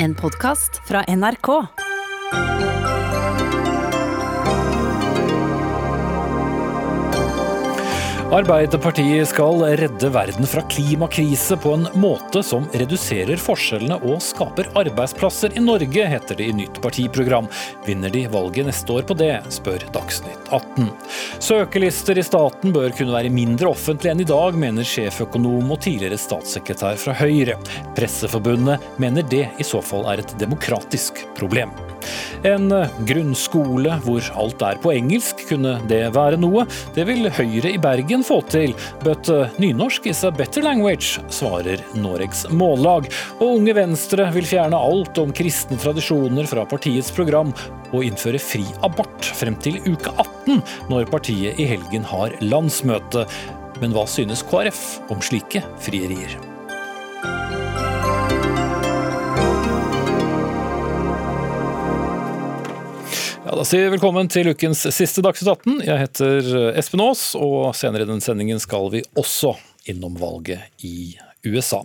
En 0.00 0.14
podkast 0.14 0.80
fra 0.86 1.02
NRK. 1.06 1.48
Arbeiderpartiet 8.28 9.30
skal 9.30 9.62
redde 9.80 10.08
verden 10.12 10.44
fra 10.46 10.60
klimakrise 10.68 11.56
på 11.56 11.70
en 11.78 11.86
måte 11.96 12.42
som 12.44 12.66
reduserer 12.76 13.40
forskjellene 13.40 13.96
og 14.04 14.20
skaper 14.20 14.68
arbeidsplasser 14.76 15.56
i 15.56 15.62
Norge, 15.64 16.04
heter 16.12 16.36
det 16.36 16.50
i 16.50 16.56
nytt 16.58 16.76
partiprogram. 16.84 17.48
Vinner 17.86 18.12
de 18.12 18.26
valget 18.28 18.68
neste 18.68 18.92
år 18.92 19.08
på 19.08 19.16
det, 19.16 19.32
spør 19.56 19.86
Dagsnytt 19.96 20.52
18. 20.52 20.90
Søkelister 21.40 22.20
i 22.20 22.26
staten 22.28 22.76
bør 22.76 22.92
kunne 22.98 23.16
være 23.16 23.32
mindre 23.32 23.72
offentlige 23.72 24.12
enn 24.12 24.20
i 24.20 24.28
dag, 24.28 24.60
mener 24.60 24.84
sjeføkonom 24.84 25.72
og 25.72 25.80
tidligere 25.88 26.20
statssekretær 26.20 27.00
fra 27.00 27.16
Høyre. 27.22 27.56
Presseforbundet 27.96 28.92
mener 29.00 29.24
det 29.24 29.46
i 29.56 29.64
så 29.64 29.80
fall 29.80 30.04
er 30.12 30.20
et 30.20 30.36
demokratisk 30.36 31.24
problem. 31.40 31.72
En 32.46 32.70
grunnskole 33.08 33.96
hvor 34.04 34.28
alt 34.38 34.62
er 34.62 34.78
på 34.82 34.92
engelsk, 34.94 35.42
kunne 35.48 35.74
det 35.90 36.04
være 36.14 36.38
noe? 36.40 36.68
Det 36.94 37.08
vil 37.08 37.26
Høyre 37.34 37.72
i 37.72 37.80
Bergen 37.82 38.17
få 38.26 38.40
til, 38.50 38.74
but 39.04 39.28
nynorsk 39.60 40.08
is 40.10 40.24
a 40.26 40.32
better 40.34 40.64
language, 40.64 41.22
svarer 41.32 41.82
Noregs 41.98 42.44
Mållag. 42.50 43.08
Og 43.38 43.58
Unge 43.60 43.76
Venstre 43.78 44.28
vil 44.34 44.48
fjerne 44.48 44.78
alt 44.78 45.18
om 45.22 45.32
kristne 45.36 45.78
tradisjoner 45.80 46.48
fra 46.50 46.66
partiets 46.68 47.12
program, 47.14 47.54
og 47.92 48.04
innføre 48.04 48.42
fri 48.42 48.64
abort 48.86 49.32
frem 49.38 49.56
til 49.64 49.80
uke 49.86 50.12
18, 50.18 50.62
når 50.92 51.08
partiet 51.12 51.58
i 51.60 51.68
helgen 51.70 52.06
har 52.08 52.36
landsmøte. 52.44 53.26
Men 53.78 53.94
hva 53.94 54.06
synes 54.10 54.44
KrF 54.46 54.84
om 55.12 55.22
slike 55.22 55.62
frierier? 55.84 56.57
Ja, 63.48 63.54
Da 63.56 63.64
sier 63.64 63.86
vi 63.86 63.94
velkommen 63.94 64.28
til 64.28 64.50
ukens 64.52 64.82
siste 64.92 65.22
Dagsnytt 65.24 65.48
18. 65.48 65.76
Jeg 65.86 66.00
heter 66.02 66.48
Espen 66.76 67.00
Aas, 67.00 67.30
og 67.32 67.70
senere 67.72 68.04
i 68.04 68.10
den 68.10 68.20
sendingen 68.20 68.60
skal 68.60 68.90
vi 68.92 69.00
også 69.16 69.54
innom 69.88 70.18
valget 70.20 70.68
i 70.84 71.14
USA. 71.48 71.80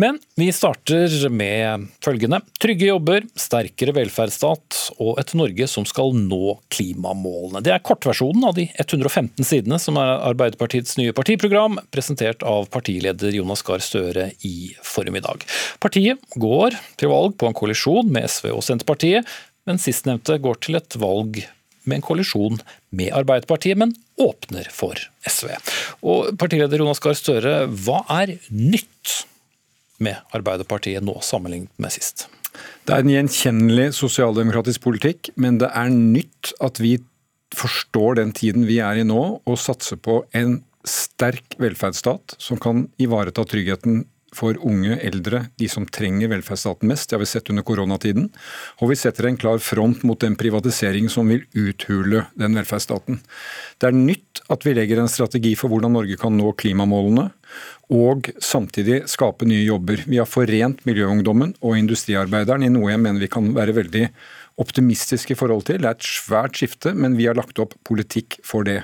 Men 0.00 0.18
vi 0.36 0.50
starter 0.52 1.12
med 1.32 1.86
følgende. 2.04 2.42
Trygge 2.60 2.90
jobber, 2.90 3.24
sterkere 3.38 3.94
velferdsstat 3.96 4.76
og 5.00 5.18
et 5.22 5.32
Norge 5.36 5.68
som 5.70 5.86
skal 5.88 6.12
nå 6.16 6.58
klimamålene. 6.72 7.62
Det 7.64 7.72
er 7.74 7.82
kortversjonen 7.84 8.44
av 8.50 8.56
de 8.56 8.66
115 8.74 9.46
sidene 9.46 9.80
som 9.80 9.96
er 10.00 10.18
Arbeiderpartiets 10.30 10.98
nye 11.00 11.16
partiprogram, 11.16 11.80
presentert 11.94 12.44
av 12.44 12.68
partileder 12.72 13.32
Jonas 13.40 13.64
Gahr 13.64 13.80
Støre 13.84 14.30
i 14.44 14.72
formiddag. 14.84 15.48
Partiet 15.80 16.20
går 16.36 16.76
til 17.00 17.12
valg 17.12 17.36
på 17.40 17.48
en 17.48 17.56
koalisjon 17.56 18.12
med 18.12 18.28
SV 18.28 18.52
og 18.52 18.64
Senterpartiet, 18.66 19.28
men 19.68 19.80
sistnevnte 19.80 20.38
går 20.42 20.60
til 20.64 20.78
et 20.80 20.96
valg 21.00 21.42
med 21.88 21.98
en 21.98 22.04
koalisjon 22.04 22.60
med 22.96 23.12
Arbeiderpartiet, 23.16 23.78
men 23.80 23.94
åpner 24.20 24.68
for 24.72 24.98
SV. 25.26 25.52
Og 26.06 26.34
Partileder 26.40 26.82
Jonas 26.82 27.00
Gahr 27.02 27.16
Støre, 27.18 27.54
hva 27.66 28.02
er 28.20 28.36
nytt 28.52 29.14
med 30.00 30.20
Arbeiderpartiet 30.36 31.04
nå 31.04 31.16
sammenlignet 31.24 31.72
med 31.80 31.94
sist? 31.94 32.28
Det 32.84 32.94
er 32.96 33.04
en 33.04 33.12
gjenkjennelig 33.12 33.90
sosialdemokratisk 33.96 34.82
politikk, 34.84 35.30
men 35.40 35.60
det 35.60 35.70
er 35.76 35.92
nytt 35.92 36.52
at 36.64 36.80
vi 36.82 36.96
forstår 37.56 38.20
den 38.20 38.34
tiden 38.36 38.66
vi 38.68 38.78
er 38.84 39.00
i 39.00 39.06
nå, 39.06 39.22
og 39.40 39.60
satser 39.60 39.98
på 40.00 40.22
en 40.36 40.60
sterk 40.86 41.56
velferdsstat 41.60 42.36
som 42.40 42.60
kan 42.60 42.86
ivareta 43.02 43.44
tryggheten 43.48 44.04
for 44.36 44.58
unge, 44.66 44.96
eldre, 45.02 45.44
de 45.58 45.68
som 45.70 45.86
trenger 45.86 46.30
velferdsstaten 46.30 46.90
mest. 46.90 47.10
Det 47.10 47.16
har 47.16 47.24
vi 47.24 47.30
sett 47.30 47.50
under 47.50 47.66
koronatiden. 47.66 48.28
Og 48.80 48.92
vi 48.92 48.98
setter 48.98 49.28
en 49.28 49.38
klar 49.40 49.58
front 49.62 50.04
mot 50.06 50.20
den 50.20 50.36
privatisering 50.38 51.10
som 51.12 51.30
vil 51.30 51.44
uthule 51.54 52.26
den 52.38 52.58
velferdsstaten. 52.58 53.20
Det 53.80 53.90
er 53.90 53.96
nytt 53.96 54.42
at 54.50 54.66
vi 54.66 54.74
legger 54.76 55.02
en 55.02 55.10
strategi 55.10 55.54
for 55.58 55.72
hvordan 55.72 55.94
Norge 55.98 56.18
kan 56.20 56.36
nå 56.36 56.52
klimamålene, 56.58 57.30
og 57.90 58.28
samtidig 58.38 59.02
skape 59.10 59.48
nye 59.48 59.64
jobber. 59.64 60.04
Vi 60.06 60.20
har 60.20 60.28
forent 60.30 60.84
miljøungdommen 60.86 61.56
og 61.58 61.78
industriarbeideren 61.78 62.62
i 62.62 62.70
noe 62.70 62.92
jeg 62.92 63.02
mener 63.02 63.22
vi 63.24 63.30
kan 63.32 63.50
være 63.56 63.74
veldig 63.80 64.04
optimistiske 64.60 65.34
i 65.34 65.38
forhold 65.38 65.64
til. 65.66 65.80
Det 65.80 65.88
er 65.88 65.96
et 65.96 66.06
svært 66.06 66.58
skifte, 66.60 66.92
men 66.94 67.16
vi 67.18 67.26
har 67.26 67.38
lagt 67.38 67.58
opp 67.62 67.74
politikk 67.86 68.38
for 68.46 68.66
det. 68.66 68.82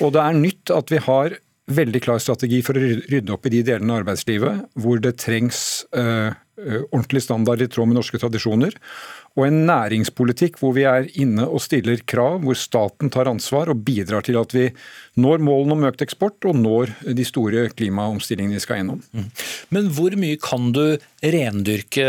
Og 0.00 0.14
det 0.16 0.22
er 0.22 0.40
nytt 0.40 0.72
at 0.74 0.92
vi 0.94 1.02
har 1.04 1.36
veldig 1.68 2.00
klar 2.04 2.20
strategi 2.22 2.60
for 2.64 2.78
å 2.78 2.82
rydde 2.82 3.34
opp 3.34 3.46
i 3.48 3.52
de 3.58 3.64
delene 3.66 3.94
av 3.94 4.02
arbeidslivet 4.02 4.78
hvor 4.80 5.00
det 5.04 5.16
trengs 5.20 5.60
uh, 5.96 6.32
ordentlig 6.90 7.22
standard 7.24 7.62
i 7.62 7.68
tråd 7.70 7.90
med 7.90 8.00
norske 8.00 8.20
tradisjoner. 8.20 8.74
Og 9.38 9.46
en 9.46 9.60
næringspolitikk 9.68 10.58
hvor 10.58 10.74
vi 10.74 10.84
er 10.88 11.06
inne 11.20 11.44
og 11.46 11.62
stiller 11.62 12.00
krav, 12.08 12.40
hvor 12.42 12.58
staten 12.58 13.12
tar 13.14 13.30
ansvar 13.30 13.70
og 13.70 13.84
bidrar 13.86 14.24
til 14.26 14.38
at 14.40 14.54
vi 14.56 14.66
når 15.18 15.42
målene 15.42 15.76
om 15.76 15.86
økt 15.88 16.02
eksport 16.02 16.46
og 16.48 16.58
når 16.58 16.92
de 17.14 17.26
store 17.26 17.68
klimaomstillingene 17.74 18.58
vi 18.58 18.62
skal 18.62 18.80
gjennom. 18.80 19.02
Mm. 19.14 19.28
Men 19.74 19.90
hvor 19.94 20.14
mye 20.18 20.38
kan 20.42 20.70
du 20.74 20.82
rendyrke 21.18 22.06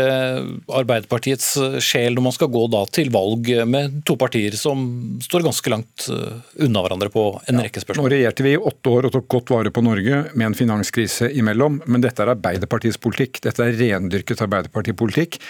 Arbeiderpartiets 0.70 1.52
sjel 1.82 2.14
når 2.14 2.26
man 2.28 2.34
skal 2.36 2.50
gå 2.54 2.64
da 2.70 2.82
til 2.90 3.10
valg 3.14 3.50
med 3.70 4.00
to 4.06 4.16
partier 4.18 4.54
som 4.58 4.84
står 5.22 5.46
ganske 5.46 5.72
langt 5.72 6.06
unna 6.10 6.84
hverandre 6.84 7.10
på 7.14 7.24
en 7.50 7.58
ja, 7.60 7.66
rekke 7.66 7.82
spørsmål? 7.82 8.06
Nå 8.06 8.14
regjerte 8.14 8.46
vi 8.46 8.54
i 8.54 8.60
åtte 8.70 8.94
år 8.94 9.08
og 9.08 9.14
tok 9.16 9.30
godt 9.36 9.54
vare 9.54 9.74
på 9.74 9.84
Norge 9.86 10.22
med 10.34 10.50
en 10.50 10.58
finanskrise 10.58 11.30
imellom, 11.38 11.80
men 11.86 12.02
dette 12.04 12.22
er 12.24 12.34
Arbeiderpartiets 12.34 13.00
politikk. 13.02 13.42
Dette 13.46 13.66
er 13.66 13.78
rendyrket 13.78 14.39
Arbeiderpartipolitikk. 14.46 15.40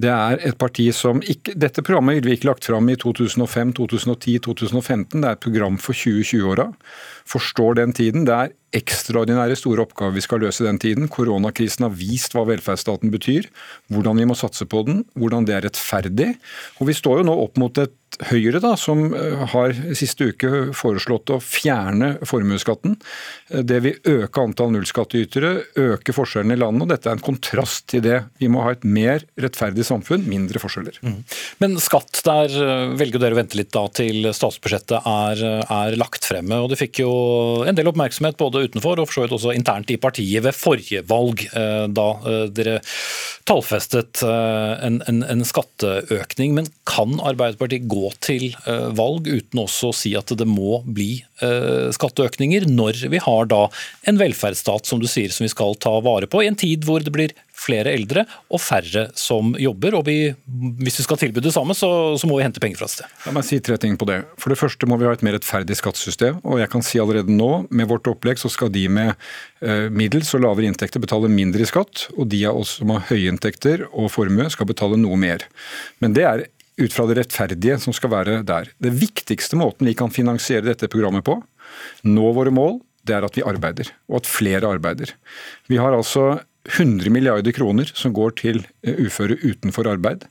Det 0.00 0.10
er 0.10 0.40
et 0.48 0.56
parti 0.56 0.86
som 0.96 1.20
ikke, 1.20 1.52
Dette 1.60 1.82
programmet 1.84 2.16
ville 2.16 2.30
vi 2.30 2.38
ikke 2.38 2.48
lagt 2.48 2.68
fram 2.68 2.88
i 2.88 2.96
2005, 2.96 3.74
2010, 3.76 4.38
2015. 4.46 5.20
Det 5.20 5.28
er 5.28 5.36
et 5.36 5.44
program 5.44 5.76
for 5.82 5.96
2020-åra. 5.96 6.70
Forstår 7.30 7.78
den 7.78 7.94
tiden. 7.96 8.26
Det 8.26 8.34
er 8.34 8.56
ekstraordinære 8.76 9.56
store 9.58 9.84
oppgaver 9.84 10.14
vi 10.14 10.24
skal 10.24 10.42
løse 10.44 10.66
den 10.66 10.78
tiden. 10.82 11.08
Koronakrisen 11.10 11.86
har 11.86 11.94
vist 11.96 12.36
hva 12.36 12.44
velferdsstaten 12.48 13.10
betyr, 13.14 13.48
hvordan 13.90 14.20
vi 14.20 14.28
må 14.30 14.36
satse 14.38 14.66
på 14.70 14.84
den, 14.86 15.04
hvordan 15.18 15.46
det 15.48 15.56
er 15.56 15.66
rettferdig. 15.66 16.34
Og 16.78 16.90
Vi 16.90 16.98
står 16.98 17.20
jo 17.20 17.30
nå 17.30 17.38
opp 17.46 17.58
mot 17.60 17.82
et 17.82 17.96
Høyre, 18.26 18.58
da, 18.60 18.72
som 18.76 19.14
eh, 19.14 19.42
har 19.52 19.72
siste 19.96 20.32
uke 20.32 20.72
foreslått 20.76 21.30
å 21.30 21.38
fjerne 21.40 22.16
formuesskatten. 22.26 22.96
Eh, 23.54 23.62
det 23.62 23.78
vil 23.84 24.00
øke 24.26 24.42
antall 24.42 24.72
nullskattytere, 24.74 25.52
øke 25.78 26.14
forskjellene 26.16 26.56
i 26.56 26.60
landet. 26.60 26.84
og 26.84 26.90
Dette 26.90 27.08
er 27.08 27.16
en 27.16 27.22
kontrast 27.22 27.86
til 27.92 28.02
det. 28.04 28.18
Vi 28.42 28.50
må 28.50 28.64
ha 28.66 28.74
et 28.74 28.82
mer 28.84 29.22
rettferdig 29.40 29.86
samfunn, 29.86 30.26
mindre 30.28 30.60
forskjeller. 30.60 30.98
Mm. 31.06 31.20
Men 31.62 31.78
skatt, 31.80 32.20
der 32.26 32.50
eh, 32.50 32.96
velger 32.98 33.22
dere 33.22 33.38
å 33.38 33.40
vente 33.40 33.60
litt 33.60 33.70
da 33.78 33.86
til 33.94 34.26
statsbudsjettet 34.36 35.06
er, 35.06 35.44
er 35.62 35.98
lagt 36.00 36.26
fremme. 36.26 36.60
og 36.60 36.74
Det 36.74 36.80
fikk 36.82 37.04
jo 37.04 37.14
en 37.68 37.76
del 37.78 37.90
oppmerksomhet 37.90 38.38
både 38.40 38.64
utenfor 38.66 39.00
og 39.00 39.08
for 39.08 39.18
så 39.18 39.24
vidt 39.24 39.36
også 39.36 39.54
internt 39.56 39.92
i 39.92 39.98
partiet 40.00 40.44
ved 40.44 40.56
forrige 40.56 41.04
valg, 41.08 41.44
da 41.94 42.06
dere 42.52 42.78
tallfestet 43.48 44.22
en, 44.24 45.00
en, 45.10 45.22
en 45.24 45.46
skatteøkning. 45.46 46.54
Men 46.56 46.68
kan 46.90 47.18
Arbeiderpartiet 47.22 47.86
gå 47.90 48.10
til 48.24 48.50
eh, 48.66 48.88
valg 48.98 49.28
uten 49.30 49.62
også 49.62 49.90
å 49.90 49.96
si 49.96 50.14
at 50.18 50.32
det 50.36 50.46
må 50.48 50.80
bli 50.84 51.22
eh, 51.44 51.90
skatteøkninger, 51.94 52.66
når 52.70 53.04
vi 53.12 53.20
har 53.22 53.50
da 53.50 53.66
en 54.10 54.18
velferdsstat 54.20 54.90
som 54.90 55.02
du 55.02 55.06
sier 55.10 55.32
som 55.34 55.46
vi 55.46 55.52
skal 55.52 55.78
ta 55.80 55.96
vare 56.04 56.28
på, 56.30 56.42
i 56.42 56.50
en 56.50 56.58
tid 56.58 56.86
hvor 56.88 57.04
det 57.04 57.14
blir 57.14 57.34
flere 57.60 57.92
eldre 57.92 58.24
og 58.48 58.60
færre 58.62 59.06
som 59.18 59.52
jobber. 59.60 59.96
og 59.98 60.06
vi, 60.08 60.32
Hvis 60.80 61.00
vi 61.00 61.06
skal 61.06 61.20
tilby 61.20 61.42
det 61.44 61.52
samme, 61.54 61.76
så, 61.76 61.90
så, 62.18 62.28
må 62.28 62.38
vi 62.38 62.46
hente 62.46 62.62
penger 62.62 62.80
fra 62.80 62.88
et 62.88 62.94
sted. 62.94 63.16
La 63.26 63.34
meg 63.36 63.46
si 63.46 63.60
tre 63.64 63.76
ting 63.80 63.98
på 64.00 64.08
det. 64.08 64.22
For 64.40 64.52
det 64.52 64.58
første 64.60 64.88
må 64.88 64.98
vi 65.00 65.08
ha 65.08 65.14
et 65.16 65.24
mer 65.26 65.36
rettferdig 65.36 65.76
skattesystem. 65.78 66.40
og 66.42 66.60
jeg 66.62 66.72
kan 66.72 66.84
si 66.86 67.00
allerede 67.02 67.32
nå, 67.32 67.50
Med 67.70 67.90
vårt 67.90 68.08
opplegg 68.10 68.40
så 68.40 68.50
skal 68.52 68.72
de 68.72 68.86
med 68.88 69.12
eh, 69.60 69.88
middels 69.92 70.32
og 70.34 70.44
lavere 70.46 70.70
inntekter 70.70 71.02
betale 71.02 71.28
mindre 71.28 71.64
i 71.64 71.68
skatt. 71.68 72.08
Og 72.16 72.30
de 72.32 72.44
av 72.48 72.62
oss 72.62 72.78
som 72.80 72.94
har 72.94 73.06
høye 73.10 73.28
inntekter 73.30 73.86
og 73.90 74.10
formue 74.12 74.48
skal 74.52 74.68
betale 74.70 74.98
noe 75.00 75.18
mer. 75.20 75.44
Men 76.00 76.16
det 76.16 76.26
er 76.26 76.46
ut 76.80 76.94
fra 76.94 77.06
det 77.08 77.18
rettferdige 77.20 77.78
som 77.82 77.94
skal 77.96 78.12
være 78.14 78.36
der. 78.46 78.70
Det 78.80 78.92
viktigste 78.96 79.58
måten 79.60 79.88
vi 79.88 79.96
kan 79.98 80.12
finansiere 80.12 80.66
dette 80.66 80.90
programmet 80.90 81.26
på, 81.26 81.38
nå 82.08 82.30
våre 82.36 82.52
mål, 82.54 82.78
det 83.06 83.16
er 83.16 83.26
at 83.26 83.36
vi 83.36 83.44
arbeider, 83.46 83.90
og 84.10 84.20
at 84.20 84.28
flere 84.28 84.68
arbeider. 84.68 85.14
Vi 85.70 85.78
har 85.80 85.94
altså 85.96 86.40
100 86.68 87.08
milliarder 87.12 87.54
kroner 87.56 87.88
som 87.96 88.12
går 88.16 88.34
til 88.40 88.64
eh, 88.84 88.98
uføre 89.00 89.38
utenfor 89.40 89.88
arbeid. 89.88 90.26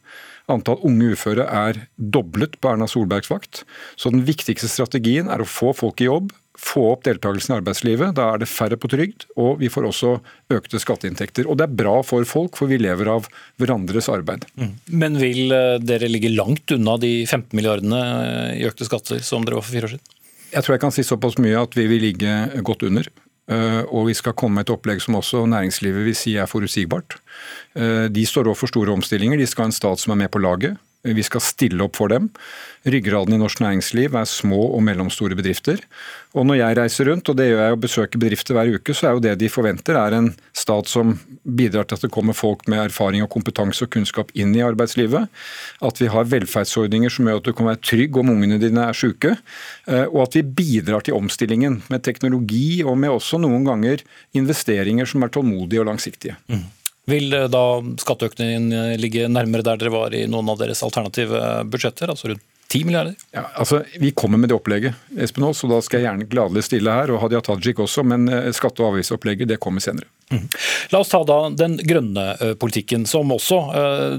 Antall 0.49 0.81
unge 0.85 1.13
uføre 1.13 1.45
er 1.45 1.83
doblet 1.97 2.57
på 2.61 2.71
Erna 2.71 2.87
Solbergs 2.89 3.29
vakt. 3.29 3.63
Så 3.97 4.11
den 4.13 4.25
viktigste 4.25 4.69
strategien 4.69 5.29
er 5.29 5.41
å 5.41 5.49
få 5.49 5.73
folk 5.77 6.01
i 6.01 6.09
jobb, 6.09 6.31
få 6.59 6.83
opp 6.93 7.05
deltakelsen 7.07 7.53
i 7.53 7.57
arbeidslivet. 7.59 8.15
Da 8.17 8.27
er 8.33 8.41
det 8.41 8.49
færre 8.51 8.77
på 8.79 8.89
trygd, 8.91 9.25
og 9.39 9.61
vi 9.61 9.71
får 9.71 9.87
også 9.89 10.13
økte 10.53 10.81
skatteinntekter. 10.81 11.47
Og 11.47 11.59
det 11.59 11.67
er 11.67 11.77
bra 11.81 11.99
for 12.05 12.27
folk, 12.27 12.59
for 12.59 12.71
vi 12.71 12.79
lever 12.81 13.09
av 13.11 13.29
hverandres 13.61 14.09
arbeid. 14.11 14.45
Mm. 14.59 14.73
Men 15.01 15.19
vil 15.21 15.55
eh, 15.55 15.77
dere 15.81 16.11
ligge 16.11 16.33
langt 16.33 16.75
unna 16.75 16.97
de 17.01 17.13
15 17.25 17.55
milliardene 17.57 18.01
i 18.57 18.67
økte 18.67 18.87
skatter 18.87 19.23
som 19.25 19.47
dere 19.47 19.59
var 19.59 19.65
for 19.65 19.77
fire 19.77 19.89
år 19.89 19.95
siden? 19.95 20.15
Jeg 20.49 20.65
tror 20.65 20.75
jeg 20.75 20.83
kan 20.83 20.93
si 20.95 21.05
såpass 21.05 21.37
mye 21.41 21.61
at 21.61 21.75
vi 21.77 21.85
vil 21.91 22.07
ligge 22.09 22.35
godt 22.65 22.87
under. 22.87 23.09
Og 23.89 24.03
vi 24.05 24.13
skal 24.13 24.35
komme 24.37 24.59
med 24.59 24.67
et 24.67 24.71
opplegg 24.73 24.99
som 25.01 25.15
også 25.17 25.39
næringslivet 25.49 26.03
vil 26.05 26.17
si 26.17 26.35
er 26.37 26.49
forutsigbart. 26.49 27.15
De 28.13 28.25
står 28.25 28.49
overfor 28.49 28.69
store 28.69 28.93
omstillinger. 28.93 29.41
De 29.41 29.47
skal 29.49 29.65
ha 29.65 29.69
en 29.71 29.77
stat 29.77 30.01
som 30.01 30.13
er 30.13 30.19
med 30.23 30.31
på 30.33 30.41
laget. 30.41 30.77
Vi 31.07 31.23
skal 31.23 31.39
stille 31.39 31.79
opp 31.85 31.95
for 31.95 32.11
dem. 32.11 32.27
Ryggraden 32.83 33.31
i 33.35 33.39
norsk 33.39 33.61
næringsliv 33.63 34.17
er 34.19 34.27
små 34.27 34.59
og 34.75 34.81
mellomstore 34.83 35.35
bedrifter. 35.37 35.79
Og 36.35 36.43
når 36.47 36.57
jeg 36.59 36.77
reiser 36.77 37.07
rundt, 37.07 37.29
og 37.31 37.37
det 37.39 37.45
gjør 37.47 37.61
jeg 37.63 37.75
å 37.75 37.79
besøke 37.79 38.19
bedrifter 38.19 38.57
hver 38.57 38.71
uke, 38.75 38.95
så 38.95 39.07
er 39.07 39.15
jo 39.15 39.21
det 39.23 39.37
de 39.39 39.49
forventer 39.51 39.95
er 39.95 40.17
en 40.17 40.27
stat 40.51 40.91
som 40.91 41.13
bidrar 41.43 41.87
til 41.87 41.95
at 41.95 42.03
det 42.03 42.11
kommer 42.11 42.35
folk 42.35 42.67
med 42.67 42.83
erfaring 42.83 43.23
og 43.23 43.31
kompetanse 43.31 43.87
og 43.87 43.93
kunnskap 43.95 44.33
inn 44.35 44.51
i 44.57 44.63
arbeidslivet. 44.65 45.31
At 45.87 46.01
vi 46.03 46.11
har 46.11 46.27
velferdsordninger 46.33 47.15
som 47.15 47.31
gjør 47.31 47.39
at 47.39 47.47
du 47.47 47.55
kan 47.55 47.71
være 47.71 47.83
trygg 47.91 48.19
om 48.19 48.33
ungene 48.35 48.59
dine 48.59 48.89
er 48.91 48.97
syke. 48.97 49.37
Eh, 49.87 50.03
og 50.11 50.25
at 50.27 50.35
vi 50.35 50.43
bidrar 50.59 51.07
til 51.07 51.15
omstillingen 51.15 51.79
med 51.87 52.03
teknologi 52.03 52.81
og 52.83 52.99
med 52.99 53.15
også 53.15 53.39
noen 53.39 53.63
ganger 53.67 54.03
investeringer 54.35 55.07
som 55.07 55.23
er 55.23 55.31
tålmodige 55.31 55.79
og 55.79 55.89
langsiktige. 55.93 56.35
Mm. 56.51 56.67
Vil 57.09 57.33
eh, 57.33 57.49
da 57.51 57.65
skatteøkningen 58.01 58.69
eh, 58.73 58.93
ligge 58.99 59.27
nærmere 59.31 59.65
der 59.65 59.81
dere 59.81 59.93
var 59.93 60.15
i 60.15 60.27
noen 60.29 60.53
av 60.53 60.61
deres 60.61 60.83
alternative 60.85 61.41
budsjetter, 61.71 62.11
altså 62.13 62.33
rundt 62.33 62.45
10 62.69 62.83
milliarder? 62.85 63.15
Ja, 63.33 63.47
altså, 63.57 63.81
Vi 63.97 64.11
kommer 64.13 64.37
med 64.37 64.51
det 64.51 64.53
opplegget, 64.53 64.93
Espen 65.17 65.47
Aas, 65.47 65.63
og 65.65 65.71
da 65.73 65.79
skal 65.81 65.99
jeg 65.99 66.05
gjerne 66.05 66.27
gladelig 66.29 66.67
stille 66.67 66.93
her, 66.93 67.09
og 67.09 67.23
Hadia 67.23 67.41
Tajik 67.41 67.81
også, 67.81 68.03
men 68.05 68.29
eh, 68.29 68.51
skatte- 68.53 68.83
og 68.83 68.91
avgiftsopplegget 68.91 69.49
det 69.49 69.57
kommer 69.63 69.81
senere. 69.81 70.05
Mm. 70.29 70.45
La 70.93 71.01
oss 71.01 71.09
ta 71.09 71.23
da 71.25 71.39
den 71.49 71.79
grønne 71.81 72.55
politikken, 72.61 73.07
som 73.09 73.31
også 73.33 73.57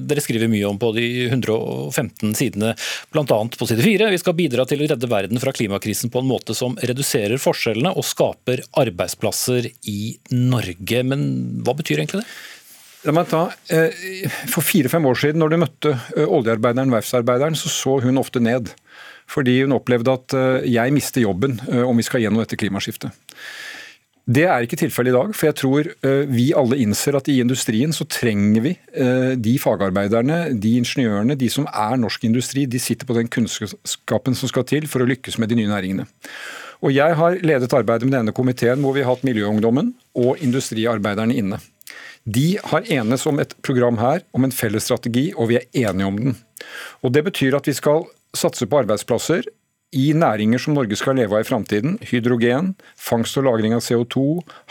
dere 0.03 0.23
skriver 0.25 0.51
mye 0.51 0.67
om 0.67 0.81
på 0.83 0.91
de 0.97 1.05
115 1.29 2.35
sidene, 2.35 2.73
bl.a. 3.15 3.39
på 3.55 3.69
side 3.71 3.87
4. 3.87 4.11
Vi 4.11 4.19
skal 4.19 4.35
bidra 4.35 4.67
til 4.67 4.83
å 4.83 4.91
redde 4.91 5.11
verden 5.13 5.39
fra 5.39 5.55
klimakrisen 5.55 6.11
på 6.11 6.19
en 6.19 6.33
måte 6.33 6.57
som 6.59 6.75
reduserer 6.83 7.39
forskjellene 7.39 7.95
og 7.95 8.09
skaper 8.09 8.65
arbeidsplasser 8.83 9.71
i 9.87 10.01
Norge. 10.35 11.05
Men 11.07 11.29
hva 11.63 11.79
betyr 11.79 12.03
egentlig 12.03 12.25
det? 12.25 12.33
La 13.08 13.14
meg 13.17 13.31
ta, 13.31 13.47
eh, 13.73 14.29
For 14.52 14.61
fire-fem 14.61 15.06
år 15.08 15.17
siden, 15.17 15.41
når 15.41 15.52
du 15.52 15.58
møtte 15.62 15.94
eh, 16.17 16.26
oljearbeideren, 16.26 16.93
verftsarbeideren, 16.93 17.56
så 17.56 17.73
så 17.73 17.97
hun 18.05 18.20
ofte 18.20 18.43
ned. 18.44 18.75
Fordi 19.31 19.62
hun 19.62 19.73
opplevde 19.73 20.12
at 20.12 20.37
eh, 20.37 20.69
jeg 20.75 20.93
mister 20.93 21.25
jobben 21.25 21.56
om 21.70 21.97
vi 21.97 22.05
skal 22.05 22.20
gjennom 22.20 22.43
dette 22.43 22.58
klimaskiftet. 22.61 23.14
Det 24.31 24.44
er 24.44 24.62
ikke 24.62 24.76
tilfellet 24.79 25.11
i 25.11 25.17
dag, 25.17 25.31
for 25.35 25.49
jeg 25.49 25.56
tror 25.58 25.88
vi 26.31 26.44
alle 26.55 26.76
innser 26.79 27.17
at 27.19 27.26
i 27.32 27.41
industrien 27.43 27.91
så 27.91 28.05
trenger 28.06 28.62
vi 28.62 28.73
de 29.43 29.55
fagarbeiderne, 29.58 30.52
de 30.61 30.76
ingeniørene, 30.79 31.35
de 31.41 31.49
som 31.50 31.67
er 31.67 31.97
norsk 31.99 32.29
industri. 32.29 32.62
De 32.70 32.79
sitter 32.79 33.08
på 33.08 33.17
den 33.17 33.32
kunnskapen 33.32 34.37
som 34.38 34.52
skal 34.52 34.69
til 34.70 34.87
for 34.93 35.02
å 35.02 35.08
lykkes 35.08 35.41
med 35.41 35.50
de 35.50 35.58
nye 35.58 35.73
næringene. 35.73 36.06
Og 36.85 36.94
Jeg 36.94 37.17
har 37.17 37.41
ledet 37.43 37.75
arbeidet 37.75 38.06
med 38.06 38.20
denne 38.20 38.37
komiteen 38.37 38.85
hvor 38.85 38.94
vi 38.94 39.02
har 39.02 39.11
hatt 39.11 39.26
Miljøungdommen 39.26 39.97
og 40.14 40.38
industriarbeiderne 40.44 41.35
inne. 41.35 41.58
De 42.25 42.59
har 42.65 42.87
enes 42.93 43.27
om 43.27 43.41
et 43.41 43.55
program 43.65 43.99
her, 44.01 44.25
om 44.37 44.45
en 44.45 44.53
felles 44.53 44.85
strategi, 44.85 45.31
og 45.37 45.51
vi 45.51 45.61
er 45.61 45.69
enige 45.89 46.07
om 46.07 46.19
den. 46.19 46.37
Og 47.03 47.13
Det 47.13 47.25
betyr 47.25 47.57
at 47.57 47.67
vi 47.67 47.73
skal 47.73 48.05
satse 48.37 48.67
på 48.67 48.83
arbeidsplasser 48.83 49.49
i 49.91 50.13
næringer 50.15 50.61
som 50.63 50.77
Norge 50.77 50.95
skal 50.99 51.17
leve 51.19 51.35
av 51.35 51.43
i 51.43 51.47
framtiden. 51.49 51.97
Hydrogen, 52.07 52.75
fangst 52.95 53.39
og 53.41 53.49
lagring 53.49 53.75
av 53.75 53.83
CO2, 53.83 54.23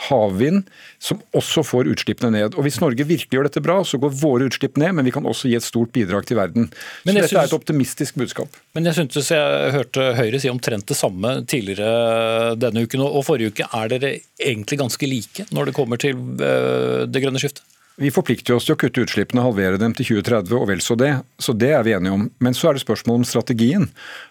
havvind, 0.08 0.62
som 1.02 1.20
også 1.36 1.64
får 1.66 1.90
utslippene 1.92 2.32
ned. 2.38 2.56
Og 2.56 2.64
Hvis 2.64 2.80
Norge 2.80 3.04
virkelig 3.04 3.36
gjør 3.36 3.48
dette 3.50 3.62
bra, 3.64 3.80
så 3.84 4.00
går 4.00 4.14
våre 4.22 4.48
utslipp 4.48 4.80
ned, 4.80 4.94
men 4.96 5.04
vi 5.04 5.12
kan 5.12 5.28
også 5.28 5.50
gi 5.50 5.58
et 5.58 5.66
stort 5.66 5.92
bidrag 5.92 6.24
til 6.28 6.40
verden. 6.40 6.70
Så 6.72 7.12
dette 7.12 7.26
synes, 7.28 7.36
er 7.36 7.50
et 7.50 7.58
optimistisk 7.58 8.16
budskap. 8.20 8.56
Men 8.76 8.88
jeg 8.88 8.96
syntes 8.96 9.28
jeg 9.34 9.74
hørte 9.76 10.06
Høyre 10.16 10.40
si 10.40 10.52
omtrent 10.52 10.88
det 10.88 10.96
samme 10.96 11.40
tidligere 11.44 12.56
denne 12.56 12.86
uken 12.86 13.04
og 13.04 13.20
forrige 13.28 13.52
uke. 13.52 13.68
Er 13.76 13.92
dere 13.92 14.14
egentlig 14.40 14.80
ganske 14.80 15.10
like 15.10 15.50
når 15.52 15.68
det 15.68 15.76
kommer 15.76 16.00
til 16.00 16.16
eh, 16.16 17.04
det 17.10 17.20
grønne 17.20 17.42
skiftet? 17.42 17.66
Vi 18.00 18.08
forplikter 18.08 18.54
oss 18.56 18.64
til 18.64 18.72
å 18.72 18.78
kutte 18.80 19.02
utslippene, 19.04 19.42
halvere 19.44 19.76
dem 19.80 19.92
til 19.92 20.06
2030 20.08 20.56
og 20.56 20.68
vel 20.70 20.80
så 20.80 20.94
det. 20.96 21.10
Så 21.36 21.52
det 21.52 21.68
er 21.76 21.82
vi 21.84 21.92
enige 21.92 22.14
om. 22.16 22.22
Men 22.40 22.54
så 22.56 22.70
er 22.70 22.78
det 22.78 22.80
spørsmål 22.80 23.18
om 23.20 23.26
strategien. 23.28 23.90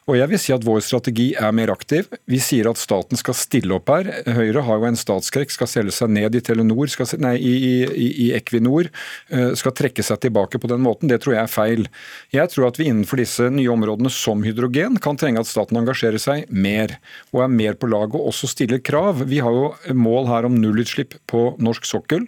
Og 0.10 0.16
jeg 0.18 0.30
vil 0.32 0.40
si 0.42 0.54
at 0.56 0.64
vår 0.66 0.80
strategi 0.82 1.28
er 1.38 1.52
mer 1.54 1.70
aktiv. 1.70 2.08
Vi 2.30 2.40
sier 2.42 2.66
at 2.72 2.80
staten 2.82 3.20
skal 3.20 3.36
stille 3.38 3.76
opp 3.76 3.92
her. 3.94 4.08
Høyre 4.26 4.64
har 4.66 4.80
jo 4.82 4.88
en 4.88 4.98
statsskrekk, 4.98 5.52
skal 5.54 5.70
selge 5.70 5.94
seg 5.94 6.10
ned 6.16 6.34
i 6.34 6.42
Telenor, 6.42 6.90
skal, 6.90 7.06
nei, 7.22 7.36
i, 7.38 7.52
i, 7.86 8.08
i, 8.10 8.30
Equinor. 8.34 8.90
Eh, 9.30 9.52
skal 9.60 9.76
trekke 9.78 10.02
seg 10.06 10.18
tilbake 10.24 10.58
på 10.62 10.72
den 10.72 10.82
måten. 10.82 11.12
Det 11.12 11.20
tror 11.22 11.36
jeg 11.36 11.44
er 11.44 11.54
feil. 11.54 11.86
Jeg 12.34 12.50
tror 12.50 12.72
at 12.72 12.80
vi 12.82 12.88
innenfor 12.90 13.22
disse 13.22 13.52
nye 13.54 13.70
områdene 13.70 14.10
som 14.14 14.42
hydrogen 14.46 14.98
kan 15.04 15.20
trenge 15.20 15.44
at 15.44 15.52
staten 15.52 15.78
engasjerer 15.78 16.22
seg 16.22 16.50
mer. 16.50 16.96
Og 17.30 17.44
er 17.46 17.54
mer 17.54 17.78
på 17.78 17.92
laget 17.92 18.18
og 18.18 18.32
også 18.32 18.50
stiller 18.50 18.82
krav. 18.82 19.22
Vi 19.30 19.44
har 19.46 19.54
jo 19.54 19.94
mål 19.94 20.32
her 20.32 20.50
om 20.50 20.58
nullutslipp 20.58 21.20
på 21.30 21.44
norsk 21.62 21.86
sokkel. 21.86 22.26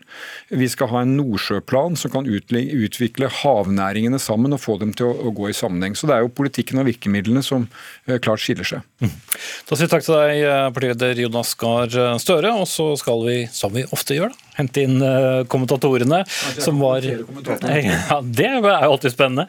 Vi 0.53 0.69
skal 0.69 0.91
ha 0.93 1.01
en 1.01 1.17
nordsjøplan 1.17 1.97
som 1.97 2.13
kan 2.13 2.29
utvikle 2.29 3.33
havnæringene 3.41 4.21
sammen 4.21 4.53
og 4.53 4.61
få 4.61 4.77
dem 4.85 4.93
til 4.93 5.09
å, 5.09 5.33
gå 5.33 5.49
i 5.49 5.55
sammenheng. 5.55 5.97
Så 5.97 6.05
det 6.05 6.17
er 6.17 6.25
jo 6.27 6.33
politikken 6.35 6.81
og 6.81 6.89
virkemidlene 6.91 7.41
som 7.45 7.70
klart 8.23 8.41
skiller 8.43 8.67
seg. 8.67 8.85
Mm. 9.01 9.11
Da 9.67 9.77
sier 9.77 9.87
vi 9.87 9.91
takk 9.93 10.05
til 10.05 10.17
deg, 10.17 10.41
eh, 10.45 10.67
partileder 10.75 11.21
Jonas 11.23 11.53
Gahr 11.59 11.91
Støre. 12.21 12.53
Og 12.59 12.67
så 12.69 12.91
skal 12.99 13.23
vi, 13.27 13.37
som 13.53 13.73
vi 13.75 13.85
ofte 13.95 14.17
gjør, 14.17 14.33
da, 14.33 14.49
hente 14.59 14.83
inn 14.85 14.99
kommentatorene. 15.51 16.23
som 16.59 16.81
var... 16.81 17.05
Ja, 17.71 18.19
Det 18.21 18.45
er 18.47 18.57
jo 18.59 18.71
alltid 18.71 19.13
spennende. 19.13 19.47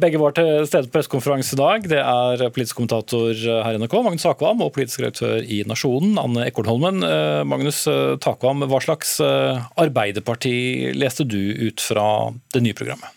Begge 0.00 0.20
var 0.20 0.34
til 0.36 0.66
stede 0.68 0.88
på 0.88 0.96
pressekonferanse 0.98 1.56
i 1.56 1.60
dag. 1.60 1.88
Det 1.90 2.00
er 2.02 2.44
politisk 2.52 2.78
kommentator 2.78 3.32
her 3.34 3.76
i 3.76 3.80
NRK, 3.80 3.96
Magnus 4.04 4.26
Takvam, 4.26 4.62
og 4.64 4.72
politisk 4.76 5.02
redaktør 5.02 5.40
i 5.42 5.62
Nasjonen, 5.68 6.16
Anne 6.20 6.46
Ekornholmen. 6.50 7.02
Magnus 7.48 7.84
Takvam, 8.22 8.66
hva 8.68 8.82
slags 8.84 9.16
Arbeiderparti 9.22 10.56
leste 10.96 11.26
du 11.26 11.40
ut 11.68 11.82
fra 11.82 12.08
det 12.54 12.64
nye 12.66 12.76
programmet? 12.76 13.15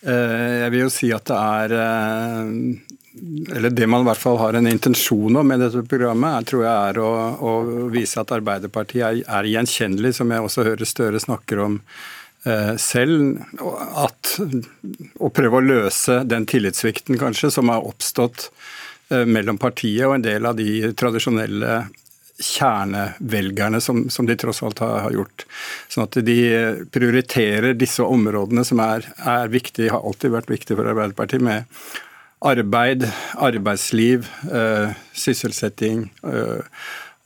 Jeg 0.00 0.72
vil 0.72 0.86
jo 0.86 0.92
si 0.92 1.10
at 1.12 1.28
det 1.28 1.36
er 1.36 1.74
eller 3.54 3.70
det 3.70 3.86
man 3.86 4.04
i 4.04 4.08
hvert 4.08 4.20
fall 4.20 4.38
har 4.38 4.56
en 4.56 4.68
intensjon 4.70 5.36
om 5.36 5.48
med 5.48 5.60
dette 5.60 5.82
programmet, 5.90 6.46
tror 6.48 6.64
jeg 6.64 6.90
er 6.90 7.00
å, 7.02 7.10
å 7.42 7.52
vise 7.92 8.22
at 8.22 8.32
Arbeiderpartiet 8.36 9.02
er, 9.02 9.20
er, 9.26 9.48
gjenkjennelig, 9.50 10.14
som 10.16 10.30
jeg 10.30 10.46
også 10.46 10.64
hører 10.68 10.88
Støre 10.88 11.20
snakker 11.22 11.62
om 11.64 11.78
eh, 12.46 12.74
selv. 12.80 13.42
At, 13.98 14.36
å 15.18 15.32
prøve 15.34 15.58
å 15.58 15.66
løse 15.66 16.20
den 16.28 16.46
tillitssvikten 16.50 17.18
kanskje 17.20 17.52
som 17.58 17.72
har 17.72 17.86
oppstått 17.86 18.48
eh, 19.10 19.26
mellom 19.26 19.58
partiet 19.60 20.06
og 20.06 20.16
en 20.16 20.28
del 20.28 20.46
av 20.48 20.56
de 20.60 20.94
tradisjonelle 20.94 21.82
kjernevelgerne 22.40 23.80
som, 23.84 24.04
som, 24.10 24.26
de 24.26 24.36
tross 24.40 24.62
alt 24.66 24.80
har, 24.82 24.98
har, 25.06 25.16
gjort. 25.16 25.46
Sånn 25.92 26.06
at 26.06 26.20
de 26.26 26.38
prioriterer 26.92 27.76
disse 27.78 28.04
områdene 28.04 28.64
som 28.66 28.80
er, 28.84 29.06
er 29.18 29.52
viktige, 29.52 29.92
har 29.92 30.04
alltid 30.06 30.34
vært 30.36 30.52
viktige 30.52 30.80
for 30.80 30.90
Arbeiderpartiet, 30.90 31.44
med 31.44 31.68
arbeid, 32.40 33.04
arbeidsliv, 33.36 34.28
øh, 34.48 34.92
sysselsetting 35.12 36.06
øh, 36.24 36.64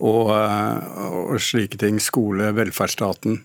og, 0.02 0.30
eh, 0.35 1.02
og, 1.06 1.40
slike 1.40 1.78
ting. 1.78 2.00
Skole, 2.02 2.50
velferdsstaten. 2.56 3.44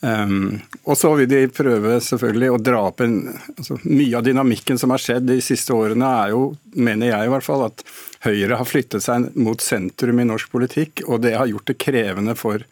Um, 0.00 0.60
og 0.86 0.94
så 0.94 1.10
vil 1.18 1.26
de 1.26 1.40
prøve 1.50 1.96
selvfølgelig 2.06 2.52
å 2.54 2.60
dra 2.62 2.84
opp 2.86 3.00
en 3.02 3.16
altså, 3.56 3.80
Mye 3.82 4.14
av 4.14 4.22
dynamikken 4.28 4.78
som 4.78 4.92
har 4.94 5.02
skjedd 5.02 5.26
de 5.26 5.40
siste 5.42 5.74
årene, 5.74 6.06
er 6.06 6.34
jo, 6.36 6.42
mener 6.78 7.10
jeg 7.10 7.26
i 7.26 7.32
hvert 7.32 7.46
fall, 7.46 7.64
at 7.66 7.82
Høyre 8.24 8.58
har 8.58 8.66
flyttet 8.66 9.04
seg 9.04 9.28
mot 9.38 9.60
sentrum 9.62 10.18
i 10.18 10.26
norsk 10.26 10.50
politikk, 10.50 11.04
og 11.06 11.22
det 11.22 11.36
har 11.38 11.50
gjort 11.50 11.70
det 11.70 11.78
krevende 11.78 12.34
for 12.38 12.64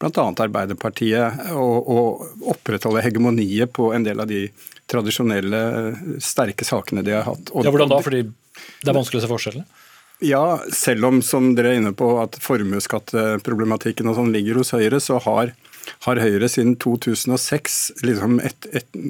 bl.a. 0.00 0.24
Arbeiderpartiet 0.44 1.52
å, 1.56 1.66
å 1.80 1.98
opprettholde 2.52 3.04
hegemoniet 3.04 3.72
på 3.76 3.90
en 3.96 4.04
del 4.06 4.20
av 4.20 4.30
de 4.30 4.46
tradisjonelle, 4.88 5.60
sterke 6.22 6.64
sakene 6.64 7.04
de 7.04 7.16
har 7.16 7.26
hatt. 7.26 7.50
Og, 7.52 7.64
ja, 7.64 7.72
Hvordan 7.74 7.92
da? 7.92 8.00
Fordi 8.04 8.22
det 8.26 8.90
er 8.90 8.96
vanskelig 8.96 9.20
å 9.20 9.26
se 9.26 9.32
forskjellene? 9.32 9.84
Ja, 10.24 10.62
selv 10.72 11.04
om 11.10 11.20
som 11.24 11.50
dere 11.56 11.74
er 11.74 11.82
inne 11.82 11.92
på 11.96 12.14
at 12.22 12.38
formuesskatteproblematikken 12.40 14.08
og 14.08 14.16
sånn 14.16 14.32
ligger 14.32 14.62
hos 14.62 14.72
Høyre, 14.72 15.00
så 15.02 15.18
har 15.26 15.52
har 16.06 16.20
Høyre 16.22 16.48
siden 16.50 16.76
2006 16.82 17.78
liksom 18.06 18.40
et, 18.44 18.68
et, 18.76 19.00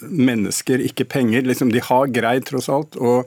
mennesker, 0.00 0.82
ikke 0.84 1.06
penger. 1.10 1.46
Liksom 1.48 1.72
de 1.74 1.82
har 1.84 2.10
greid, 2.14 2.46
tross 2.48 2.70
alt, 2.72 2.98
å 2.98 3.22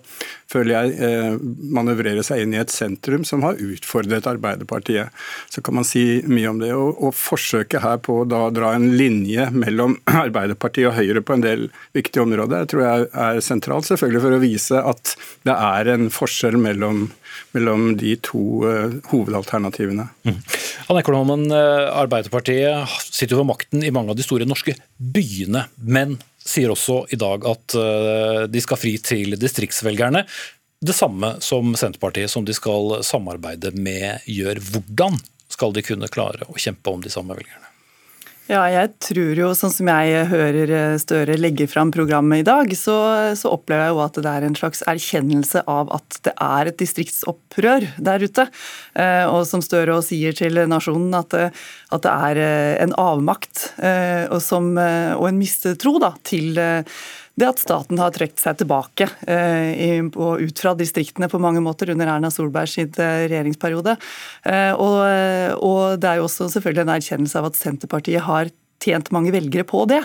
føler 0.51 0.74
jeg, 0.74 0.94
eh, 1.04 1.38
manøvrere 1.75 2.24
seg 2.25 2.44
inn 2.44 2.56
i 2.56 2.62
et 2.62 2.72
sentrum 2.72 3.25
som 3.27 3.44
har 3.44 3.60
utfordret 3.60 4.27
Arbeiderpartiet. 4.30 5.12
Så 5.51 5.62
kan 5.63 5.75
man 5.80 5.88
si 5.88 6.22
mye 6.27 6.51
om 6.51 6.62
det. 6.62 6.72
Og, 6.77 6.96
og 7.04 7.16
forsøket 7.18 7.84
her 7.84 8.00
på 8.04 8.22
å 8.24 8.27
dra 8.27 8.74
en 8.75 8.89
linje 9.00 9.50
mellom 9.56 9.98
Arbeiderpartiet 10.25 10.92
og 10.92 10.98
Høyre 11.00 11.24
på 11.25 11.38
en 11.38 11.46
del 11.46 11.68
viktige 11.98 12.24
områder, 12.24 12.68
tror 12.72 12.86
jeg 12.86 13.10
er 13.27 13.42
sentralt. 13.44 13.89
Selvfølgelig 13.89 14.24
for 14.24 14.38
å 14.38 14.44
vise 14.44 14.84
at 14.94 15.16
det 15.48 15.56
er 15.56 15.94
en 15.96 16.12
forskjell 16.13 16.60
mellom 16.62 17.08
mellom 17.56 17.91
de 18.00 18.15
to 18.24 18.41
uh, 18.65 18.98
hovedalternativene. 19.12 20.08
Mm. 20.27 20.39
Anne 20.88 21.01
Ekornholmen, 21.03 21.51
eh, 21.51 21.86
Arbeiderpartiet 22.00 22.88
sitter 23.03 23.36
jo 23.36 23.41
ved 23.41 23.50
makten 23.50 23.84
i 23.84 23.91
mange 23.91 24.13
av 24.13 24.20
de 24.20 24.24
store 24.24 24.48
norske 24.48 24.77
byene, 24.98 25.65
men 25.84 26.15
sier 26.48 26.72
også 26.72 27.01
i 27.12 27.20
dag 27.20 27.44
at 27.50 27.75
eh, 27.75 28.44
de 28.48 28.63
skal 28.63 28.79
fri 28.79 28.96
til 29.03 29.36
distriktsvelgerne. 29.39 30.24
det 30.79 30.96
samme 30.96 31.36
som 31.41 31.75
Senterpartiet, 31.75 32.32
som 32.32 32.46
de 32.46 32.53
skal 32.56 33.01
samarbeide 33.03 33.74
med, 33.75 34.24
gjør. 34.25 34.62
Hvordan 34.72 35.17
skal 35.51 35.74
de 35.74 35.84
kunne 35.84 36.08
klare 36.08 36.48
å 36.48 36.56
kjempe 36.56 36.94
om 36.94 37.01
de 37.03 37.12
samme 37.12 37.36
velgerne? 37.36 37.67
Ja, 38.48 38.62
jeg 38.72 38.94
tror 39.04 39.36
jo, 39.36 39.48
sånn 39.60 39.74
som 39.75 39.89
jeg 39.92 40.22
hører 40.32 40.72
eh, 40.72 40.94
Støre 41.04 41.36
legge 41.36 41.66
fram 41.68 41.89
programmet 41.92 42.46
i 42.46 42.46
dag, 42.48 42.70
så, 42.80 42.96
så, 43.36 43.51
opplever 43.51 43.89
jeg 43.89 43.92
jo 43.92 44.00
at 44.06 44.20
det 44.24 44.32
er 44.32 44.46
en 44.48 44.56
slags 44.56 44.84
erkjennelse 44.88 45.66
av 45.68 45.92
at 45.98 46.20
det 46.24 46.32
er 46.46 46.72
et 46.72 46.77
distriktsopprør 46.80 47.89
der 48.00 48.24
ute. 48.24 48.48
Eh, 48.96 49.25
og 49.27 49.44
som 49.50 49.63
Støre 49.66 49.98
også 49.98 50.13
sier 50.13 50.38
til 50.38 50.62
Nasjonen, 50.72 51.12
at, 51.20 51.36
at 51.92 52.08
det 52.08 52.13
er 52.32 52.42
eh, 52.46 52.74
en 52.86 52.96
avmakt 52.96 53.66
og, 53.77 54.39
som, 54.44 54.72
og 54.80 55.25
en 55.27 55.39
mistro 55.42 55.98
da, 56.00 56.13
til 56.27 56.56
det 57.38 57.48
at 57.51 57.62
staten 57.62 58.00
har 58.01 58.13
trukket 58.15 58.41
seg 58.41 58.58
tilbake 58.62 59.08
eh, 59.29 60.01
ut 60.01 60.62
fra 60.62 60.74
distriktene 60.77 61.29
på 61.29 61.41
mange 61.41 61.62
måter 61.62 61.91
under 61.94 62.10
Erna 62.10 62.32
Solbergs 62.34 62.77
eh, 62.82 63.27
regjeringsperiode. 63.29 63.94
Eh, 64.44 64.74
og, 64.74 64.98
og 65.62 66.00
det 66.01 66.10
er 66.10 66.22
jo 66.22 66.25
også 66.25 66.50
selvfølgelig 66.56 66.86
en 66.88 66.96
erkjennelse 66.96 67.41
av 67.41 67.51
at 67.51 67.60
Senterpartiet 67.60 68.25
har 68.25 68.50
tjent 68.84 69.10
mange 69.16 69.34
velgere 69.34 69.66
på 69.68 69.84
det. 69.90 70.02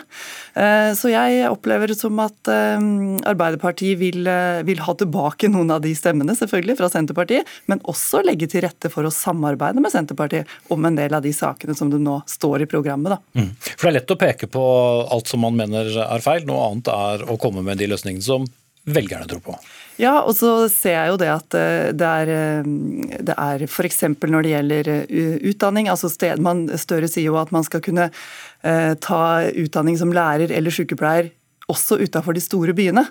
Eh, 0.55 0.91
så 0.99 1.11
jeg 1.13 1.49
opplever 1.51 1.93
det 1.93 1.99
som 1.99 2.19
at 2.23 2.51
eh, 2.51 2.87
Arbeiderpartiet 3.29 3.99
vil, 4.01 4.27
eh, 4.29 4.63
vil, 4.67 4.83
ha 4.83 4.95
tilbake 4.99 5.51
noen 5.53 5.75
av 5.75 5.83
de 5.85 5.93
stemmene, 5.97 6.37
selvfølgelig, 6.39 6.79
fra 6.81 6.91
Senterpartiet, 6.93 7.49
men 7.71 7.83
også 7.91 8.23
legge 8.27 8.49
til 8.51 8.65
rette 8.67 8.91
for 8.93 9.07
å 9.07 9.13
samarbeide 9.15 9.83
med 9.83 9.95
Senterpartiet 9.95 10.51
om 10.73 10.89
en 10.89 10.99
del 10.99 11.15
av 11.17 11.25
de 11.25 11.35
sakene 11.37 11.77
som 11.79 11.93
det 11.93 12.01
nå 12.03 12.21
står 12.31 12.65
i 12.65 12.71
programmet. 12.71 13.21
Mm. 13.37 13.53
For 13.61 13.87
det 13.87 13.93
er 13.93 13.99
lett 14.01 14.15
å 14.15 14.21
peke 14.21 14.49
på 14.53 14.65
alt 15.13 15.31
som 15.31 15.45
man 15.45 15.57
mener 15.59 15.93
er 16.07 16.25
feil, 16.25 16.47
noe 16.49 16.71
annet 16.71 16.93
er 16.93 17.27
å 17.31 17.39
komme 17.41 17.65
med 17.67 17.81
de 17.81 17.91
løsningene 17.93 18.25
som 18.25 18.49
velgerne 18.85 19.29
tror 19.31 19.43
på. 19.45 19.57
Ja, 20.01 20.17
og 20.25 20.33
så 20.35 20.67
ser 20.73 20.97
jeg 20.97 21.13
jo 21.13 21.19
det 21.21 21.29
at 21.31 21.57
det 21.95 22.09
er, 22.09 22.63
det 23.23 23.35
er 23.37 23.65
f.eks. 23.69 24.01
når 24.09 24.47
det 24.47 24.55
gjelder 24.55 24.91
utdanning. 25.53 25.91
altså 25.93 26.09
sted, 26.11 26.41
man, 26.43 26.65
Støre 26.81 27.11
sier 27.11 27.29
jo 27.29 27.37
at 27.39 27.53
man 27.55 27.67
skal 27.67 27.85
kunne 27.85 28.09
Eh, 28.63 28.95
ta 28.95 29.51
utdanning 29.59 29.97
som 29.99 30.13
lærer 30.15 30.53
eller 30.55 30.71
sykepleier 30.71 31.33
også 31.71 31.99
utenfor 32.01 32.37
de 32.37 32.43
store 32.43 32.75
byene. 32.77 33.05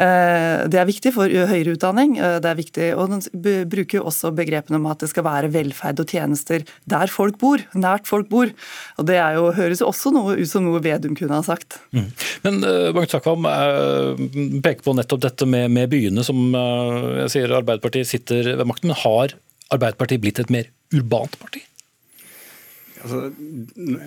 Eh, 0.00 0.66
det 0.70 0.80
er 0.80 0.88
viktig 0.88 1.12
for 1.14 1.28
høyere 1.28 1.74
utdanning. 1.76 2.16
Eh, 2.18 2.38
det 2.42 2.50
er 2.50 2.58
viktig, 2.58 2.88
og 2.96 3.10
Den 3.10 3.66
bruker 3.70 4.06
også 4.06 4.32
begrepene 4.34 4.78
om 4.80 4.88
at 4.90 5.02
det 5.02 5.10
skal 5.12 5.26
være 5.26 5.50
velferd 5.52 6.00
og 6.00 6.08
tjenester 6.08 6.64
der 6.88 7.12
folk 7.12 7.38
bor, 7.40 7.62
nært 7.74 8.08
folk 8.10 8.30
bor. 8.30 8.50
Og 8.98 9.06
Det 9.06 9.18
jo, 9.18 9.50
høres 9.56 9.82
jo 9.82 9.90
også 9.90 10.12
noe 10.14 10.38
ut 10.38 10.48
som 10.48 10.64
noe 10.64 10.80
Vedum 10.80 11.16
kunne 11.18 11.36
ha 11.36 11.44
sagt. 11.44 11.80
Mm. 11.92 12.10
Men 12.44 12.60
uh, 12.64 12.90
Magnus 12.94 13.12
Takvam 13.12 13.44
peker 14.64 14.84
på 14.86 14.94
nettopp 14.96 15.24
dette 15.26 15.48
med, 15.48 15.70
med 15.74 15.90
byene, 15.92 16.24
som 16.24 16.38
jeg 16.54 17.32
sier 17.34 17.56
Arbeiderpartiet 17.58 18.08
sitter 18.08 18.54
ved 18.54 18.68
makten. 18.68 18.94
Har 19.02 19.34
Arbeiderpartiet 19.70 20.22
blitt 20.22 20.40
et 20.42 20.52
mer 20.52 20.70
urbant 20.94 21.36
parti? 21.42 21.64
Altså, 23.00 23.20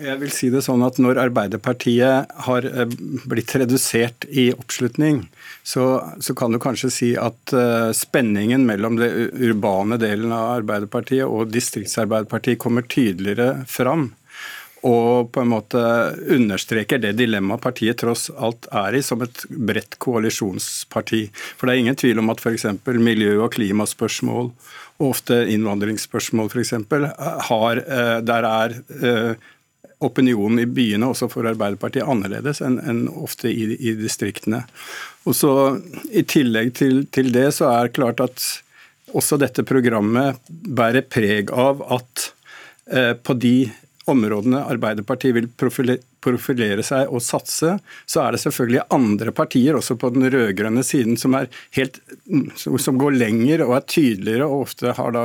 jeg 0.04 0.18
vil 0.20 0.32
si 0.34 0.48
det 0.54 0.62
sånn 0.62 0.84
at 0.86 1.00
Når 1.02 1.18
Arbeiderpartiet 1.24 2.34
har 2.46 2.68
eh, 2.68 2.96
blitt 3.26 3.54
redusert 3.58 4.26
i 4.30 4.48
oppslutning, 4.54 5.24
så, 5.66 5.86
så 6.22 6.36
kan 6.38 6.54
du 6.54 6.60
kanskje 6.62 6.90
si 6.92 7.10
at 7.18 7.54
uh, 7.56 7.90
spenningen 7.96 8.66
mellom 8.68 8.98
det 9.00 9.08
urbane 9.32 9.98
delen 10.00 10.34
av 10.34 10.60
Arbeiderpartiet 10.60 11.24
og 11.24 11.50
distriktsarbeiderpartiet 11.54 12.60
kommer 12.62 12.86
tydeligere 12.86 13.64
fram. 13.70 14.10
Og 14.84 15.30
på 15.32 15.40
en 15.40 15.48
måte 15.48 15.80
understreker 16.36 17.00
det 17.00 17.14
dilemmaet 17.16 17.62
partiet 17.64 18.02
tross 18.02 18.26
alt 18.36 18.68
er 18.68 18.98
i, 18.98 19.02
som 19.04 19.22
et 19.24 19.44
bredt 19.48 19.96
koalisjonsparti. 20.04 21.22
For 21.56 21.66
det 21.66 21.74
er 21.74 21.84
ingen 21.86 22.00
tvil 22.00 22.20
om 22.20 22.28
at 22.34 22.42
f.eks. 22.44 22.66
miljø- 22.84 23.40
og 23.40 23.54
klimaspørsmål 23.56 24.52
og 25.00 25.10
ofte 25.10 25.40
innvandringsspørsmål 25.50 26.50
f.eks., 26.52 26.72
eh, 26.78 28.18
Der 28.24 28.48
er 28.48 28.76
eh, 29.02 29.50
opinionen 30.04 30.62
i 30.62 30.68
byene 30.70 31.08
også 31.10 31.28
for 31.32 31.48
Arbeiderpartiet 31.48 32.06
annerledes 32.06 32.60
enn 32.64 33.06
ofte 33.08 33.50
i, 33.50 33.74
i, 33.74 33.94
distriktene. 33.98 34.64
Og 35.24 35.36
så 35.38 35.52
I 36.12 36.24
tillegg 36.28 36.74
til, 36.78 37.04
til, 37.14 37.32
det 37.34 37.50
så 37.58 37.70
er 37.72 37.88
det 37.88 37.96
klart 37.98 38.22
at 38.24 38.44
også 39.14 39.38
dette 39.40 39.64
programmet 39.66 40.40
bærer 40.48 41.06
preg 41.06 41.52
av 41.54 41.82
at 41.98 42.28
eh, 42.90 43.14
på 43.14 43.38
de 43.38 43.56
områdene 44.10 44.62
Arbeiderpartiet 44.68 45.34
vil 45.36 45.48
profilere 45.56 46.84
seg 46.84 47.12
og 47.12 47.22
satse, 47.24 47.76
så 48.06 48.22
er 48.24 48.34
det 48.34 48.42
selvfølgelig 48.42 48.86
andre 48.94 49.32
partier, 49.36 49.76
også 49.78 49.96
på 50.00 50.10
den 50.14 50.28
rød-grønne 50.32 50.84
siden, 50.86 51.16
som, 51.20 51.36
helt, 51.76 52.00
som, 52.56 52.98
går 53.00 53.16
lenger 53.16 53.64
og 53.66 53.76
er 53.78 53.86
tydeligere 53.88 54.48
og 54.48 54.66
ofte 54.66 54.96
har 54.98 55.14
da 55.16 55.24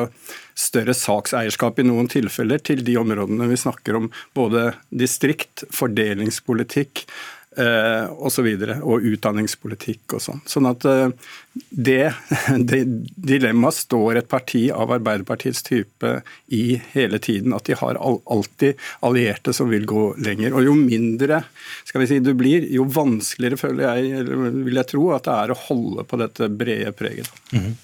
større 0.59 0.95
sakseierskap 0.97 1.79
i 1.79 1.87
noen 1.87 2.09
tilfeller 2.11 2.61
til 2.63 2.83
de 2.87 2.97
områdene 2.99 3.49
vi 3.51 3.59
snakker 3.59 3.99
om. 3.99 4.09
Både 4.35 4.71
distrikt, 4.89 5.65
fordelingspolitikk 5.75 7.05
eh. 7.59 8.05
Og, 8.09 8.29
så 8.33 8.43
videre, 8.45 8.79
og 8.83 9.05
utdanningspolitikk 9.05 10.17
og 10.17 10.23
sånn. 10.23 10.43
Sånn 10.49 10.69
at 10.69 10.85
eh, 10.87 11.09
det, 11.69 12.13
det 12.57 12.83
dilemmaet 13.15 13.73
står 13.75 14.21
et 14.21 14.29
parti 14.29 14.67
av 14.71 14.91
Arbeiderpartiets 14.91 15.63
type 15.65 16.13
i 16.47 16.81
hele 16.93 17.19
tiden. 17.19 17.53
At 17.53 17.65
de 17.69 17.77
har 17.79 17.99
alltid 17.99 18.79
allierte 19.05 19.53
som 19.53 19.69
vil 19.69 19.87
gå 19.89 20.13
lenger. 20.21 20.53
Og 20.53 20.69
jo 20.69 20.77
mindre 20.77 21.43
skal 21.87 22.03
vi 22.03 22.09
si, 22.11 22.21
du 22.23 22.33
blir, 22.37 22.67
jo 22.73 22.85
vanskeligere 22.89 23.59
føler 23.59 23.87
jeg, 23.87 24.23
eller 24.23 24.57
vil 24.69 24.81
jeg 24.81 24.91
tro, 24.93 25.05
at 25.15 25.27
det 25.27 25.37
er 25.37 25.53
å 25.53 25.61
holde 25.67 26.07
på 26.09 26.21
dette 26.21 26.49
brede 26.49 26.95
preget. 26.97 27.31
Mm 27.51 27.63
-hmm. 27.63 27.77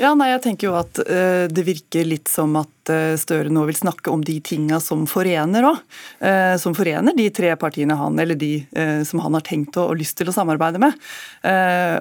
Ja, 0.00 0.14
nei, 0.16 0.30
jeg 0.30 0.40
tenker 0.44 0.70
jo 0.70 0.76
at 0.78 1.00
uh, 1.04 1.44
Det 1.52 1.64
virker 1.66 2.06
litt 2.08 2.30
som 2.32 2.54
at 2.56 2.92
uh, 2.92 3.16
Støre 3.20 3.52
nå 3.52 3.66
vil 3.68 3.76
snakke 3.76 4.12
om 4.12 4.22
de 4.24 4.38
tinga 4.40 4.78
som 4.80 5.02
forener 5.10 5.66
òg. 5.68 5.82
Uh, 6.24 6.56
som 6.60 6.74
forener 6.76 7.16
de 7.16 7.26
tre 7.34 7.52
partiene 7.60 7.96
han, 7.98 8.18
eller 8.18 8.38
de 8.38 8.64
som 9.06 9.20
han 9.20 9.34
har 9.36 9.44
tenkt 9.44 9.76
og, 9.76 9.92
og 9.92 9.98
lyst 10.00 10.16
til 10.18 10.28
å 10.30 10.34
samarbeide 10.34 10.80
med. 10.80 10.96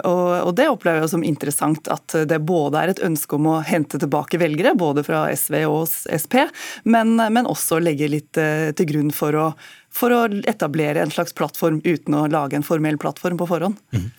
Og, 0.08 0.28
og 0.46 0.52
det 0.60 0.68
opplever 0.70 1.04
jeg 1.04 1.12
som 1.14 1.26
interessant 1.26 1.88
at 1.92 2.16
det 2.30 2.42
både 2.44 2.82
er 2.82 2.94
et 2.94 3.04
ønske 3.06 3.38
om 3.38 3.48
å 3.54 3.60
hente 3.66 4.00
tilbake 4.02 4.40
velgere, 4.42 4.76
både 4.78 5.06
fra 5.08 5.26
SV 5.32 5.62
og 5.70 5.86
Sp, 5.90 6.42
men, 6.84 7.16
men 7.18 7.50
også 7.50 7.80
legge 7.82 8.10
litt 8.12 8.40
eh, 8.40 8.70
til 8.76 8.90
grunn 8.92 9.14
for 9.16 9.36
å, 9.40 9.48
for 9.94 10.16
å, 10.16 10.26
etablere 10.50 11.02
en 11.04 11.14
slags 11.14 11.36
plattform 11.38 11.82
uten 11.86 12.18
å 12.18 12.28
lage 12.32 12.60
en 12.60 12.66
formell 12.66 13.00
plattform 13.02 13.40
på 13.40 13.48
forhånd. 13.50 13.80
Mm. 13.96 14.10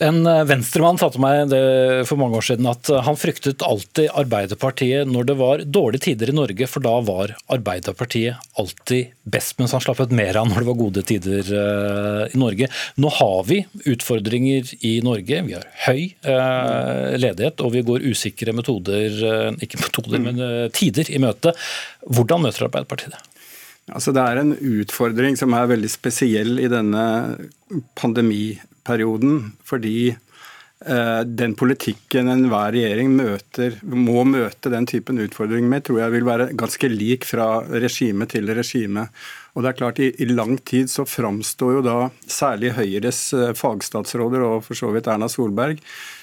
En 0.00 0.22
eh, 0.26 0.42
venstremann 0.48 0.98
sa 1.00 1.10
til 1.12 1.20
meg 1.20 1.52
for 2.08 2.20
mange 2.20 2.38
år 2.38 2.46
siden 2.46 2.68
at 2.70 2.88
han 3.04 3.18
fryktet 3.20 3.64
alltid 3.66 4.08
Arbeiderpartiet 4.16 5.08
når 5.10 5.28
det 5.28 5.36
var 5.36 5.64
dårlige 5.64 6.06
tider 6.08 6.32
i 6.32 6.36
Norge, 6.36 6.68
for 6.70 6.84
da 6.84 6.94
var 7.04 7.34
Arbeiderpartiet 7.52 8.40
alltid 8.60 9.12
best, 9.28 9.58
mens 9.60 9.74
han 9.76 9.84
slappet 9.84 10.14
mer 10.16 10.38
av 10.40 10.48
når 10.48 10.62
det 10.62 10.68
var 10.70 10.78
gode 10.80 11.04
tider 11.10 11.52
eh, 11.62 12.22
i 12.32 12.40
Norge. 12.40 12.70
Nå 13.00 13.12
har 13.20 13.42
vi 13.50 13.60
utfordringer 13.92 14.72
i 14.80 14.94
Norge. 15.04 15.42
Vi 15.50 15.56
har 15.58 15.68
høy 15.86 16.00
eh, 16.08 17.18
ledighet, 17.20 17.60
og 17.60 17.74
vi 17.76 17.84
går 17.86 18.06
usikre 18.08 18.56
metoder, 18.56 19.20
ikke 19.60 19.82
metoder, 19.82 20.22
men 20.22 20.40
tider 20.74 21.12
i 21.12 21.20
møte. 21.22 21.52
Hvordan 22.08 22.46
møter 22.46 22.70
Arbeiderpartiet 22.70 23.14
det? 23.14 23.26
Altså 23.90 24.12
Det 24.14 24.22
er 24.22 24.40
en 24.40 24.52
utfordring 24.54 25.36
som 25.38 25.54
er 25.56 25.70
veldig 25.70 25.90
spesiell 25.90 26.60
i 26.62 26.68
denne 26.70 27.04
pandemiperioden. 28.84 29.52
Fordi 29.64 30.16
eh, 30.86 31.20
den 31.24 31.54
politikken 31.54 32.28
enhver 32.28 32.72
regjering 32.72 33.16
møter, 33.16 33.78
må 33.82 34.24
møte 34.24 34.70
den 34.70 34.86
typen 34.86 35.18
utfordringer 35.18 35.68
med, 35.68 35.84
tror 35.84 36.00
jeg 36.00 36.12
vil 36.16 36.28
være 36.28 36.52
ganske 36.52 36.88
lik 36.88 37.24
fra 37.24 37.62
regime 37.70 38.26
til 38.26 38.48
regime. 38.54 39.08
Og 39.54 39.62
det 39.64 39.70
er 39.70 39.78
klart, 39.80 39.98
I, 39.98 40.12
i 40.22 40.26
lang 40.30 40.58
tid 40.58 40.90
så 40.90 41.04
framstår 41.04 41.80
jo 41.80 41.82
da 41.82 41.98
særlig 42.26 42.74
Høyres 42.76 43.32
eh, 43.34 43.52
fagstatsråder 43.54 44.46
og 44.46 44.64
for 44.64 44.78
så 44.78 44.92
vidt 44.94 45.10
Erna 45.10 45.28
Solberg 45.28 45.80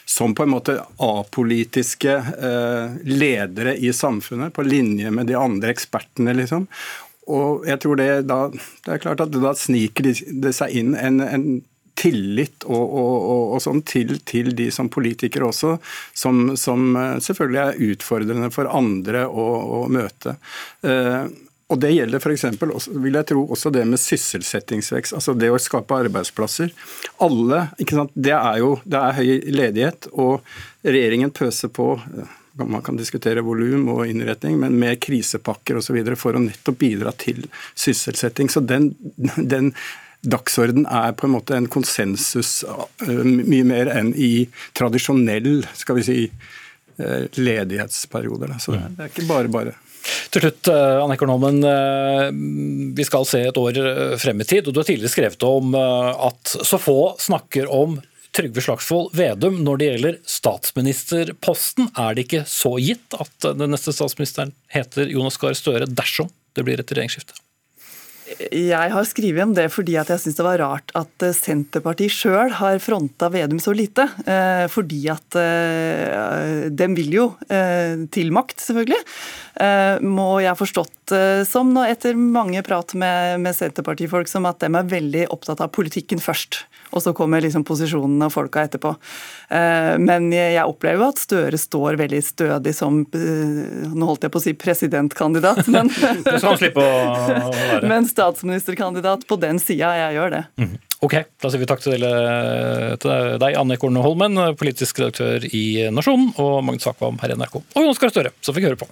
som 0.07 0.31
på 0.31 0.45
en 0.45 0.53
måte 0.53 0.77
apolitiske 1.03 2.13
eh, 2.15 2.93
ledere 3.03 3.73
i 3.75 3.91
samfunnet, 3.91 4.53
på 4.55 4.63
linje 4.63 5.11
med 5.11 5.27
de 5.27 5.35
andre 5.35 5.73
ekspertene. 5.73 6.31
liksom. 6.37 6.69
Og 7.27 7.65
jeg 7.67 7.81
tror 7.83 7.99
det 7.99 8.11
da 8.29 8.37
Det 8.47 8.93
er 8.93 9.01
klart 9.03 9.19
at 9.19 9.33
da 9.35 9.51
sniker 9.51 10.07
det 10.07 10.53
seg 10.55 10.71
inn 10.79 10.95
en, 10.95 11.19
en 11.19 11.47
tillit 11.97 12.65
og, 12.67 12.83
og, 12.83 13.15
og, 13.17 13.41
og 13.55 13.63
sånn 13.63 13.81
til, 13.87 14.17
til, 14.27 14.53
de 14.57 14.69
som 14.73 14.89
politikere 14.93 15.49
også, 15.49 15.75
som, 16.13 16.53
som, 16.59 16.87
eh, 16.99 17.17
selvfølgelig 17.23 17.63
er 17.63 17.91
utfordrende 17.91 18.51
for 18.53 18.69
andre 18.69 19.25
å, 19.27 19.49
å 19.81 19.83
møte. 19.91 20.37
Eh, 20.85 21.25
og 21.67 21.81
Det 21.83 21.89
gjelder 21.91 22.23
f.eks. 22.23 22.45
vil 22.95 23.17
jeg 23.17 23.27
tro 23.27 23.41
også 23.43 23.73
det 23.75 23.83
med 23.89 23.99
sysselsettingsvekst, 23.99 25.17
altså 25.17 25.35
det 25.35 25.49
å 25.51 25.59
skape 25.59 25.97
arbeidsplasser. 26.05 26.71
Alle, 27.25 27.65
ikke 27.81 27.97
sant? 27.97 28.13
Det 28.15 28.31
er 28.37 28.61
jo 28.61 28.77
det 28.87 29.01
er 29.01 29.17
høy 29.17 29.31
ledighet, 29.51 30.07
og 30.15 30.47
regjeringen 30.87 31.33
pøser 31.35 31.73
på 31.73 31.97
man 32.57 32.81
kan 32.81 32.97
diskutere 32.97 33.43
volum 33.45 33.89
og 33.93 34.07
innretning, 34.09 34.55
men 34.57 34.79
med 34.79 34.97
krisepakker 35.03 35.77
osv. 35.77 35.99
for 36.17 36.33
å 36.33 36.41
nettopp 36.41 36.79
bidra 36.81 37.11
til 37.13 37.43
sysselsetting. 37.77 38.49
Så 38.49 38.63
den, 38.65 38.95
den 39.37 39.73
dagsorden 40.25 40.87
er 40.89 41.13
på 41.17 41.27
en 41.27 41.35
måte 41.35 41.57
en 41.57 41.69
konsensus 41.71 42.63
mye 43.05 43.65
mer 43.67 43.91
enn 43.93 44.13
i 44.15 44.47
tradisjonell 44.77 45.61
skal 45.77 45.99
vi 45.99 46.05
si, 46.07 46.21
ledighetsperioder. 47.37 48.55
Så 48.63 48.73
det 48.73 49.03
er 49.05 49.11
ikke 49.11 49.27
bare 49.29 49.51
bare. 49.53 49.75
Til 50.33 50.41
slutt, 50.45 50.69
Anne 50.71 51.17
Ekornholmen. 51.17 51.59
Vi 52.97 53.05
skal 53.05 53.25
se 53.27 53.43
et 53.49 53.59
år 53.59 53.77
frem 54.21 54.41
i 54.41 54.47
tid, 54.47 54.67
og 54.67 54.73
du 54.73 54.79
har 54.81 54.87
tidligere 54.87 55.13
skrevet 55.13 55.43
om 55.47 55.75
at 55.77 56.55
så 56.55 56.79
få 56.81 56.99
snakker 57.21 57.69
om 57.69 57.99
Trygve 58.37 58.61
Slagsvold 58.61 59.13
Vedum 59.17 59.61
når 59.65 59.79
det 59.79 59.87
gjelder 59.87 60.17
statsministerposten. 60.29 61.89
Er 61.97 62.17
det 62.17 62.27
ikke 62.27 62.43
så 62.49 62.75
gitt 62.81 63.17
at 63.17 63.49
den 63.57 63.73
neste 63.73 63.93
statsministeren 63.95 64.53
heter 64.73 65.09
Jonas 65.09 65.39
Gahr 65.41 65.57
Støre 65.57 65.89
dersom 65.89 66.29
det 66.57 66.65
blir 66.67 66.81
et 66.81 66.91
regjeringsskifte? 66.93 67.37
Jeg 68.51 68.91
har 68.91 69.05
skrevet 69.07 69.45
om 69.45 69.53
det 69.55 69.69
fordi 69.71 69.95
at 69.99 70.09
jeg 70.11 70.19
syns 70.19 70.37
det 70.39 70.45
var 70.45 70.59
rart 70.59 70.91
at 70.99 71.23
eh, 71.23 71.35
Senterpartiet 71.35 72.11
sjøl 72.11 72.51
har 72.59 72.79
fronta 72.83 73.29
Vedum 73.31 73.61
så 73.63 73.71
lite. 73.75 74.03
Eh, 74.27 74.65
fordi 74.71 75.05
at 75.13 75.37
dem 75.37 76.75
de 76.77 76.87
vil 76.95 77.13
jo 77.13 77.25
til 78.13 78.29
makt, 78.33 78.61
selvfølgelig. 78.63 78.99
Må 80.07 80.27
jeg 80.39 80.49
ha 80.49 80.57
forstått 80.57 81.11
som, 81.49 81.69
etter 81.83 82.15
mange 82.17 82.61
prat 82.65 82.93
med, 82.97 83.41
med 83.43 83.55
Senterpartifolk, 83.57 84.29
som 84.31 84.47
at 84.49 84.61
de 84.63 84.69
er 84.71 84.87
veldig 84.87 85.25
opptatt 85.33 85.61
av 85.63 85.71
politikken 85.75 86.21
først. 86.23 86.61
Og 86.95 87.03
så 87.03 87.11
kommer 87.17 87.43
liksom 87.43 87.65
posisjonene 87.67 88.29
og 88.29 88.33
folka 88.33 88.63
etterpå. 88.63 88.93
Men 89.99 90.29
jeg 90.31 90.63
opplever 90.63 91.03
jo 91.03 91.09
at 91.11 91.19
Støre 91.21 91.59
står 91.59 91.99
veldig 91.99 92.21
stødig 92.23 92.73
som 92.75 93.01
Nå 93.11 94.07
holdt 94.07 94.27
jeg 94.27 94.33
på 94.33 94.39
å 94.39 94.45
si 94.45 94.55
presidentkandidat, 94.57 95.67
men. 95.73 95.91
Men 97.87 98.07
statsministerkandidat 98.17 99.23
på 99.29 99.37
den 99.39 99.61
sida. 99.61 99.93
Jeg 100.01 100.17
gjør 100.17 100.33
det. 100.33 100.43
Mm. 100.59 100.75
Ok, 101.05 101.13
da 101.37 101.51
sier 101.53 101.61
vi 101.61 101.69
takk 101.69 101.83
til, 101.85 102.01
deg, 102.01 103.51
Anne 103.53 103.77
Korne 103.77 104.01
Holmen, 104.01 104.33
politisk 104.57 105.03
redaktør 105.03 105.45
i 105.53 105.85
Nasjonen, 105.93 106.31
og 106.41 106.65
Magnus 106.65 106.89
Akvam 106.89 107.21
her 107.21 107.35
i 107.35 107.37
NRK. 107.37 107.61
Og 107.61 107.85
Jonas 107.85 108.01
Gahr 108.01 108.15
Støre, 108.15 108.33
som 108.41 108.57
fikk 108.57 108.71
høre 108.71 108.81
på. 108.81 108.89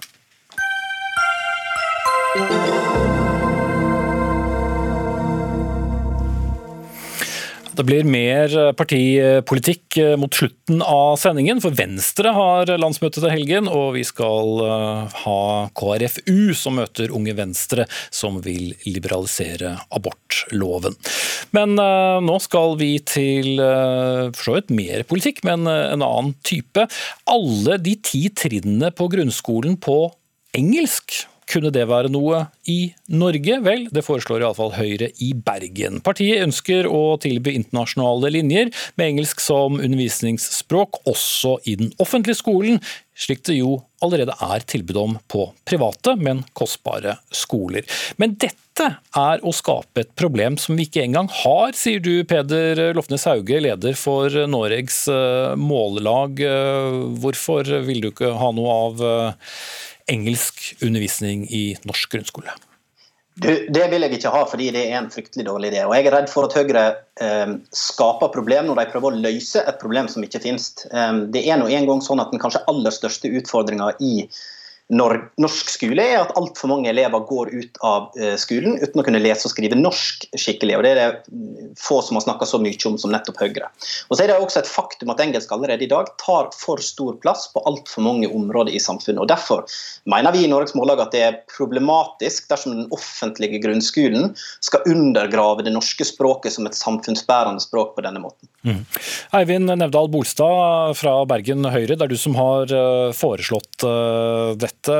Det 7.76 7.84
blir 7.84 8.06
mer 8.08 8.52
partipolitikk 8.78 9.98
mot 10.20 10.32
slutten 10.32 10.80
av 10.80 11.18
sendingen, 11.20 11.60
for 11.60 11.76
Venstre 11.76 12.32
har 12.32 12.72
landsmøte 12.80 13.20
til 13.20 13.32
helgen, 13.32 13.68
og 13.68 13.94
vi 13.98 14.04
skal 14.06 14.62
eh, 14.64 15.16
ha 15.26 15.42
KrFU 15.76 16.54
som 16.56 16.78
møter 16.80 17.12
Unge 17.14 17.36
Venstre, 17.36 17.84
som 18.08 18.40
vil 18.44 18.72
liberalisere 18.86 19.74
abortloven. 19.94 20.96
Men 21.56 21.76
nå 21.76 22.36
skal 22.42 22.74
vi 22.80 22.96
til 23.06 23.60
for 23.60 24.42
så 24.42 24.56
vidt 24.56 24.72
mer 24.74 25.04
politikk, 25.08 25.42
men 25.46 25.68
en 25.68 26.04
annen 26.04 26.34
type. 26.46 26.86
Alle 27.30 27.78
de 27.82 27.96
ti 28.04 28.26
trinnene 28.34 28.90
på 28.94 29.08
grunnskolen 29.12 29.78
på 29.80 29.98
engelsk 30.56 31.26
kunne 31.46 31.70
det 31.74 31.86
være 31.88 32.10
noe 32.12 32.44
i 32.70 32.92
Norge? 33.12 33.60
Vel, 33.64 33.86
det 33.94 34.04
foreslår 34.06 34.42
iallfall 34.42 34.74
Høyre 34.76 35.12
i 35.22 35.32
Bergen. 35.46 36.00
Partiet 36.04 36.42
ønsker 36.44 36.88
å 36.90 37.16
tilby 37.22 37.54
internasjonale 37.56 38.32
linjer 38.34 38.72
med 38.98 39.12
engelsk 39.12 39.42
som 39.42 39.78
undervisningsspråk 39.78 41.02
også 41.06 41.56
i 41.70 41.76
den 41.78 41.92
offentlige 42.02 42.40
skolen, 42.42 42.80
slik 43.16 43.44
det 43.48 43.60
jo 43.60 43.78
allerede 44.04 44.34
er 44.44 44.64
tilbud 44.68 44.98
om 45.00 45.16
på 45.30 45.46
private, 45.68 46.16
men 46.20 46.42
kostbare 46.58 47.16
skoler. 47.32 47.86
Men 48.20 48.34
dette 48.36 48.90
er 49.16 49.40
å 49.40 49.54
skape 49.56 50.02
et 50.02 50.12
problem 50.18 50.58
som 50.60 50.76
vi 50.76 50.84
ikke 50.84 51.06
engang 51.06 51.30
har, 51.32 51.72
sier 51.78 52.02
du 52.04 52.26
Peder 52.28 52.90
Lofnes 52.98 53.24
Hauge, 53.30 53.62
leder 53.64 53.96
for 53.96 54.34
Noregs 54.50 55.06
eh, 55.08 55.54
mållag. 55.56 56.42
Eh, 56.44 57.00
hvorfor 57.22 57.70
vil 57.88 58.04
du 58.04 58.10
ikke 58.10 58.34
ha 58.36 58.52
noe 58.52 58.78
av 58.82 59.04
eh, 59.06 59.54
engelsk 60.10 60.72
undervisning 60.84 61.46
i 61.50 61.64
norsk 61.88 62.14
grunnskole? 62.14 62.54
Du, 63.36 63.50
det 63.68 63.82
vil 63.92 64.00
jeg 64.00 64.16
ikke 64.16 64.32
ha, 64.32 64.44
fordi 64.48 64.70
det 64.72 64.86
er 64.88 64.94
en 64.96 65.10
fryktelig 65.12 65.44
dårlig 65.44 65.68
idé. 65.74 65.82
Og 65.84 65.92
Jeg 65.92 66.06
er 66.08 66.14
redd 66.14 66.30
for 66.32 66.48
at 66.48 66.54
Høyre 66.56 66.84
eh, 67.20 67.50
skaper 67.76 68.32
problem 68.32 68.70
når 68.70 68.80
de 68.80 68.86
prøver 68.94 69.12
å 69.12 69.24
løse 69.26 69.60
et 69.60 69.80
problem 69.82 70.08
som 70.08 70.24
ikke 70.24 70.40
finnes. 70.40 70.70
Eh, 70.88 71.18
det 71.34 71.42
er 71.44 71.60
nå 71.60 71.68
en 71.68 71.88
gang 71.90 72.00
sånn 72.04 72.22
at 72.22 72.32
den 72.32 72.40
kanskje 72.40 72.64
aller 72.72 72.94
største 72.96 73.28
utfordringa 73.28 73.90
i 74.00 74.14
norsk 74.94 75.70
skole 75.72 76.02
er 76.04 76.20
at 76.20 76.34
altfor 76.38 76.70
mange 76.70 76.86
elever 76.92 77.24
går 77.26 77.50
ut 77.50 77.78
av 77.82 78.12
eh, 78.20 78.36
skolen 78.38 78.76
uten 78.78 79.00
å 79.00 79.04
kunne 79.06 79.18
lese 79.18 79.48
og 79.48 79.50
skrive 79.50 79.78
norsk 79.78 80.28
skikkelig. 80.38 80.76
og 80.76 80.84
Det 80.84 80.92
er 80.92 81.00
det 81.00 81.74
få 81.80 81.98
som 82.06 82.18
har 82.18 82.22
snakka 82.22 82.46
så 82.46 82.60
mye 82.62 82.78
om 82.86 82.98
som 83.00 83.10
nettopp 83.10 83.40
Høyre. 83.42 83.70
Og 84.06 84.14
så 84.14 84.22
er 84.22 84.30
det 84.30 84.36
også 84.38 84.60
et 84.62 84.70
faktum 84.70 85.10
at 85.10 85.22
engelsk 85.22 85.50
allerede 85.52 85.84
i 85.84 85.90
dag 85.90 86.12
tar 86.22 86.52
for 86.54 86.82
stor 86.82 87.18
plass 87.22 87.48
på 87.52 87.62
altfor 87.66 88.04
mange 88.06 88.30
områder 88.30 88.76
i 88.76 88.82
samfunnet. 88.82 89.24
og 89.24 89.30
Derfor 89.32 89.64
mener 90.06 90.34
vi 90.36 90.44
i 90.46 90.50
Norges 90.50 90.76
Mållag 90.78 91.02
at 91.02 91.16
det 91.16 91.24
er 91.24 91.40
problematisk 91.50 92.46
dersom 92.52 92.76
den 92.76 92.94
offentlige 92.94 93.58
grunnskolen 93.64 94.36
skal 94.62 94.86
undergrave 94.86 95.66
det 95.66 95.74
norske 95.74 96.06
språket 96.06 96.54
som 96.54 96.70
et 96.70 96.78
samfunnsbærende 96.78 97.64
språk 97.64 97.96
på 97.98 98.06
denne 98.06 98.22
måten. 98.22 98.46
Mm. 98.66 98.86
Eivind 99.34 99.74
Nevdal 99.82 100.08
Bolstad 100.14 100.94
fra 100.98 101.18
Bergen 101.26 101.66
Høyre, 101.66 101.98
det 101.98 102.06
er 102.06 102.14
du 102.14 102.18
som 102.18 102.38
har 102.38 102.70
eh, 102.70 103.10
foreslått 103.16 103.82
dette 104.56 104.75
dette? 104.76 104.98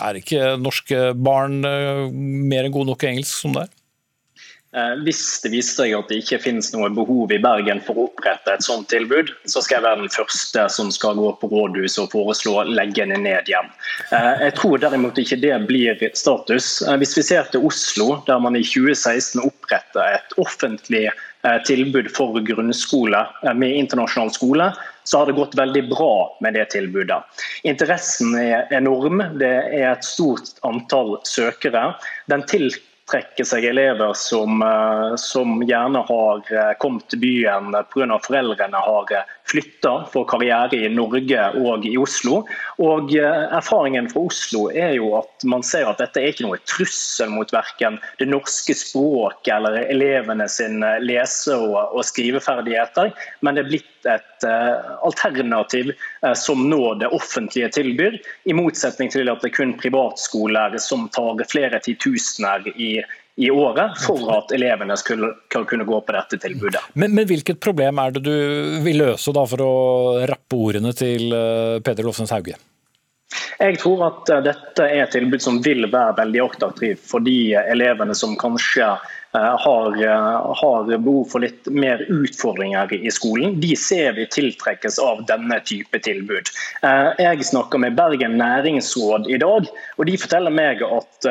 Er 0.00 0.18
ikke 0.20 0.56
norske 0.60 1.10
barn 1.14 1.62
eh, 1.64 2.08
mer 2.10 2.66
enn 2.66 2.74
gode 2.74 2.90
nok 2.92 3.04
i 3.04 3.14
engelsk 3.14 3.36
som 3.44 3.54
det 3.56 3.68
er? 3.68 3.76
Eh, 4.70 4.92
hvis 5.02 5.40
det 5.42 5.50
viser 5.50 5.80
seg 5.80 5.94
at 5.96 6.10
det 6.12 6.20
ikke 6.22 6.38
finnes 6.44 6.68
noe 6.70 6.92
behov 6.94 7.32
i 7.34 7.40
Bergen 7.42 7.80
for 7.82 7.98
å 7.98 8.04
opprette 8.06 8.52
et 8.54 8.62
sånt 8.62 8.86
tilbud, 8.92 9.32
så 9.50 9.62
skal 9.64 9.80
jeg 9.80 9.86
være 9.88 10.02
den 10.04 10.12
første 10.14 10.66
som 10.70 10.92
skal 10.94 11.18
gå 11.18 11.32
på 11.40 11.50
rådhuset 11.50 12.04
og 12.04 12.12
foreslå 12.12 12.52
å 12.60 12.68
legge 12.68 13.08
det 13.10 13.18
ned 13.18 13.50
igjen. 13.50 13.72
Eh, 14.14 14.46
jeg 14.46 14.54
tror 14.60 14.78
derimot 14.82 15.18
ikke 15.18 15.40
det 15.42 15.56
blir 15.66 16.06
status. 16.14 16.76
Hvis 17.02 17.16
vi 17.18 17.26
ser 17.26 17.50
til 17.50 17.66
Oslo, 17.66 18.20
der 18.28 18.38
man 18.42 18.58
i 18.58 18.62
2016 18.62 19.42
opprettet 19.42 20.04
et 20.06 20.38
offentlig 20.38 21.08
tilbud 21.64 22.10
for 22.12 22.36
grunnskole 22.44 23.22
med 23.56 23.78
internasjonal 23.80 24.28
skole, 24.34 24.66
så 25.04 25.18
har 25.18 25.26
det 25.26 25.38
gått 25.38 25.56
veldig 25.58 25.84
bra 25.90 26.36
med 26.40 26.54
det 26.54 26.68
tilbudet. 26.74 27.22
Interessen 27.62 28.34
er 28.38 28.70
enorm. 28.74 29.22
Det 29.40 29.54
er 29.70 29.88
et 29.92 30.06
stort 30.06 30.54
antall 30.66 31.16
søkere. 31.28 31.90
Den 32.30 32.46
tiltrekker 32.46 32.89
seg 33.44 33.64
elever 33.64 34.12
som, 34.14 34.62
eh, 34.62 35.16
som 35.16 35.62
gjerne 35.62 36.02
har 36.08 36.52
eh, 36.52 36.72
kommet 36.78 37.08
til 37.10 37.20
byen 37.22 37.74
pga. 37.92 38.18
foreldrene 38.22 38.76
har 38.76 39.12
eh, 39.12 39.28
flytta 39.50 40.06
for 40.12 40.24
karriere 40.30 40.76
i 40.76 40.88
Norge 40.88 41.48
og 41.58 41.86
i 41.86 41.96
Oslo. 41.98 42.44
Og 42.78 43.10
Erfaringen 43.18 44.08
fra 44.12 44.22
Oslo 44.28 44.68
er 44.70 44.94
jo 44.94 45.16
at 45.18 45.44
man 45.44 45.64
ser 45.66 45.88
at 45.90 45.98
dette 45.98 46.20
er 46.20 46.30
ikke 46.30 46.46
noe 46.46 46.60
trussel 46.70 47.32
mot 47.32 47.50
verken 47.52 47.98
det 48.20 48.28
norske 48.30 48.76
språket 48.78 49.56
eller 49.56 49.80
elevene 49.90 50.46
sin 50.48 50.84
lese- 51.02 51.56
og, 51.58 51.98
skriveferdigheter, 52.06 53.10
men 53.42 53.56
det 53.56 53.64
er 53.64 53.70
blitt 53.72 54.06
et 54.08 54.46
alternativ 55.04 55.90
som 56.38 56.62
nå 56.70 56.94
det 57.02 57.10
offentlige 57.12 57.68
tilbyr, 57.74 58.16
i 58.48 58.54
motsetning 58.56 59.10
til 59.12 59.28
at 59.28 59.42
det 59.42 59.50
er 59.50 59.56
kun 59.58 59.74
privatskoler 59.82 60.78
som 60.80 61.08
tar 61.12 61.42
flere 61.50 61.82
titusener 61.84 62.70
i 62.76 62.99
i 63.36 63.50
året 63.50 63.98
for 63.98 64.30
at 64.34 64.52
elevene 64.52 64.96
skulle 65.00 65.32
kunne 65.48 65.84
gå 65.84 66.00
på 66.00 66.12
dette 66.16 66.38
tilbudet. 66.42 66.82
Men, 66.92 67.14
men 67.14 67.28
hvilket 67.28 67.60
problem 67.62 68.00
er 68.02 68.16
det 68.16 68.24
du 68.26 68.34
vil 68.84 69.00
løse 69.00 69.32
da 69.34 69.46
for 69.48 69.62
å 69.64 69.76
rappe 70.28 70.58
ordene 70.58 70.92
til 70.96 71.30
eh, 71.32 71.78
Peder 71.84 72.06
Lofsens 72.06 72.34
Hauge? 72.34 72.58
Jeg 73.60 73.78
tror 73.80 74.02
at 74.08 74.32
eh, 74.34 74.42
dette 74.50 74.84
er 74.84 75.04
et 75.06 75.14
tilbud 75.14 75.40
som 75.40 75.60
vil 75.64 75.86
være 75.86 76.18
veldig 76.18 76.42
attraktivt 76.44 77.06
for 77.06 77.24
de 77.24 77.54
elevene 77.60 78.16
som 78.18 78.34
kanskje 78.40 78.88
eh, 78.90 79.54
har, 79.64 79.96
har, 80.60 80.90
behov 80.90 81.22
for 81.32 81.46
litt 81.46 81.70
mer 81.70 82.02
utfordringer 82.10 82.92
i 82.98 83.14
skolen. 83.14 83.56
De 83.62 83.72
ser 83.78 84.18
vi 84.18 84.26
tiltrekkes 84.34 84.98
av 85.00 85.22
denne 85.30 85.62
type 85.64 86.02
tilbud. 86.04 86.52
Jeg 86.82 87.48
snakker 87.52 87.80
med 87.80 87.96
Bergen 87.96 88.36
næringsråd 88.42 89.30
i 89.32 89.40
dag, 89.40 89.70
og 89.96 90.10
de 90.10 90.18
forteller 90.20 90.52
meg 90.60 90.84
at 90.84 91.30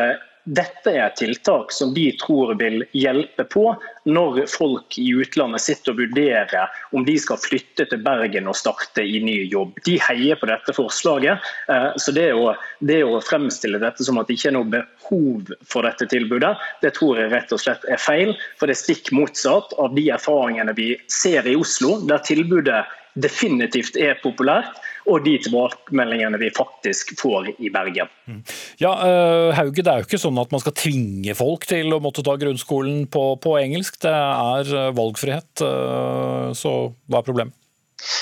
dette 0.50 0.92
er 0.98 1.12
tiltak 1.14 1.72
som 1.72 1.92
de 1.94 2.08
tror 2.18 2.56
vil 2.58 2.82
hjelpe 2.98 3.44
på 3.54 3.64
når 4.10 4.40
folk 4.50 4.98
i 4.98 5.12
utlandet 5.22 5.62
sitter 5.62 5.94
og 5.94 6.00
vurderer 6.02 6.80
om 6.98 7.06
de 7.06 7.14
skal 7.22 7.38
flytte 7.42 7.86
til 7.92 8.02
Bergen 8.02 8.50
og 8.50 8.58
starte 8.58 9.06
i 9.06 9.22
ny 9.22 9.44
jobb. 9.52 9.78
De 9.86 10.00
heier 10.02 10.40
på 10.42 10.50
dette 10.50 10.74
forslaget. 10.74 11.46
Eh, 11.70 11.90
så 12.02 12.14
det 12.16 12.32
å, 12.34 12.56
det 12.82 13.04
å 13.06 13.20
fremstille 13.22 13.82
dette 13.82 14.06
som 14.06 14.18
at 14.18 14.30
det 14.30 14.40
ikke 14.40 14.50
er 14.50 14.58
noe 14.58 14.72
behov 14.74 15.54
for 15.70 15.86
dette 15.86 16.10
tilbudet, 16.10 16.56
det 16.82 16.96
tror 16.98 17.22
jeg 17.22 17.34
rett 17.36 17.54
og 17.54 17.62
slett 17.62 17.86
er 17.86 18.02
feil. 18.02 18.34
For 18.58 18.66
det 18.66 18.78
er 18.78 18.84
stikk 18.84 19.14
motsatt 19.14 19.78
av 19.78 19.94
de 19.94 20.08
erfaringene 20.16 20.74
vi 20.78 20.96
ser 21.14 21.46
i 21.46 21.58
Oslo, 21.60 22.00
der 22.10 22.26
tilbudet 22.26 22.82
definitivt 23.22 23.98
er 24.00 24.18
populært, 24.24 24.80
og 25.10 25.24
de 25.26 25.36
tilbakemeldingene 25.42 26.40
vi 26.42 26.52
faktisk 26.54 27.16
får 27.20 27.52
i 27.58 27.72
Bergen. 27.74 28.10
Ja, 28.82 28.92
uh, 28.94 29.56
Hauge, 29.58 29.82
Det 29.82 29.92
er 29.92 30.04
jo 30.04 30.10
ikke 30.10 30.22
sånn 30.22 30.40
at 30.42 30.52
man 30.54 30.62
skal 30.64 30.76
tvinge 30.78 31.36
folk 31.38 31.66
til 31.70 31.96
å 31.96 32.02
måtte 32.04 32.26
ta 32.26 32.36
grunnskolen 32.40 33.08
på, 33.12 33.24
på 33.42 33.56
engelsk. 33.62 34.00
Det 34.04 34.14
er 34.14 34.74
eh, 34.76 34.92
valgfrihet. 34.98 35.64
Uh, 35.64 36.52
så 36.58 36.94
hva 37.10 37.22
er 37.22 37.28
problemet? 37.28 37.56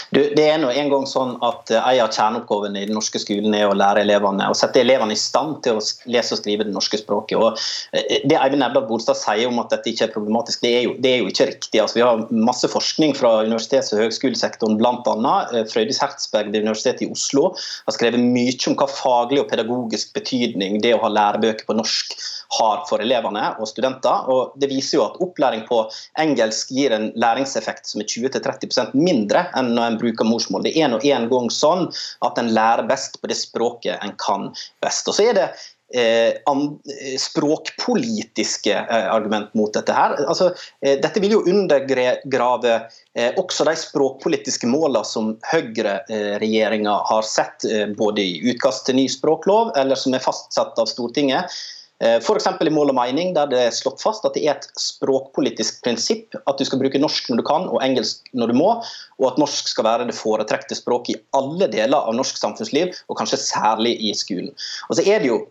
Du, 0.09 0.21
det 0.35 0.43
er 0.47 0.59
nå 0.61 0.69
en 0.71 0.89
gang 0.91 1.05
sånn 1.09 1.35
at 1.45 1.71
uh, 1.73 1.81
En 1.91 2.05
av 2.05 2.13
kjerneoppgavene 2.15 2.81
i 2.81 2.87
den 2.87 2.95
norske 2.97 3.19
skolen 3.21 3.53
er 3.55 3.67
å 3.67 3.75
lære 3.77 4.05
elevene, 4.05 4.47
å 4.49 4.55
sette 4.57 4.81
elevene 4.81 5.15
i 5.15 5.19
stand 5.19 5.59
til 5.65 5.79
å 5.79 5.83
lese 6.09 6.35
og 6.35 6.41
skrive 6.41 6.67
det 6.67 6.73
norske 6.75 6.99
språket. 7.01 7.37
Og 7.37 7.57
uh, 7.57 8.15
det 8.23 8.37
Eivind 8.39 8.63
Nævdal 8.63 8.87
Bolstad 8.89 9.19
sier 9.19 9.49
om 9.49 9.59
at 9.63 9.73
dette 9.73 9.91
ikke 9.91 10.07
er 10.07 10.13
problematisk, 10.15 10.63
det 10.63 10.73
er 10.79 10.87
jo, 10.87 10.95
det 11.03 11.11
er 11.11 11.21
jo 11.21 11.31
ikke 11.31 11.49
riktig. 11.51 11.81
Altså, 11.83 11.99
vi 11.99 12.05
har 12.05 12.23
masse 12.31 12.71
forskning 12.71 13.15
fra 13.19 13.33
universitets- 13.43 13.93
og 13.95 14.05
høgskolesektoren, 14.05 14.79
bl.a. 14.79 15.35
Uh, 15.53 15.61
Frøydis 15.69 16.01
Hertzberg 16.03 16.53
ved 16.53 16.65
Universitetet 16.65 17.07
i 17.07 17.11
Oslo 17.13 17.51
har 17.57 17.95
skrevet 17.95 18.23
mye 18.23 18.55
om 18.67 18.75
hva 18.79 18.87
faglig 18.89 19.43
og 19.43 19.51
pedagogisk 19.51 20.15
betydning 20.17 20.81
det 20.83 20.95
å 20.95 21.03
ha 21.03 21.11
lærebøker 21.13 21.67
på 21.67 21.75
norsk 21.77 22.17
har 22.59 22.83
for 22.89 23.03
elevene 23.03 23.43
og 23.59 23.69
studenter. 23.69 24.29
og 24.31 24.57
Det 24.59 24.69
viser 24.71 24.99
jo 24.99 25.05
at 25.05 25.19
opplæring 25.23 25.65
på 25.67 25.83
engelsk 26.19 26.71
gir 26.75 26.95
en 26.95 27.09
læringseffekt 27.15 27.89
som 27.89 28.03
er 28.03 28.09
20-30% 28.09 28.95
mindre 28.97 29.47
enn 29.57 29.73
når 29.75 29.91
en 29.91 30.01
bruker 30.01 30.29
morsmål. 30.29 30.65
Det 30.67 30.75
er 30.79 30.91
nå 30.91 31.01
en 31.03 31.29
gang 31.31 31.49
sånn 31.53 31.87
at 32.25 32.39
en 32.41 32.53
lærer 32.55 32.87
best 32.89 33.21
på 33.21 33.31
det 33.31 33.39
språket 33.39 33.99
en 34.03 34.15
kan 34.21 34.51
best. 34.83 35.07
Og 35.07 35.17
så 35.17 35.29
er 35.29 35.41
det 35.41 35.49
Eh, 35.93 36.33
språkpolitiske 37.19 38.73
eh, 38.73 39.13
argument 39.13 39.53
mot 39.53 39.73
dette. 39.73 39.93
her. 39.93 40.17
Altså, 40.27 40.49
eh, 40.81 40.97
dette 40.99 41.21
vil 41.23 41.37
jo 41.37 41.45
undergrave 41.47 42.73
eh, 43.15 43.31
også 43.39 43.63
de 43.69 43.75
språkpolitiske 43.79 44.67
målene 44.67 45.07
som 45.07 45.29
høyreregjeringa 45.47 46.91
eh, 46.91 47.07
har 47.07 47.23
sett 47.23 47.63
både 47.95 48.25
i 48.25 48.51
utkast 48.51 48.83
til 48.89 48.99
ny 48.99 49.07
språklov, 49.07 49.71
eller 49.79 49.95
som 49.95 50.17
er 50.17 50.25
fastsatt 50.27 50.75
av 50.75 50.91
Stortinget. 50.91 51.55
Eh, 52.03 52.17
F.eks. 52.17 52.47
i 52.61 52.73
Mål 52.73 52.91
og 52.91 52.97
mening, 52.97 53.31
der 53.33 53.49
det 53.49 53.61
er 53.63 53.73
slått 53.73 54.03
fast 54.03 54.25
at 54.27 54.35
det 54.37 54.43
er 54.45 54.57
et 54.59 54.67
språkpolitisk 54.77 55.79
prinsipp 55.85 56.35
at 56.43 56.59
du 56.59 56.65
skal 56.67 56.81
bruke 56.81 57.01
norsk 57.01 57.31
når 57.31 57.41
du 57.41 57.45
kan 57.47 57.65
og 57.71 57.81
engelsk 57.81 58.27
når 58.37 58.53
du 58.53 58.59
må, 58.59 58.69
og 59.17 59.25
at 59.31 59.39
norsk 59.41 59.71
skal 59.73 59.87
være 59.87 60.09
det 60.09 60.17
foretrekte 60.17 60.77
språket 60.77 61.15
i 61.15 61.23
alle 61.37 61.69
deler 61.73 61.97
av 61.97 62.13
norsk 62.17 62.37
samfunnsliv, 62.37 62.93
og 63.09 63.17
kanskje 63.17 63.41
særlig 63.41 63.95
i 63.97 64.13
skolen. 64.17 64.53
Og 64.91 64.99
så 64.99 65.07
er 65.07 65.25
Det 65.25 65.31
jo, 65.31 65.41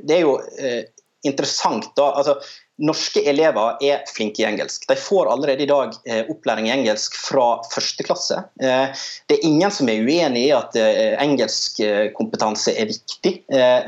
det 0.00 0.16
er 0.16 0.24
jo 0.24 0.40
eh, 0.58 0.82
interessant 1.28 1.92
da, 1.96 2.10
altså 2.16 2.40
Norske 2.80 3.20
elever 3.28 3.76
er 3.84 4.06
flinke 4.08 4.40
i 4.40 4.46
engelsk. 4.48 4.86
De 4.88 4.94
får 4.96 5.28
allerede 5.28 5.66
i 5.66 5.68
dag 5.68 5.92
eh, 6.08 6.24
opplæring 6.32 6.70
i 6.70 6.72
engelsk 6.72 7.12
fra 7.12 7.60
første 7.68 8.06
klasse. 8.06 8.38
Eh, 8.56 8.88
det 9.28 9.36
er 9.36 9.44
ingen 9.44 9.68
som 9.68 9.90
er 9.92 10.00
uenig 10.00 10.46
i 10.46 10.54
at 10.56 10.78
engelskkompetanse 10.80 12.72
er 12.72 12.88
viktig, 12.88 13.34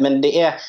men 0.04 0.20
det 0.20 0.34
er 0.36 0.60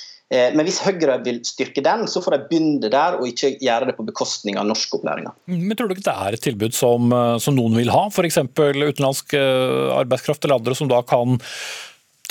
men 0.56 0.66
hvis 0.68 0.82
Høyre 0.84 1.20
vil 1.26 1.40
styrke 1.46 1.84
den, 1.86 2.06
så 2.10 2.22
får 2.24 2.36
de 2.36 2.42
begynne 2.50 2.92
der, 2.92 3.18
og 3.20 3.30
ikke 3.30 3.54
gjøre 3.62 3.90
det 3.90 3.96
på 3.98 4.06
bekostning 4.08 4.60
av 4.60 4.68
norskopplæringa. 4.70 5.34
Men 5.52 5.78
tror 5.78 5.90
du 5.90 5.96
ikke 5.98 6.08
det 6.10 6.18
er 6.28 6.38
et 6.38 6.46
tilbud 6.46 6.78
som, 6.78 7.10
eh, 7.14 7.38
som 7.44 7.58
noen 7.58 7.78
vil 7.80 7.92
ha, 7.94 8.06
f.eks. 8.10 8.42
utenlandsk 8.50 9.36
eh, 9.40 9.90
arbeidskraft 9.96 10.46
eller 10.46 10.62
andre 10.62 10.78
som 10.78 10.92
da 10.92 11.02
kan 11.08 11.40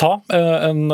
ta, 0.00 0.16
en, 0.32 0.86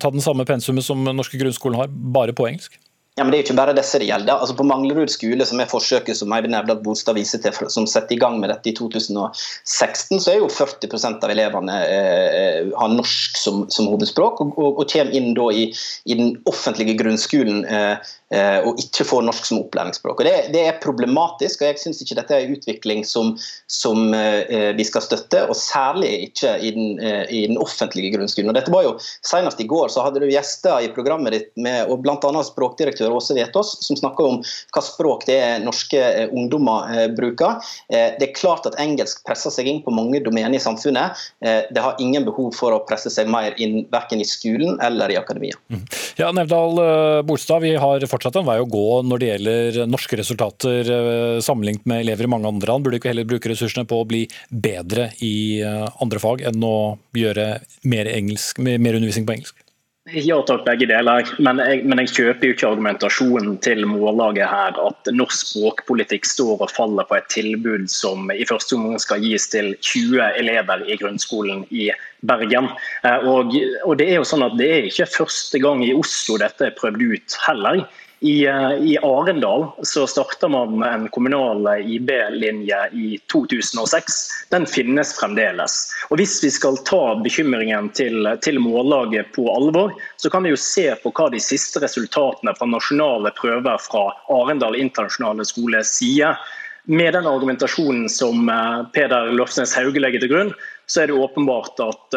ta 0.00 0.10
den 0.10 0.24
samme 0.24 0.46
pensumet 0.48 0.82
som 0.82 1.04
norske 1.04 1.38
grunnskolen 1.38 1.78
har, 1.78 1.90
bare 1.92 2.34
på 2.34 2.48
engelsk? 2.48 2.78
Ja, 3.16 3.24
men 3.24 3.30
Det 3.30 3.36
er 3.36 3.42
jo 3.42 3.44
ikke 3.50 3.58
bare 3.58 3.74
disse 3.76 3.98
det 4.00 4.06
gjelder. 4.08 4.38
Altså 4.40 4.54
På 4.56 4.64
Manglerud 4.64 5.10
skole, 5.12 5.44
som 5.44 5.60
er 5.60 5.68
forsøket 5.68 6.16
som 6.16 6.32
Eivind 6.32 6.54
Nevdal 6.54 6.78
Bolstad 6.80 7.18
viser 7.18 7.42
til, 7.44 7.52
som 7.68 7.84
setter 7.84 8.16
i 8.16 8.18
gang 8.22 8.38
med 8.40 8.48
dette 8.48 8.70
i 8.70 8.74
2016, 8.78 10.16
så 10.16 10.32
er 10.32 10.38
jo 10.38 10.48
40% 10.48 11.26
av 11.26 11.34
elevene 11.34 11.76
eh, 11.84 12.72
har 12.72 12.94
norsk 12.94 13.36
som, 13.36 13.66
som 13.68 13.90
hovedspråk, 13.92 14.40
og, 14.40 14.56
og, 14.56 14.80
og, 14.80 14.88
kommer 14.88 15.12
inn 15.18 15.36
da 15.36 15.50
i, 15.52 15.68
i 16.08 16.16
den 16.16 16.38
offentlige 16.48 16.96
grunnskolen 17.02 17.66
eh, 17.68 18.00
Eh, 18.32 18.64
og 18.64 18.78
ikke 18.80 19.04
får 19.04 19.24
norsk 19.26 19.44
som 19.44 19.58
opplæringsspråk. 19.60 20.22
Og 20.22 20.24
det, 20.24 20.32
det, 20.54 20.62
er 20.64 20.78
problematisk, 20.80 21.60
og 21.60 21.68
jeg 21.68 21.80
syns 21.82 22.00
ikke 22.00 22.16
dette 22.16 22.32
er 22.32 22.46
en 22.46 22.54
utvikling 22.56 23.02
som, 23.04 23.34
som 23.68 24.06
uh, 24.14 24.70
vi 24.78 24.86
skal 24.88 25.04
støtte, 25.04 25.42
og 25.50 25.58
særlig 25.58 26.12
ikke 26.30 26.54
i 26.64 26.70
den, 26.72 26.94
i 27.28 27.42
den, 27.50 27.58
offentlige 27.60 28.14
grunnskolen. 28.14 28.48
Og 28.48 28.56
dette 28.56 28.72
var 28.72 28.86
jo 28.86 28.94
Senest 29.02 29.60
i 29.60 29.66
går 29.68 29.90
så 29.92 30.04
hadde 30.06 30.22
du 30.22 30.30
gjester 30.30 30.80
i 30.80 30.88
programmet 30.94 31.34
ditt, 31.34 31.50
med, 31.60 31.90
og 31.92 32.00
bl.a. 32.04 32.16
språkdirektør 32.46 33.01
Åse 33.10 33.34
Vetås, 33.36 33.74
som 33.84 33.98
snakker 33.98 34.28
om 34.28 34.40
hva 34.42 34.84
språk 34.84 35.26
det 35.28 35.38
er 35.42 35.64
norske 35.64 35.98
uh, 35.98 36.32
ungdommer 36.32 37.08
bruker. 37.16 37.58
det 37.90 38.24
er 38.24 38.34
klart 38.36 38.66
at 38.68 38.76
engelsk 38.80 39.22
presser 39.26 39.52
seg 39.52 39.68
inn 39.68 39.80
på 39.84 39.92
mange 39.94 40.20
domener 40.24 40.54
i 40.56 40.60
samfunnet. 40.62 41.18
det 41.42 41.82
har 41.82 41.98
ingen 42.00 42.24
behov 42.24 42.52
for 42.56 42.74
å 42.74 42.82
presse 42.86 43.10
seg 43.12 43.28
mer 43.30 43.54
inn 43.62 43.86
verken 43.92 44.22
i 44.22 44.26
skolen 44.28 44.78
eller 44.84 45.12
i 45.12 45.18
akademia. 45.18 45.58
Mm. 45.72 45.84
Ja, 46.20 46.30
Nevdal 46.32 46.80
Bolstad, 47.26 47.62
vi 47.64 47.74
har 47.76 48.06
fortsatt 48.08 48.38
en 48.40 48.48
vei 48.48 48.58
å 48.62 48.68
gå 48.68 49.02
når 49.06 49.22
det 49.22 49.30
gjelder 49.30 49.80
norske 49.90 50.18
resultater 50.18 50.92
eh, 50.96 51.40
sammenlignet 51.44 51.86
med 51.88 52.04
elever 52.04 52.26
i 52.26 52.32
mange 52.32 52.48
andre 52.48 52.72
land. 52.72 52.84
Burde 52.86 53.00
ikke 53.00 53.12
heller 53.12 53.28
bruke 53.28 53.52
ressursene 53.52 53.86
på 53.88 54.02
å 54.02 54.08
bli 54.08 54.24
bedre 54.48 55.10
i 55.24 55.60
eh, 55.64 55.86
andre 56.02 56.22
fag 56.22 56.44
enn 56.50 56.66
å 56.66 56.76
gjøre 57.16 57.48
mer, 57.88 58.10
engelsk, 58.12 58.62
mer 58.62 58.98
undervisning 58.98 59.28
på 59.28 59.36
engelsk? 59.38 59.61
Ja 60.10 60.40
takk, 60.42 60.64
begge 60.66 60.88
deler. 60.90 61.28
Men 61.38 61.60
jeg, 61.62 61.84
men 61.86 62.00
jeg, 62.02 62.10
kjøper 62.16 62.48
jo 62.48 62.54
ikke 62.56 62.70
argumentasjonen 62.72 63.52
til 63.62 63.84
Mållaget 63.86 64.50
her 64.50 64.80
at 64.82 65.10
norsk 65.14 65.52
språkpolitikk 65.52 66.26
står 66.26 66.64
og 66.64 66.72
faller 66.74 67.06
på 67.06 67.20
et 67.20 67.28
tilbud 67.30 67.86
som 67.92 68.32
i 68.34 68.42
første 68.48 68.74
omgang 68.74 68.98
skal 68.98 69.22
gis 69.22 69.46
til 69.52 69.76
20 69.78 70.24
elever 70.42 70.82
i 70.90 70.98
grunnskolen 70.98 71.62
i 71.70 71.92
Bergen. 72.26 72.66
Eh, 73.06 73.28
og, 73.30 73.54
og 73.86 73.94
det 74.00 74.08
er 74.10 74.18
jo 74.18 74.26
sånn 74.26 74.42
at 74.42 74.58
det 74.58 74.72
er 74.72 74.90
ikke 74.90 75.06
første 75.12 75.62
gang 75.62 75.86
i 75.86 75.94
Oslo 75.94 76.34
dette 76.42 76.66
er 76.66 76.74
prøvd 76.82 77.06
ut 77.06 77.38
heller. 77.46 77.86
I, 78.22 78.46
eh, 78.46 78.72
I, 78.72 78.98
Arendal 79.02 79.66
så 79.82 80.06
starta 80.06 80.48
man 80.48 80.82
en 80.82 81.08
kommunal 81.08 81.66
IB-linje 81.80 82.88
i 82.92 83.18
2006. 83.32 84.04
Den 84.50 84.66
finnes 84.66 85.10
fremdeles. 85.18 85.72
Og 86.10 86.20
Hvis 86.20 86.36
vi 86.44 86.50
skal 86.54 86.78
ta 86.86 87.16
bekymringen 87.18 87.88
til, 87.98 88.28
til 88.46 88.60
mållaget 88.62 89.32
på 89.34 89.48
alvor, 89.50 89.96
så 90.22 90.30
kan 90.30 90.46
vi 90.46 90.52
jo 90.52 90.60
se 90.60 90.86
på 91.02 91.10
hva 91.10 91.32
de 91.34 91.40
siste 91.42 91.82
resultatene 91.82 92.54
fra 92.54 92.70
nasjonale 92.70 93.34
prøver 93.40 93.82
fra 93.82 94.04
Arendal 94.30 94.78
internasjonale 94.78 95.48
skole 95.50 95.82
sier. 95.82 96.38
Med 96.86 97.18
den 97.18 97.26
argumentasjonen 97.26 98.06
som 98.06 98.46
eh, 98.46 98.86
Peder 98.94 99.34
Lofsnes 99.34 99.74
Hauge 99.74 99.98
legger 99.98 100.22
til 100.22 100.30
grunn, 100.30 100.54
så 100.86 101.02
er 101.02 101.10
det 101.10 101.18
åpenbart 101.18 101.78
at 101.82 102.16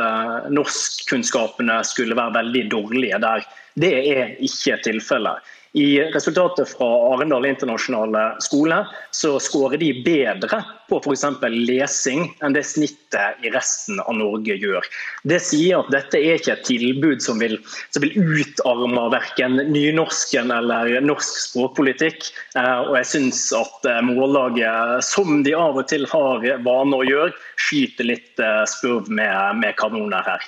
norskkunnskapene 0.52 1.82
skulle 1.88 2.18
være 2.18 2.44
veldig 2.44 2.64
dårlige 2.74 3.20
der. 3.24 3.46
Det 3.80 3.94
er 4.12 4.34
ikke 4.44 4.78
tilfellet. 4.84 5.55
I 5.76 6.00
resultatet 6.00 6.70
fra 6.70 6.88
Arendal 7.14 7.46
internasjonale 7.46 8.38
skole 8.40 8.78
så 9.12 9.34
skårer 9.44 9.82
de 9.82 9.90
bedre 10.06 10.62
på 10.88 11.02
f.eks. 11.02 11.26
lesing 11.52 12.30
enn 12.46 12.54
det 12.56 12.62
snittet 12.64 13.42
i 13.44 13.50
resten 13.52 14.00
av 14.00 14.16
Norge 14.16 14.56
gjør. 14.56 14.86
Det 15.28 15.42
sier 15.44 15.82
at 15.82 15.90
dette 15.92 16.22
er 16.22 16.38
ikke 16.40 16.54
et 16.54 16.64
tilbud 16.70 17.24
som 17.26 17.42
vil, 17.44 17.58
som 17.92 18.06
vil 18.06 18.16
utarme 18.16 19.04
verken 19.12 19.60
nynorsken 19.74 20.54
eller 20.56 20.94
norsk 21.04 21.42
språkpolitikk. 21.50 22.30
Eh, 22.56 22.80
og 22.86 22.96
jeg 23.02 23.10
syns 23.12 23.42
at 23.60 23.90
eh, 23.92 24.00
Mållaget, 24.08 25.04
som 25.04 25.42
de 25.44 25.58
av 25.60 25.76
og 25.82 25.90
til 25.92 26.08
har 26.14 26.46
vane 26.64 27.02
å 27.02 27.04
gjøre, 27.04 27.34
skyter 27.66 28.08
litt 28.14 28.40
eh, 28.40 28.62
spurv 28.72 29.12
med, 29.12 29.60
med 29.60 29.76
kanoner 29.82 30.24
her. 30.24 30.48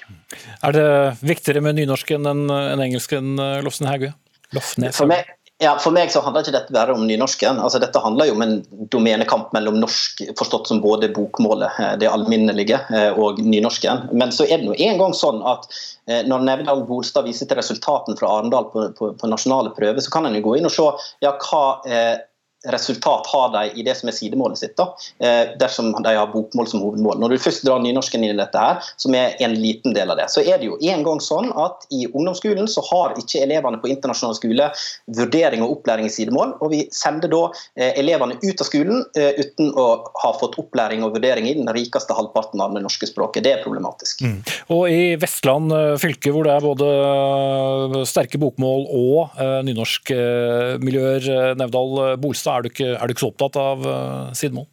Er 0.63 0.77
det 0.79 0.87
viktigere 1.19 1.65
med 1.67 1.81
nynorsken 1.81 2.31
enn 2.31 2.47
engelsken, 2.47 3.35
Lofsen 3.67 3.91
Haugø? 3.91 4.13
Lofnes. 4.55 4.95
For 4.95 5.09
meg, 5.09 5.27
ja, 5.59 5.71
for 5.81 5.95
meg 5.95 6.11
så 6.13 6.21
handler 6.21 6.45
ikke 6.45 6.53
dette 6.53 6.73
bare 6.75 6.93
om 6.93 7.07
nynorsken. 7.09 7.57
Altså, 7.57 7.79
dette 7.81 8.01
handler 8.03 8.29
jo 8.29 8.35
om 8.35 8.43
en 8.45 8.55
domenekamp 8.93 9.49
mellom 9.55 9.79
norsk, 9.81 10.21
forstått 10.37 10.69
som 10.69 10.81
både 10.83 11.09
bokmålet, 11.15 11.79
eh, 11.81 11.95
det 12.03 12.11
alminnelige, 12.11 12.77
eh, 12.93 13.17
og 13.17 13.41
nynorsken. 13.41 14.05
Men 14.13 14.31
så 14.35 14.45
er 14.45 14.61
det 14.61 14.69
nå 14.69 14.77
en 14.77 15.01
gang 15.01 15.17
sånn 15.17 15.41
at 15.49 15.65
eh, 16.05 16.21
når 16.29 16.45
Nevdal 16.45 16.85
Bolstad 16.85 17.25
viser 17.25 17.49
til 17.49 17.57
resultatene 17.57 18.19
fra 18.19 18.35
Arendal 18.37 18.69
på, 18.69 18.85
på, 18.99 19.11
på, 19.17 19.31
nasjonale 19.31 19.73
prøver, 19.73 19.99
så 20.05 20.13
kan 20.13 20.29
en 20.29 20.37
jo 20.37 20.45
gå 20.45 20.59
inn 20.59 20.69
og 20.69 20.75
se 20.75 20.87
ja, 21.25 21.33
hva 21.33 21.63
eh, 21.89 22.15
resultat 22.71 23.27
har 23.27 23.51
de 23.53 23.79
i 23.79 23.83
det 23.85 23.95
som 23.97 24.09
er 24.09 24.15
sidemålet 24.15 24.59
sitt, 24.59 24.75
da, 24.79 24.89
eh, 25.23 25.53
dersom 25.59 25.91
de 26.03 26.13
har 26.15 26.31
bokmål 26.33 26.67
som 26.67 26.83
hovedmål. 26.83 27.19
Når 27.21 27.29
du 27.35 27.37
først 27.41 27.63
drar 27.65 27.79
nynorsken 27.83 28.23
inn 28.23 28.35
i 28.35 28.39
dette, 28.39 28.57
her, 28.57 28.81
som 28.97 29.15
er 29.15 29.35
en 29.43 29.55
liten 29.55 29.93
del 29.95 30.11
av 30.11 30.17
det, 30.19 30.27
så 30.33 30.43
er 30.43 30.59
det 30.59 30.69
jo 30.69 30.77
en 30.81 31.03
gang 31.05 31.21
sånn 31.23 31.51
at 31.55 31.87
i 31.93 32.05
ungdomsskolen 32.07 32.67
så 32.69 32.83
har 32.89 33.15
ikke 33.19 33.43
elevene 33.45 33.79
på 33.81 33.91
internasjonal 33.91 34.35
skole 34.37 34.69
vurdering 35.17 35.63
og 35.65 35.77
opplæring 35.77 36.09
i 36.09 36.13
sidemål. 36.13 36.57
og 36.61 36.71
Vi 36.71 36.83
sender 36.91 37.31
da 37.31 37.43
eh, 37.77 37.93
elevene 38.01 38.39
ut 38.43 38.61
av 38.61 38.67
skolen 38.67 39.05
eh, 39.15 39.39
uten 39.39 39.71
å 39.77 39.87
ha 40.23 40.33
fått 40.39 40.57
opplæring 40.61 41.05
og 41.05 41.15
vurdering 41.17 41.47
i 41.47 41.55
den 41.57 41.69
rikeste 41.73 42.15
halvparten 42.17 42.61
av 42.63 42.75
det 42.75 42.83
norske 42.85 43.07
språket. 43.09 43.45
Det 43.45 43.53
er 43.55 43.63
problematisk. 43.63 44.21
Mm. 44.25 44.41
Og 44.73 44.89
I 44.91 45.15
Vestland 45.21 45.71
fylke, 46.01 46.31
hvor 46.33 46.47
det 46.47 46.53
er 46.55 46.65
både 46.65 48.03
sterke 48.07 48.39
bokmål 48.41 48.87
og 48.97 49.39
nynorskmiljøer, 49.67 51.55
Nevdal 51.59 52.17
Bolstad, 52.21 52.56
er 52.57 52.65
du 52.65 52.71
ikke, 52.71 52.89
er 52.95 53.05
du 53.05 53.13
ikke 53.13 53.25
så 53.25 53.31
opptatt 53.31 53.59
av 53.61 53.85
uh, 53.85 54.33
sidemål? 54.37 54.67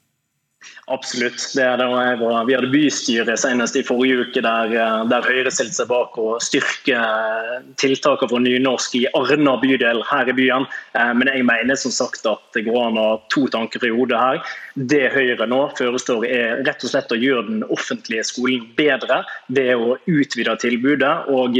Absolutt. 0.86 1.54
det 1.54 1.76
det. 1.76 2.44
Vi 2.46 2.54
hadde 2.54 2.68
bystyret 2.68 3.40
senest 3.40 3.76
i 3.76 3.82
forrige 3.82 4.26
uke 4.26 4.42
der, 4.44 4.72
eh, 4.76 5.04
der 5.08 5.24
Høyre 5.24 5.50
stilte 5.52 5.78
seg 5.78 5.88
bak 5.88 6.18
å 6.20 6.36
styrke 6.44 6.98
eh, 6.98 7.62
tiltakene 7.80 8.28
for 8.28 8.44
nynorsk 8.44 8.98
i 8.98 9.06
Arna 9.16 9.56
bydel 9.62 10.02
her 10.10 10.28
i 10.28 10.34
byen. 10.36 10.66
Eh, 10.92 11.12
men 11.16 11.30
jeg 11.32 11.46
mener 11.48 11.78
som 11.80 11.94
sagt 11.94 12.28
at 12.28 12.42
det 12.52 12.66
går 12.68 12.90
an 12.90 13.00
å 13.00 13.06
ha 13.08 13.16
to 13.32 13.46
tanker 13.48 13.86
i 13.88 13.94
hodet 13.94 14.20
her. 14.20 14.42
Det 14.74 15.08
Høyre 15.14 15.48
nå 15.48 15.62
forestår 15.78 16.26
er 16.28 16.60
rett 16.68 16.84
og 16.84 16.92
slett 16.92 17.16
å 17.16 17.20
gjøre 17.20 17.46
den 17.48 17.64
offentlige 17.72 18.26
skolen 18.28 18.68
bedre 18.76 19.22
ved 19.48 19.72
å 19.78 19.96
utvide 20.04 20.56
tilbudet. 20.60 21.14
og 21.32 21.56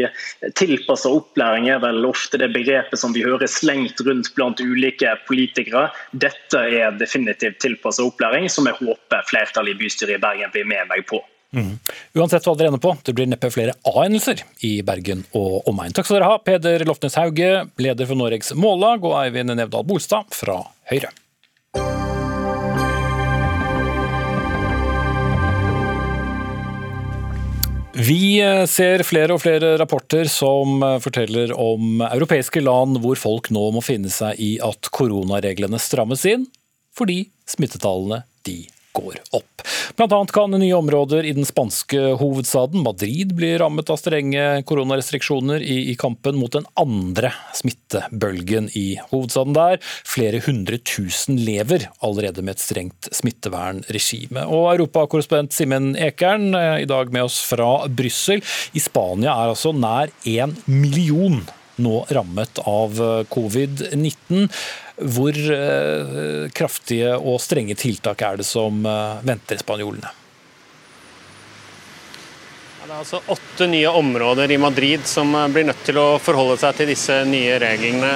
Tilpassa 0.60 1.08
opplæring 1.08 1.70
er 1.72 1.80
vel 1.80 2.04
ofte 2.04 2.38
det 2.40 2.52
begrepet 2.52 3.00
som 3.00 3.16
vi 3.16 3.24
hører 3.24 3.48
slengt 3.48 4.04
rundt 4.04 4.34
blant 4.36 4.60
ulike 4.60 5.16
politikere. 5.28 5.88
Dette 6.12 6.60
er 6.60 6.92
definitivt 7.00 7.62
tilpassa 7.64 8.04
opplæring, 8.04 8.50
som 8.52 8.68
jeg 8.68 8.76
håper 8.82 8.93
flertallet 9.28 9.74
i 9.74 9.78
bystyret 9.84 10.18
i 10.18 10.22
Bergen 10.22 10.52
blir 10.54 10.68
med 10.68 10.90
meg 10.90 11.06
på. 11.08 11.22
Mm. 11.54 11.74
Uansett 12.18 12.46
hva 12.46 12.56
dere 12.58 12.72
ender 12.72 12.82
på, 12.82 12.96
det 13.06 13.14
blir 13.14 13.28
neppe 13.30 13.50
flere 13.54 13.76
A-endelser 13.86 14.42
i 14.66 14.76
Bergen 14.86 15.22
og 15.38 15.68
omegn. 15.70 15.94
Takk 15.94 16.08
skal 16.08 16.18
dere 16.18 16.30
ha, 16.32 16.40
Peder 16.42 16.86
Lofnes 16.88 17.18
Hauge, 17.20 17.66
leder 17.78 18.10
for 18.10 18.18
Noregs 18.18 18.54
Mållag, 18.58 19.06
og 19.06 19.18
Eivind 19.22 19.54
Nevdal 19.54 19.86
Bolstad 19.86 20.34
fra 20.34 20.64
Høyre. 20.90 21.12
Vi 27.94 28.40
eh, 28.42 28.64
ser 28.66 29.04
flere 29.06 29.36
og 29.36 29.44
flere 29.44 29.76
rapporter 29.78 30.26
som 30.26 30.82
eh, 30.82 30.96
forteller 31.02 31.52
om 31.54 32.02
europeiske 32.02 32.58
land 32.64 32.98
hvor 33.04 33.20
folk 33.20 33.52
nå 33.54 33.68
må 33.76 33.82
finne 33.86 34.10
seg 34.10 34.40
i 34.42 34.56
at 34.58 34.90
koronareglene 34.90 35.78
strammes 35.78 36.26
inn, 36.26 36.48
fordi 36.98 37.28
smittetallene 37.46 38.24
de 38.48 38.64
går 38.94 39.18
opp. 39.36 39.64
Blant 39.98 40.12
annet 40.12 40.32
kan 40.34 40.54
nye 40.54 40.74
områder 40.76 41.26
i 41.26 41.32
den 41.36 41.46
spanske 41.46 42.14
hovedstaden 42.20 42.82
Madrid 42.84 43.34
bli 43.36 43.54
rammet 43.60 43.90
av 43.90 43.98
strenge 44.00 44.62
koronarestriksjoner 44.68 45.62
i, 45.62 45.78
i 45.92 45.96
kampen 45.98 46.38
mot 46.38 46.52
den 46.54 46.66
andre 46.80 47.32
smittebølgen 47.56 48.70
i 48.78 48.86
hovedstaden 49.10 49.56
der. 49.56 49.80
Flere 50.06 50.42
hundre 50.46 50.78
tusen 50.82 51.40
lever 51.42 51.88
allerede 52.04 52.44
med 52.44 52.56
et 52.56 52.64
strengt 52.64 53.10
smittevernregime. 53.14 54.46
Og 54.46 54.70
Europakorrespondent 54.74 55.54
Simen 55.54 55.92
Ekern, 55.98 56.52
i 56.54 56.88
dag 56.88 57.12
med 57.14 57.26
oss 57.26 57.40
fra 57.46 57.88
Brussel. 57.88 58.42
I 58.74 58.82
Spania 58.82 59.34
er 59.34 59.54
altså 59.54 59.74
nær 59.74 60.12
én 60.24 60.56
million 60.70 61.42
nå 61.82 62.04
rammet 62.14 62.60
av 62.64 63.00
covid-19. 63.32 64.48
Hvor 65.14 65.38
eh, 65.56 66.50
kraftige 66.54 67.16
og 67.18 67.40
strenge 67.42 67.74
tiltak 67.78 68.22
er 68.22 68.38
det 68.38 68.46
som 68.46 68.84
eh, 68.86 69.24
venter 69.26 69.58
spanjolene? 69.58 70.12
Det 72.84 72.92
er 72.92 72.98
altså 73.00 73.18
åtte 73.32 73.64
nye 73.72 73.88
områder 73.96 74.50
i 74.52 74.58
Madrid 74.60 75.06
som 75.08 75.30
eh, 75.34 75.46
blir 75.48 75.64
nødt 75.64 75.86
til 75.86 75.96
å 75.96 76.18
forholde 76.20 76.58
seg 76.60 76.74
til 76.76 76.90
disse 76.92 77.14
nye 77.24 77.54
reglene. 77.62 78.10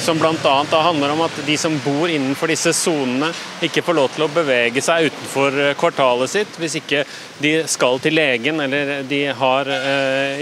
Som 0.00 0.16
bl.a. 0.16 0.54
handler 0.72 1.12
om 1.12 1.20
at 1.26 1.36
de 1.44 1.56
som 1.60 1.76
bor 1.84 2.08
innenfor 2.08 2.48
disse 2.48 2.72
sonene, 2.72 3.28
ikke 3.68 3.84
får 3.84 3.98
lov 3.98 4.08
til 4.14 4.24
å 4.24 4.30
bevege 4.32 4.80
seg 4.80 5.10
utenfor 5.10 5.60
kvartalet 5.76 6.32
sitt 6.32 6.56
hvis 6.56 6.78
ikke 6.80 7.04
de 7.44 7.52
skal 7.68 8.00
til 8.00 8.16
legen 8.16 8.64
eller 8.64 9.04
de 9.04 9.20
har 9.36 9.68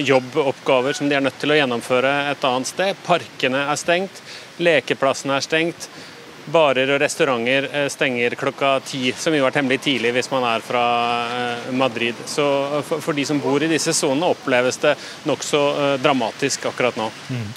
jobboppgaver 0.07 0.95
som 0.95 1.11
de 1.11 1.19
er 1.19 1.27
nødt 1.27 1.43
til 1.43 1.51
å 1.51 1.59
gjennomføre 1.59 2.15
et 2.31 2.47
annet 2.47 2.71
sted. 2.71 3.05
Parkene 3.09 3.67
er 3.67 3.81
stengt. 3.81 4.23
Lekeplassene 4.63 5.35
er 5.41 5.51
stengt. 5.51 5.91
Barer 6.53 6.91
og 6.93 7.01
restauranter 7.01 7.69
eh, 7.71 7.87
stenger 7.93 8.37
klokka 8.39 8.77
ti, 8.85 9.09
som 9.17 9.35
jo 9.37 9.47
er 9.47 9.55
temmelig 9.55 9.81
tidlig 9.87 10.13
hvis 10.17 10.31
man 10.33 10.45
er 10.49 10.65
fra 10.65 10.85
eh, 11.25 11.71
Madrid. 11.77 12.21
Så 12.29 12.45
for 12.85 13.17
de 13.17 13.25
som 13.29 13.41
bor 13.41 13.63
i 13.65 13.71
disse 13.71 13.95
sonene, 13.97 14.33
oppleves 14.35 14.81
det 14.83 14.95
nokså 15.29 15.63
eh, 15.73 15.95
dramatisk 16.05 16.69
akkurat 16.71 16.99
nå. 17.01 17.09
Mm. 17.31 17.49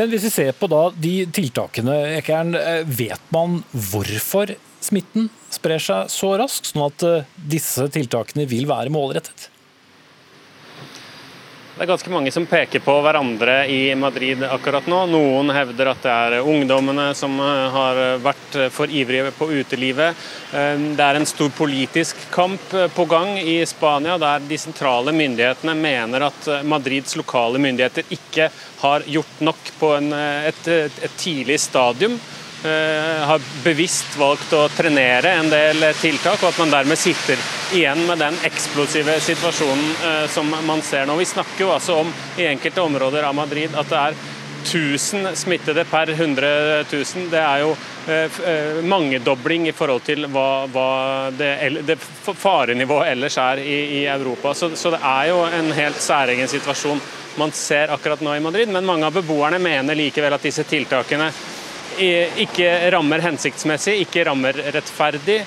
Men 0.00 0.12
hvis 0.12 0.26
vi 0.28 0.32
ser 0.34 0.56
på 0.56 0.70
da 0.70 0.86
de 0.96 1.14
tiltakene, 1.28 2.00
Ekern, 2.16 2.56
vet 2.86 3.30
man 3.34 3.60
hvorfor 3.72 4.54
smitten 4.80 5.28
sprer 5.52 5.82
seg 5.82 6.08
så 6.12 6.34
raskt, 6.40 6.72
sånn 6.72 6.86
at 6.86 7.04
disse 7.36 7.90
tiltakene 7.92 8.48
vil 8.48 8.68
være 8.70 8.92
målrettet? 8.94 9.49
Det 11.80 11.86
er 11.86 11.94
ganske 11.94 12.10
mange 12.12 12.28
som 12.28 12.44
peker 12.44 12.82
på 12.84 12.92
hverandre 13.00 13.54
i 13.72 13.94
Madrid 13.96 14.42
akkurat 14.44 14.84
nå. 14.84 14.98
Noen 15.08 15.48
hevder 15.56 15.88
at 15.88 16.02
det 16.04 16.12
er 16.12 16.44
ungdommene 16.44 17.06
som 17.16 17.38
eh, 17.40 17.60
har 17.72 18.00
vært 18.20 18.58
for 18.68 18.92
ivrige 18.92 19.30
på 19.32 19.48
utelivet. 19.48 20.26
Eh, 20.52 20.74
det 20.76 21.06
er 21.06 21.16
en 21.16 21.24
stor 21.30 21.48
politisk 21.56 22.20
kamp 22.34 22.74
eh, 22.76 22.84
på 22.92 23.06
gang 23.08 23.32
i 23.40 23.54
Spania, 23.64 24.18
der 24.20 24.44
de 24.44 24.58
sentrale 24.60 25.16
myndighetene 25.16 25.72
mener 25.80 26.26
at 26.28 26.50
Madrids 26.68 27.16
lokale 27.16 27.56
myndigheter 27.64 28.12
ikke 28.12 28.50
har 28.82 29.08
gjort 29.16 29.40
nok 29.48 29.72
på 29.80 29.94
en, 30.02 30.12
et, 30.52 30.68
et 30.68 31.16
tidlig 31.16 31.56
stadium. 31.64 32.20
Eh, 32.64 33.26
har 33.26 33.40
bevisst 33.64 34.16
valgt 34.20 34.50
å 34.52 34.66
trenere 34.68 35.30
en 35.32 35.46
del 35.48 35.80
tiltak, 35.96 36.42
og 36.42 36.50
at 36.50 36.58
man 36.60 36.72
dermed 36.74 36.98
sitter 37.00 37.40
igjen 37.72 38.02
med 38.04 38.20
den 38.20 38.34
eksplosive 38.44 39.14
situasjonen 39.24 39.86
eh, 40.04 40.26
som 40.28 40.50
man 40.68 40.82
ser 40.84 41.06
nå. 41.08 41.16
Vi 41.16 41.28
snakker 41.30 41.64
jo 41.64 41.70
altså 41.72 41.96
om 42.02 42.10
i 42.36 42.50
enkelte 42.50 42.82
områder 42.84 43.24
av 43.24 43.38
Madrid 43.38 43.72
at 43.72 43.88
det 43.88 44.02
er 44.02 44.18
1000 44.60 45.30
smittede 45.40 45.86
per 45.88 46.12
100 46.12 46.50
000. 46.90 47.30
Det 47.32 47.40
er 47.40 47.62
jo 47.62 47.70
eh, 48.12 48.82
mangedobling 48.84 49.70
i 49.70 49.72
forhold 49.72 50.04
til 50.04 50.28
hva, 50.28 50.66
hva 50.68 50.90
det, 51.32 51.54
det, 51.88 51.96
farenivået 51.96 53.14
ellers 53.14 53.38
er 53.40 53.62
i, 53.64 53.78
i 54.02 54.04
Europa. 54.04 54.52
Så, 54.52 54.74
så, 54.76 54.92
det 54.92 55.00
er 55.00 55.30
jo 55.30 55.40
en 55.48 55.72
helt 55.80 56.04
særegen 56.04 56.52
situasjon 56.52 57.00
man 57.40 57.56
ser 57.56 57.88
akkurat 57.94 58.20
nå 58.20 58.36
i 58.36 58.44
Madrid. 58.44 58.68
Men 58.68 58.84
mange 58.84 59.08
av 59.08 59.16
beboerne 59.16 59.62
mener 59.62 59.96
likevel 59.96 60.36
at 60.36 60.44
disse 60.44 60.68
tiltakene 60.68 61.30
ikke 61.98 62.70
rammer 62.94 63.22
hensiktsmessig, 63.24 63.98
ikke 64.04 64.24
rammer 64.28 64.56
rettferdig. 64.74 65.40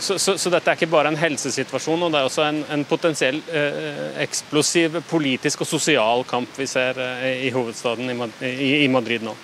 Så, 0.00 0.18
så, 0.18 0.36
så, 0.38 0.50
dette 0.52 0.70
er 0.70 0.78
ikke 0.78 0.90
bare 0.90 1.10
en 1.12 1.18
helsesituasjon, 1.18 2.02
og 2.06 2.12
det 2.12 2.20
er 2.20 2.28
også 2.28 2.44
en, 2.46 2.60
en 2.72 2.84
potensiell 2.88 3.40
eh, 3.52 4.00
eksplosiv 4.24 4.98
politisk 5.10 5.64
og 5.64 5.68
sosial 5.68 6.24
kamp 6.28 6.56
vi 6.58 6.66
ser 6.68 6.98
eh, 7.00 7.46
i 7.46 7.52
hovedstaden 7.54 8.10
i, 8.10 8.70
i, 8.84 8.88
Madrid 8.92 9.24
nå. 9.24 9.34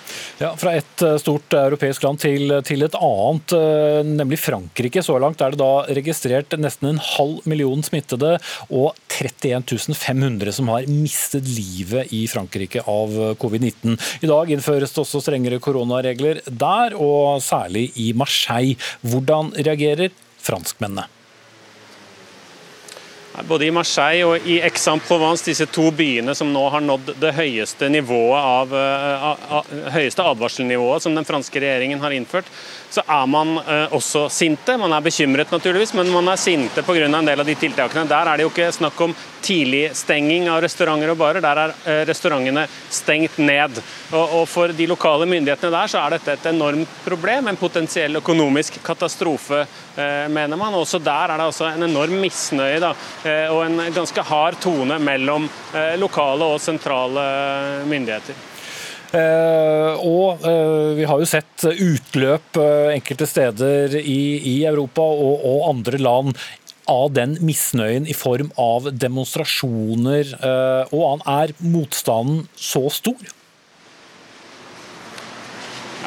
Ja, 0.41 0.53
Fra 0.59 0.73
et 0.77 1.03
eh, 1.05 1.17
stort 1.21 1.53
europeisk 1.57 2.05
land 2.05 2.21
til, 2.23 2.53
til, 2.67 2.85
et 2.85 2.97
annet, 2.97 3.55
eh, 3.57 4.01
nemlig 4.07 4.41
Frankrike. 4.41 5.03
Så 5.05 5.17
langt 5.21 5.41
er 5.41 5.53
det 5.53 5.61
da 5.61 5.71
registrert 5.99 6.57
nesten 6.59 6.91
en 6.91 7.01
halv 7.13 7.45
million 7.49 7.83
smittede 7.85 8.35
og 8.67 8.93
31 9.17 9.95
500 9.97 10.53
som 10.53 10.69
har 10.73 10.85
mistet 10.89 11.47
livet 11.49 12.13
i 12.13 12.25
Frankrike 12.29 12.83
av 12.87 13.13
covid-19. 13.41 13.97
I 14.25 14.29
dag 14.29 14.53
innføres 14.53 14.93
det 14.93 15.03
også 15.03 15.23
strengere 15.25 15.61
koronaregler 15.63 16.41
der, 16.47 16.95
og 16.97 17.41
særlig 17.45 17.89
i 17.99 18.11
Marseille. 18.17 18.77
Hvordan 19.05 19.53
reagerer 19.57 20.13
franskmennene. 20.47 21.09
Både 23.45 23.67
i 23.67 23.71
Marseille 23.71 24.25
og 24.25 24.45
i 24.49 24.55
Aix-en-Provence, 24.65 25.45
disse 25.45 25.67
to 25.69 25.91
byene 25.93 26.33
som 26.35 26.49
nå 26.49 26.63
har 26.73 26.81
nådd 26.81 27.11
det 27.21 27.35
høyeste, 27.37 27.85
av, 27.85 28.73
a, 28.73 29.33
a, 29.59 29.61
høyeste 29.93 30.25
advarselnivået 30.25 31.05
som 31.05 31.13
den 31.13 31.27
franske 31.27 31.61
regjeringen 31.61 32.01
har 32.01 32.15
innført, 32.17 32.49
så 32.89 33.03
er 33.05 33.27
man 33.29 33.59
uh, 33.59 33.93
også 33.93 34.25
sinte. 34.33 34.77
Man 34.81 34.95
er 34.95 35.05
bekymret 35.05 35.53
naturligvis, 35.53 35.93
men 35.93 36.09
man 36.09 36.31
er 36.31 36.41
sinte 36.41 36.81
pga. 36.81 37.05
en 37.05 37.29
del 37.29 37.39
av 37.39 37.45
de 37.45 37.55
tiltakene. 37.55 38.07
Der 38.09 38.31
er 38.31 38.37
det 38.37 38.47
jo 38.47 38.49
ikke 38.49 38.71
snakk 38.73 39.01
om 39.05 39.13
tidlig 39.43 39.91
stenging 39.95 40.49
av 40.49 40.63
restauranter 40.63 41.13
og 41.13 41.19
barer. 41.21 41.43
Der 41.43 41.61
er 41.67 41.75
uh, 41.75 42.01
restaurantene 42.09 42.65
stengt 42.89 43.37
ned. 43.37 43.77
Og, 44.17 44.47
For 44.49 44.73
de 44.73 44.89
lokale 44.89 45.29
myndighetene 45.29 45.75
der 45.75 45.91
så 45.91 46.01
er 46.01 46.17
dette 46.17 46.33
et 46.39 46.49
enormt 46.49 47.03
problem, 47.05 47.51
en 47.51 47.59
potensiell 47.59 48.17
økonomisk 48.17 48.81
katastrofe, 48.81 49.67
mener 49.97 50.59
man. 50.59 50.75
Også 50.77 50.99
der 51.01 51.33
er 51.33 51.41
det 51.41 51.47
også 51.49 51.71
en 51.71 51.87
enorm 51.87 52.19
misnøye 52.21 52.81
da, 52.83 52.91
og 53.53 53.63
en 53.65 53.81
ganske 53.95 54.23
hard 54.29 54.59
tone 54.61 54.99
mellom 55.01 55.49
lokale 55.97 56.51
og 56.53 56.61
sentrale 56.61 57.25
myndigheter. 57.89 58.37
Uh, 59.07 59.95
og 60.03 60.41
uh, 60.43 60.91
vi 60.97 61.05
har 61.07 61.21
jo 61.21 61.27
sett 61.29 61.63
utløp 61.63 62.57
uh, 62.59 62.89
enkelte 62.91 63.27
steder 63.29 63.95
i, 64.01 64.19
i 64.51 64.55
Europa 64.67 65.05
og, 65.05 65.45
og, 65.47 65.61
andre 65.69 66.01
land 66.01 66.35
av 66.91 67.13
den 67.15 67.37
misnøyen 67.43 68.07
i 68.07 68.15
form 68.15 68.51
av 68.59 68.89
demonstrasjoner 68.95 70.29
og 70.39 71.01
annen. 71.01 71.25
Er 71.27 71.51
motstanden 71.59 72.45
så 72.55 72.85
stor? 72.95 73.19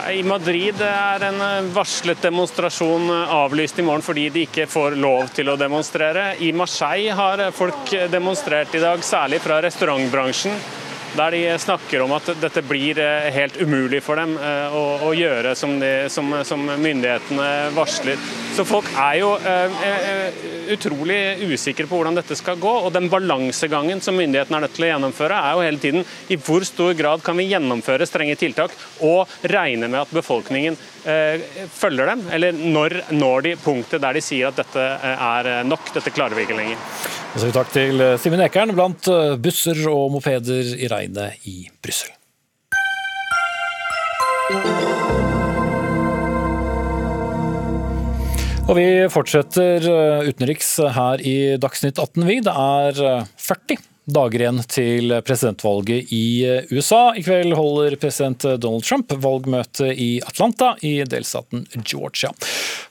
I 0.08 0.22
Madrid 0.24 0.80
er 0.80 1.22
en 1.28 1.68
varslet 1.74 2.22
demonstrasjon 2.22 3.10
avlyst 3.10 3.78
i 3.78 3.84
morgen 3.84 4.04
fordi 4.04 4.28
de 4.32 4.44
ikke 4.46 4.68
får 4.70 4.96
lov 4.96 5.28
til 5.36 5.50
å 5.52 5.56
demonstrere. 5.60 6.32
I 6.40 6.52
Marseille 6.56 7.12
har 7.16 7.42
folk 7.52 7.92
demonstrert 8.12 8.74
i 8.74 8.82
dag, 8.82 9.02
særlig 9.04 9.42
fra 9.44 9.60
restaurantbransjen. 9.64 10.56
Der 11.16 11.34
de 11.36 11.42
snakker 11.62 12.04
om 12.04 12.14
at 12.16 12.30
dette 12.40 12.62
blir 12.66 13.00
helt 13.34 13.58
umulig 13.60 14.02
for 14.04 14.20
dem 14.20 14.36
å, 14.36 14.82
å 15.08 15.12
gjøre 15.16 15.54
som, 15.58 15.76
de, 15.80 15.92
som, 16.12 16.32
som, 16.46 16.62
myndighetene 16.70 17.70
varsler. 17.76 18.20
Så 18.54 18.66
folk 18.68 18.88
er 18.94 19.20
jo 19.20 19.32
utrolig 20.70 21.18
usikre 21.50 21.88
på 21.90 21.98
hvordan 21.98 22.18
dette 22.18 22.36
skal 22.38 22.58
gå. 22.60 22.72
Og 22.86 22.92
den 22.94 23.08
balansegangen 23.12 24.02
som 24.04 24.18
myndighetene 24.18 24.60
er 24.60 24.66
nødt 24.66 24.76
til 24.76 24.86
å 24.86 24.92
gjennomføre, 24.92 25.40
er 25.40 25.56
jo 25.56 25.66
hele 25.66 25.82
tiden 25.82 26.06
i 26.30 26.38
hvor 26.40 26.66
stor 26.68 26.94
grad 26.98 27.24
kan 27.26 27.38
vi 27.38 27.48
gjennomføre 27.50 28.06
strenge 28.08 28.38
tiltak 28.40 28.74
og 29.06 29.30
regne 29.50 29.90
med 29.90 30.02
at 30.02 30.14
befolkningen 30.14 30.78
eh, 31.10 31.46
følger 31.74 32.12
dem? 32.12 32.26
Eller 32.34 32.54
når 32.54 33.00
når 33.10 33.46
de 33.46 33.56
punktet 33.60 34.02
der 34.02 34.16
de 34.16 34.22
sier 34.24 34.50
at 34.50 34.60
dette 34.60 34.82
eh, 34.82 35.24
er 35.30 35.66
nok, 35.68 35.92
dette 35.94 36.12
klarer 36.14 36.38
vi 36.38 36.46
ikke 36.46 36.58
lenger? 36.58 36.80
Så 37.38 37.50
takk 37.54 37.70
til 37.74 38.02
eh, 38.02 38.16
Simen 38.20 38.42
Ekern 38.42 38.74
blant 38.74 39.06
eh, 39.10 39.36
busser 39.40 39.78
og 39.90 40.10
mopeder 40.16 40.74
i 40.74 40.88
regnet 41.00 41.48
i 41.48 41.64
Brussel. 41.82 42.14
Og 48.70 48.76
vi 48.78 48.86
fortsetter 49.10 49.82
eh, 49.82 50.28
utenriks 50.30 50.76
her 50.94 51.22
i 51.26 51.36
Dagsnytt 51.58 51.98
18, 51.98 52.26
vi. 52.26 52.36
Det 52.46 52.52
er 52.54 53.00
40 53.34 53.74
eh, 53.74 53.86
dager 54.10 54.44
igjen 54.44 54.60
til 54.70 55.14
presidentvalget 55.26 56.12
i 56.14 56.22
eh, 56.46 56.70
USA. 56.70 57.00
I 57.18 57.24
kveld 57.26 57.56
holder 57.58 57.96
president 57.98 58.46
Donald 58.62 58.86
Trump 58.86 59.10
valgmøte 59.24 59.90
i 59.90 60.20
Atlanta 60.22 60.76
i 60.86 61.00
delstaten 61.02 61.66
Georgia. 61.82 62.30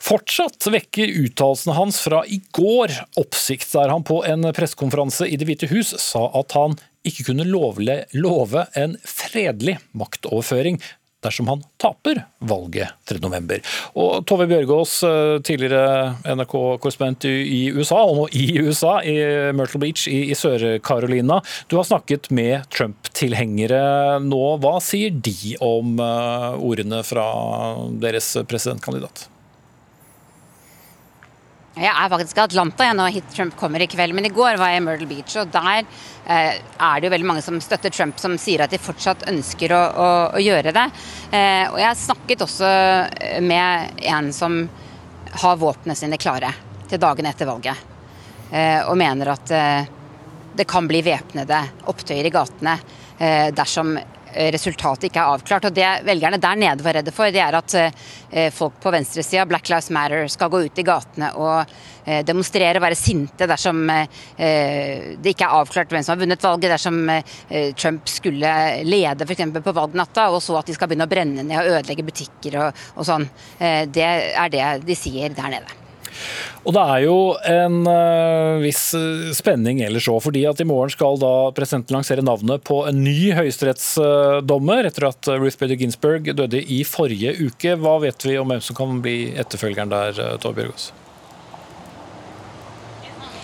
Fortsatt 0.04 0.68
vekker 0.68 1.16
uttalelsene 1.24 1.78
hans 1.80 2.02
fra 2.04 2.26
i 2.28 2.42
går 2.56 2.98
oppsikt, 3.22 3.72
der 3.72 3.96
han 3.96 4.04
på 4.04 4.20
en 4.28 4.52
pressekonferanse 4.52 5.32
i 5.32 5.40
Det 5.40 5.48
hvite 5.48 5.72
hus 5.72 5.96
sa 5.96 6.28
at 6.42 6.60
han 6.60 6.76
ikke 7.08 7.30
kunne 7.30 7.48
love 7.48 8.66
en 8.78 8.98
fredelig 9.08 9.78
maktoverføring 9.98 10.80
dersom 11.24 11.50
han 11.52 11.64
taper 11.82 12.22
valget 12.48 12.94
3.11. 13.10 13.60
Og 14.00 14.26
Tove 14.28 14.48
Bjørgaas, 14.48 14.94
eh, 15.04 15.40
tidligere 15.44 16.16
NRK-korrespondent 16.24 17.28
i 17.30 17.72
USA, 17.76 18.00
og 18.06 18.16
nå 18.22 18.28
i 18.40 18.46
USA, 18.64 19.00
i 19.04 19.18
Myrtle 19.56 19.82
Beach 19.84 20.08
i, 20.08 20.32
Sør-Carolina. 20.38 21.42
Du 21.68 21.76
har 21.80 21.88
snakket 21.88 22.32
med 22.32 22.70
Trump-tilhengere 22.72 24.22
nå. 24.24 24.44
Hva 24.64 24.78
sier 24.84 25.12
de 25.12 25.58
om 25.60 26.00
uh, 26.00 26.56
ordene 26.56 27.02
fra 27.04 27.28
deres 28.00 28.32
presidentkandidat? 28.48 29.28
Jeg 31.80 31.94
er 31.96 32.10
faktisk 32.12 32.40
i 32.40 32.42
Atlanta 32.44 32.88
jeg, 32.90 32.96
når 32.98 33.18
Trump 33.32 33.56
kommer 33.60 33.80
i 33.80 33.88
kveld, 33.88 34.12
men 34.16 34.28
i 34.28 34.34
går 34.36 34.58
var 34.60 34.74
jeg 34.74 34.82
i 34.82 34.84
Myrtle 34.84 35.08
Beach. 35.08 35.36
og 35.40 35.52
Der 35.54 35.86
eh, 35.86 36.58
er 36.60 37.00
det 37.00 37.08
jo 37.08 37.14
veldig 37.14 37.30
mange 37.30 37.44
som 37.46 37.60
støtter 37.64 37.94
Trump, 37.96 38.20
som 38.20 38.36
sier 38.42 38.66
at 38.66 38.74
de 38.74 38.82
fortsatt 38.82 39.24
ønsker 39.32 39.72
å, 39.72 39.80
å, 39.80 40.10
å 40.36 40.44
gjøre 40.44 40.74
det. 40.76 40.86
Eh, 41.32 41.66
og 41.72 41.80
Jeg 41.80 42.02
snakket 42.02 42.44
også 42.44 42.74
med 43.48 44.04
en 44.12 44.32
som 44.36 44.60
har 45.40 45.62
våpnene 45.62 45.96
sine 45.96 46.20
klare 46.20 46.52
til 46.90 47.00
dagen 47.00 47.32
etter 47.32 47.48
valget. 47.48 47.88
Eh, 48.52 48.84
og 48.84 49.00
mener 49.00 49.32
at 49.38 49.56
eh, 49.56 49.96
det 50.60 50.68
kan 50.68 50.88
bli 50.90 51.00
væpnede 51.06 51.64
opptøyer 51.88 52.28
i 52.28 52.34
gatene 52.34 52.76
eh, 53.22 53.54
dersom 53.56 53.96
Eh, 53.96 54.19
resultatet 54.54 55.10
ikke 55.10 55.22
er 55.22 55.36
avklart. 55.36 55.70
Og 55.70 55.76
Det 55.76 55.88
velgerne 56.08 56.40
der 56.42 56.60
nede 56.60 56.86
var 56.86 56.98
redde 57.00 57.14
for, 57.16 57.32
det 57.34 57.42
er 57.44 57.58
at 57.58 57.76
eh, 57.80 58.50
folk 58.54 58.80
på 58.82 58.94
venstresida, 58.94 59.46
Black 59.50 59.70
Lives 59.70 59.90
Matter, 59.90 60.28
skal 60.28 60.52
gå 60.52 60.64
ut 60.68 60.82
i 60.82 60.86
gatene 60.86 61.32
og 61.40 61.74
eh, 62.06 62.22
demonstrere 62.26 62.78
og 62.80 62.86
være 62.86 63.00
sinte 63.00 63.48
dersom 63.50 63.82
det 63.90 65.32
ikke 65.32 65.46
er 65.48 65.56
avklart 65.60 65.92
hvem 65.92 66.04
som 66.04 66.14
har 66.14 66.22
vunnet 66.22 66.44
valget, 66.44 66.72
dersom 66.72 67.00
Trump 67.80 68.10
skulle 68.10 68.54
lede 68.86 69.26
f.eks. 69.26 69.44
på 69.64 69.76
valgnatta, 69.76 70.30
og 70.34 70.42
så 70.44 70.60
at 70.60 70.70
de 70.70 70.76
skal 70.78 70.90
begynne 70.90 71.08
å 71.08 71.12
brenne 71.12 71.46
ned 71.46 71.60
og 71.60 71.76
ødelegge 71.80 72.08
butikker 72.08 72.60
og, 72.64 72.88
og 72.96 73.08
sånn. 73.08 73.28
Det 73.60 74.06
er 74.06 74.54
det 74.54 74.72
de 74.88 74.98
sier 74.98 75.36
der 75.36 75.56
nede. 75.58 75.79
Og 76.68 76.76
det 76.76 76.84
er 76.94 77.04
jo 77.06 77.18
en 77.50 77.82
uh, 77.88 78.60
viss 78.64 78.94
eh, 78.98 79.32
spenning 79.36 79.82
ellers 79.86 80.10
òg, 80.12 80.22
fordi 80.26 80.46
at 80.50 80.60
i 80.62 80.68
morgen 80.68 80.92
skal 80.94 81.20
da 81.22 81.34
presidenten 81.56 81.98
lansere 81.98 82.26
navnet 82.26 82.64
på 82.68 82.82
en 82.90 83.04
ny 83.04 83.32
høyesterettsdommer 83.38 84.90
etter 84.90 85.10
at 85.10 85.32
Ruth 85.40 85.60
Bader 85.60 85.80
Ginsburg 85.80 86.32
døde 86.36 86.62
i 86.62 86.82
forrige 86.88 87.36
uke. 87.40 87.78
Hva 87.80 88.00
vet 88.04 88.28
vi 88.28 88.38
om 88.40 88.52
hvem 88.52 88.64
som 88.64 88.78
kan 88.78 89.00
bli 89.04 89.20
etterfølgeren 89.40 89.94
der, 89.94 90.18
uh, 90.20 90.40
Tove 90.42 90.60
Bjørgaas? 90.62 90.92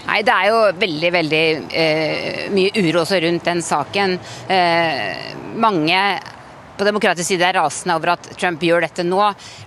Nei, 0.06 0.21
Det 0.21 0.34
er 0.34 0.51
jo 0.51 0.60
veldig 0.80 1.12
veldig 1.15 1.43
eh, 1.82 2.41
mye 2.54 2.84
uro 2.84 3.01
også 3.01 3.19
rundt 3.23 3.47
den 3.49 3.62
saken. 3.65 4.19
Eh, 4.54 5.32
mange 5.58 6.01
på 6.75 6.86
demokratisk 6.86 7.32
side 7.32 7.47
er 7.47 7.58
rasende 7.58 7.95
over 7.95 8.13
at 8.13 8.30
Trump 8.36 8.62
gjør 8.62 8.86
dette 8.86 9.06
nå. 9.08 9.21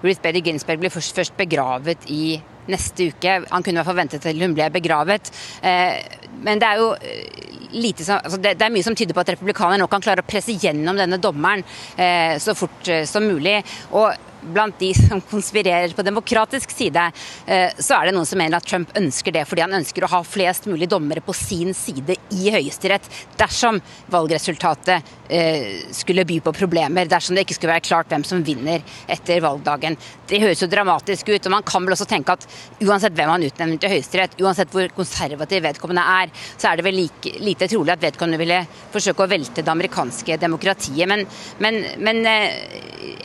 Ruth 0.04 0.22
Bader 0.22 0.44
Ginsburg 0.44 0.82
blir 0.82 0.94
først, 0.94 1.16
først 1.16 1.36
begravet 1.38 2.06
i 2.12 2.38
neste 2.72 3.10
uke. 3.12 3.40
Han 3.50 3.66
kunne 3.66 3.86
forventet 3.86 4.24
til 4.24 4.42
hun 4.44 4.56
ble 4.56 4.68
begravet. 4.74 5.32
Eh, 5.62 5.98
men 6.44 6.60
det 6.60 6.68
er 6.68 6.82
jo 6.82 6.92
eh, 6.94 7.48
lite 7.74 8.06
som, 8.06 8.20
altså 8.22 8.40
det, 8.40 8.56
er 8.56 8.72
mye 8.72 8.86
som 8.86 8.96
tyder 8.96 9.16
på 9.16 9.24
at 9.24 9.34
republikanerne 9.34 9.82
nå 9.82 9.90
kan 9.90 10.04
klare 10.04 10.24
å 10.24 10.28
presse 10.28 10.56
gjennom 10.56 10.98
denne 10.98 11.20
dommeren 11.20 11.64
eh, 11.96 12.36
så 12.42 12.56
fort 12.58 12.92
som 13.08 13.26
mulig. 13.28 13.58
Og 13.92 14.27
blant 14.40 14.78
de 14.78 14.92
som 14.94 15.20
konspirerer 15.20 15.94
på 15.96 16.04
demokratisk 16.06 16.70
side, 16.70 17.10
eh, 17.46 17.70
så 17.78 17.98
er 17.98 18.08
det 18.08 18.14
noen 18.16 18.28
som 18.28 18.40
mener 18.40 18.58
at 18.58 18.66
Trump 18.68 18.92
ønsker 18.98 19.34
det 19.34 19.44
fordi 19.48 19.64
han 19.64 19.76
ønsker 19.80 20.04
å 20.04 20.12
ha 20.12 20.22
flest 20.26 20.68
mulig 20.70 20.88
dommere 20.90 21.22
på 21.24 21.34
sin 21.36 21.74
side 21.76 22.16
i 22.34 22.52
Høyesterett 22.54 23.08
dersom 23.38 23.80
valgresultatet 24.12 25.14
eh, 25.28 25.90
skulle 25.94 26.26
by 26.28 26.40
på 26.44 26.54
problemer, 26.56 27.08
dersom 27.10 27.36
det 27.36 27.46
ikke 27.46 27.58
skulle 27.58 27.74
være 27.76 27.86
klart 27.88 28.12
hvem 28.12 28.24
som 28.26 28.44
vinner 28.44 28.84
etter 29.10 29.42
valgdagen. 29.44 29.98
Det 30.28 30.40
høres 30.42 30.62
jo 30.62 30.70
dramatisk 30.70 31.30
ut, 31.32 31.46
og 31.46 31.54
man 31.54 31.66
kan 31.66 31.84
vel 31.84 31.96
også 31.96 32.08
tenke 32.08 32.36
at 32.36 32.46
uansett 32.84 33.16
hvem 33.16 33.32
han 33.32 33.46
utnevner 33.48 33.80
til 33.80 33.94
Høyesterett, 33.94 34.38
uansett 34.42 34.72
hvor 34.72 34.90
konservativ 34.96 35.64
vedkommende 35.64 36.04
er, 36.22 36.32
så 36.56 36.70
er 36.70 36.78
det 36.78 36.86
vel 36.88 37.00
like, 37.02 37.34
lite 37.42 37.68
trolig 37.70 37.94
at 37.94 38.04
vedkommende 38.04 38.40
ville 38.40 38.60
forsøke 38.92 39.24
å 39.24 39.30
velte 39.30 39.64
det 39.64 39.72
amerikanske 39.72 40.38
demokratiet. 40.40 41.08
Men, 41.10 41.24
men, 41.64 41.80
men 42.04 42.22
eh, 42.28 42.78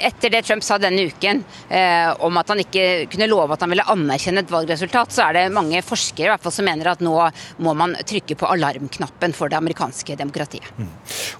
etter 0.10 0.34
det 0.34 0.43
Trump 0.47 0.63
sa 0.65 0.80
denne 0.82 1.02
uken 1.09 1.43
eh, 1.69 2.09
om 2.23 2.39
at 2.39 2.53
han 2.53 2.63
ikke 2.63 2.85
kunne 3.11 3.29
love 3.31 3.55
at 3.55 3.65
han 3.65 3.73
ville 3.73 3.87
anerkjenne 3.93 4.43
et 4.43 4.53
valgresultat, 4.53 5.13
så 5.13 5.27
er 5.27 5.37
det 5.37 5.45
mange 5.55 5.81
forskere 5.85 6.29
i 6.29 6.33
hvert 6.33 6.45
fall 6.45 6.55
som 6.55 6.67
mener 6.67 6.93
at 6.93 7.03
nå 7.03 7.15
må 7.63 7.75
man 7.77 7.95
trykke 7.99 8.37
på 8.39 8.49
alarmknappen 8.55 9.35
for 9.35 9.51
det 9.51 9.59
amerikanske 9.59 10.17
demokratiet. 10.19 10.67
Mm. 10.77 10.89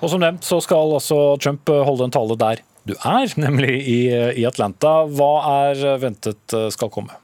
Og 0.02 0.13
Som 0.13 0.23
nevnt 0.23 0.45
så 0.45 0.60
skal 0.63 0.97
altså 0.99 1.19
Trump 1.41 1.69
holde 1.69 2.08
en 2.08 2.13
tale 2.13 2.39
der 2.39 2.63
du 2.84 2.95
er, 2.99 3.32
nemlig 3.39 3.78
i, 3.88 3.99
i 4.12 4.45
Atlanta. 4.47 5.04
Hva 5.08 5.34
er 5.69 5.84
ventet 6.02 6.56
eh, 6.56 6.67
skal 6.73 6.91
komme? 6.91 7.23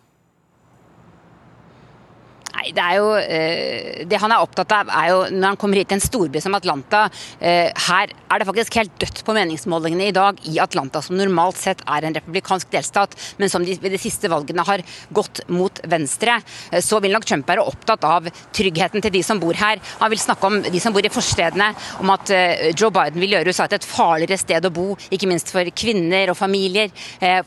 Nei, 2.60 2.74
det 2.76 2.84
er 2.84 2.98
jo 3.00 3.12
eh, 3.16 4.06
Det 4.10 4.20
han 4.20 4.34
er 4.36 4.44
opptatt 4.44 4.74
av, 4.76 4.90
er 4.92 5.12
jo 5.14 5.20
når 5.32 5.54
han 5.54 5.60
kommer 5.60 5.80
hit 5.80 5.90
til 5.92 6.00
en 6.00 6.04
storby 6.04 6.42
som 6.44 6.56
Atlanta 6.58 7.06
eh, 7.40 7.70
Her 7.88 8.12
er 8.12 8.42
det 8.42 8.48
faktisk 8.50 8.76
helt 8.80 8.98
dødt 9.00 9.22
på 9.26 9.36
meningsmålingene 9.38 10.10
i 10.10 10.16
dag 10.16 10.42
i 10.50 10.58
Atlanta, 10.62 11.02
som 11.02 11.18
normalt 11.18 11.58
sett 11.58 11.80
er 11.90 12.06
en 12.06 12.14
republikansk 12.14 12.70
delstat, 12.74 13.16
men 13.40 13.50
som 13.50 13.64
ved 13.66 13.90
de 13.90 13.98
siste 14.02 14.30
valgene 14.30 14.62
har 14.68 14.84
gått 15.16 15.42
mot 15.50 15.80
venstre. 15.90 16.36
Eh, 16.70 16.84
så 16.86 17.00
vil 17.02 17.16
nok 17.16 17.26
Trump 17.26 17.48
være 17.50 17.64
opptatt 17.66 18.06
av 18.06 18.28
tryggheten 18.56 19.02
til 19.02 19.16
de 19.16 19.24
som 19.26 19.42
bor 19.42 19.58
her. 19.58 19.82
Han 20.02 20.14
vil 20.14 20.22
snakke 20.22 20.50
om 20.50 20.60
de 20.62 20.82
som 20.84 20.94
bor 20.94 21.06
i 21.06 21.14
forstedene, 21.14 21.72
om 22.04 22.14
at 22.14 22.30
Joe 22.78 22.92
Biden 22.94 23.22
vil 23.24 23.34
gjøre 23.34 23.54
USA 23.54 23.66
til 23.70 23.80
et 23.80 23.88
farligere 23.88 24.38
sted 24.42 24.68
å 24.68 24.74
bo, 24.74 24.92
ikke 25.10 25.30
minst 25.32 25.50
for 25.54 25.72
kvinner 25.74 26.34
og 26.34 26.38
familier. 26.38 26.94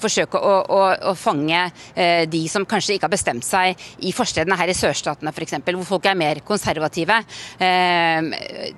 Forsøke 0.03 0.41
å, 0.41 0.57
å, 0.67 0.83
å 1.13 1.15
fange 1.19 1.63
de 2.33 2.43
som 2.51 2.67
kanskje 2.69 2.97
ikke 2.97 3.09
har 3.09 3.15
bestemt 3.15 3.47
seg 3.47 3.79
i 4.03 4.15
forstedene 4.17 4.59
her 4.59 4.73
i 4.73 4.77
sørstaten 4.77 5.02
sørstatene 5.03 5.33
f.eks., 5.35 5.59
hvor 5.67 5.85
folk 5.87 6.07
er 6.07 6.19
mer 6.19 6.41
konservative. 6.47 7.19
Ehm, 7.59 8.31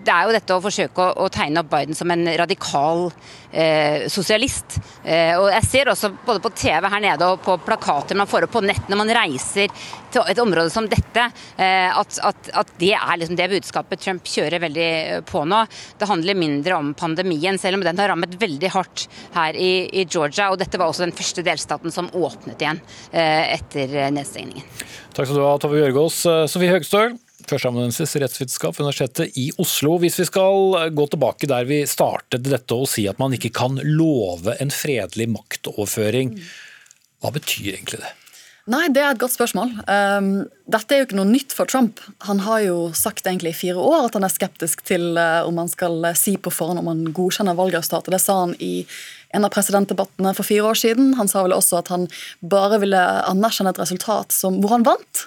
det 0.05 0.13
er 0.13 0.27
jo 0.27 0.35
dette 0.35 0.57
å 0.57 0.63
forsøke 0.65 1.11
å 1.21 1.29
tegne 1.33 1.63
opp 1.63 1.71
Biden 1.73 1.97
som 1.97 2.11
en 2.11 2.27
radikal 2.39 3.07
eh, 3.53 4.07
sosialist. 4.13 4.79
Eh, 5.05 5.35
og 5.39 5.51
jeg 5.53 5.69
ser 5.69 5.93
også 5.93 6.13
både 6.25 6.43
på 6.45 6.55
TV 6.57 6.89
her 6.89 7.05
nede 7.05 7.29
og 7.29 7.43
på 7.45 7.59
plakater 7.65 8.19
man 8.19 8.31
får 8.31 8.49
opp 8.49 8.57
på 8.57 8.65
nett 8.65 8.89
når 8.89 9.03
man 9.03 9.15
reiser 9.21 9.73
til 10.15 10.31
et 10.31 10.41
område 10.43 10.71
som 10.73 10.87
dette, 10.91 11.27
eh, 11.59 11.91
at, 11.91 12.19
at, 12.27 12.51
at, 12.63 12.73
det 12.81 12.93
er 12.97 13.19
liksom 13.21 13.39
det 13.39 13.51
budskapet 13.53 14.03
Trump 14.05 14.29
kjører 14.29 14.63
veldig 14.63 14.91
på 15.29 15.45
nå. 15.49 15.65
Det 15.99 16.09
handler 16.11 16.39
mindre 16.39 16.79
om 16.79 16.93
pandemien, 16.99 17.59
selv 17.61 17.79
om 17.79 17.85
den 17.87 18.01
har 18.01 18.13
rammet 18.13 18.39
veldig 18.41 18.71
hardt 18.75 19.07
her 19.35 19.59
i, 19.59 19.73
i 19.91 20.07
Georgia. 20.07 20.51
Og 20.53 20.61
dette 20.63 20.81
var 20.81 20.91
også 20.91 21.07
den 21.07 21.17
første 21.17 21.45
delstaten 21.47 21.95
som 21.95 22.11
åpnet 22.15 22.63
igjen 22.63 22.81
etter 23.13 23.93
nedstengningen. 24.15 24.67
Takk 25.15 25.29
skal 25.29 25.39
du 25.39 25.45
ha, 25.45 25.55
Tove 25.63 25.79
Bjørgaas. 25.79 26.19
Sofie 26.51 26.73
Høgstøl, 26.73 27.15
førsteamanuensis 27.49 28.17
i 28.17 28.23
rettsvitenskap 28.25 28.77
ved 28.77 28.87
Universitetet 28.87 29.39
i 29.41 29.47
Oslo. 29.63 29.97
Hvis 30.03 30.19
vi 30.23 30.29
skal 30.29 30.91
gå 30.97 31.07
tilbake 31.13 31.51
der 31.51 31.69
vi 31.69 31.83
startet 31.91 32.47
dette 32.47 32.79
og 32.79 32.91
si 32.91 33.07
at 33.11 33.21
man 33.23 33.37
ikke 33.37 33.53
kan 33.55 33.79
love 33.85 34.57
en 34.63 34.75
fredelig 34.75 35.31
maktoverføring, 35.37 36.37
hva 37.23 37.33
betyr 37.35 37.75
egentlig 37.77 38.03
det? 38.05 38.13
Nei, 38.65 38.87
det 38.89 39.03
er 39.03 39.11
et 39.13 39.21
godt 39.21 39.35
spørsmål. 39.35 39.75
Um, 39.85 40.29
dette 40.73 40.95
er 40.95 41.03
jo 41.03 41.05
ikke 41.05 41.19
noe 41.19 41.29
nytt 41.29 41.53
for 41.53 41.69
Trump. 41.69 41.99
Han 42.25 42.39
har 42.47 42.63
jo 42.65 42.77
sagt 42.97 43.27
egentlig 43.29 43.53
i 43.53 43.59
fire 43.59 43.77
år 43.77 44.07
at 44.07 44.17
han 44.17 44.25
er 44.25 44.33
skeptisk 44.33 44.81
til 44.89 45.19
uh, 45.21 45.45
om 45.45 45.61
han 45.61 45.69
skal 45.69 45.99
uh, 46.01 46.15
si 46.17 46.39
på 46.41 46.53
forhånd 46.55 46.81
om 46.81 46.89
han 46.89 47.03
godkjenner 47.13 47.59
valgresultatet. 47.59 48.15
Det 48.15 48.23
sa 48.25 48.39
han 48.47 48.55
i 48.65 48.87
en 49.37 49.45
av 49.45 49.53
presidentdebattene 49.53 50.33
for 50.33 50.49
fire 50.49 50.65
år 50.71 50.81
siden. 50.81 51.13
Han 51.19 51.29
sa 51.29 51.43
vel 51.45 51.53
også 51.53 51.83
at 51.83 51.93
han 51.93 52.09
bare 52.41 52.81
ville 52.81 53.05
anerkjenne 53.29 53.75
et 53.75 53.83
resultat 53.83 54.33
som, 54.33 54.57
hvor 54.65 54.73
han 54.73 54.89
vant. 54.89 55.27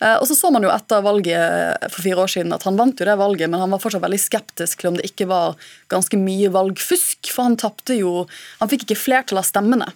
Uh, 0.00 0.14
og 0.14 0.24
så 0.30 0.40
så 0.40 0.54
man 0.54 0.64
jo 0.64 0.72
etter 0.72 1.04
valget 1.04 1.92
for 1.92 2.00
fire 2.08 2.24
år 2.24 2.36
siden 2.38 2.56
at 2.56 2.64
han 2.64 2.80
vant 2.80 2.96
jo 2.96 3.10
det 3.10 3.20
valget, 3.20 3.52
men 3.52 3.66
han 3.66 3.76
var 3.76 3.84
fortsatt 3.84 4.06
veldig 4.08 4.24
skeptisk 4.24 4.80
til 4.80 4.94
om 4.94 4.96
det 4.96 5.10
ikke 5.12 5.28
var 5.28 5.60
ganske 5.92 6.16
mye 6.24 6.48
valgfusk, 6.56 7.34
for 7.34 7.50
han 7.50 7.60
tapte 7.60 8.00
jo 8.00 8.22
Han 8.62 8.72
fikk 8.72 8.88
ikke 8.88 9.02
flertall 9.04 9.44
av 9.44 9.50
stemmene. 9.52 9.92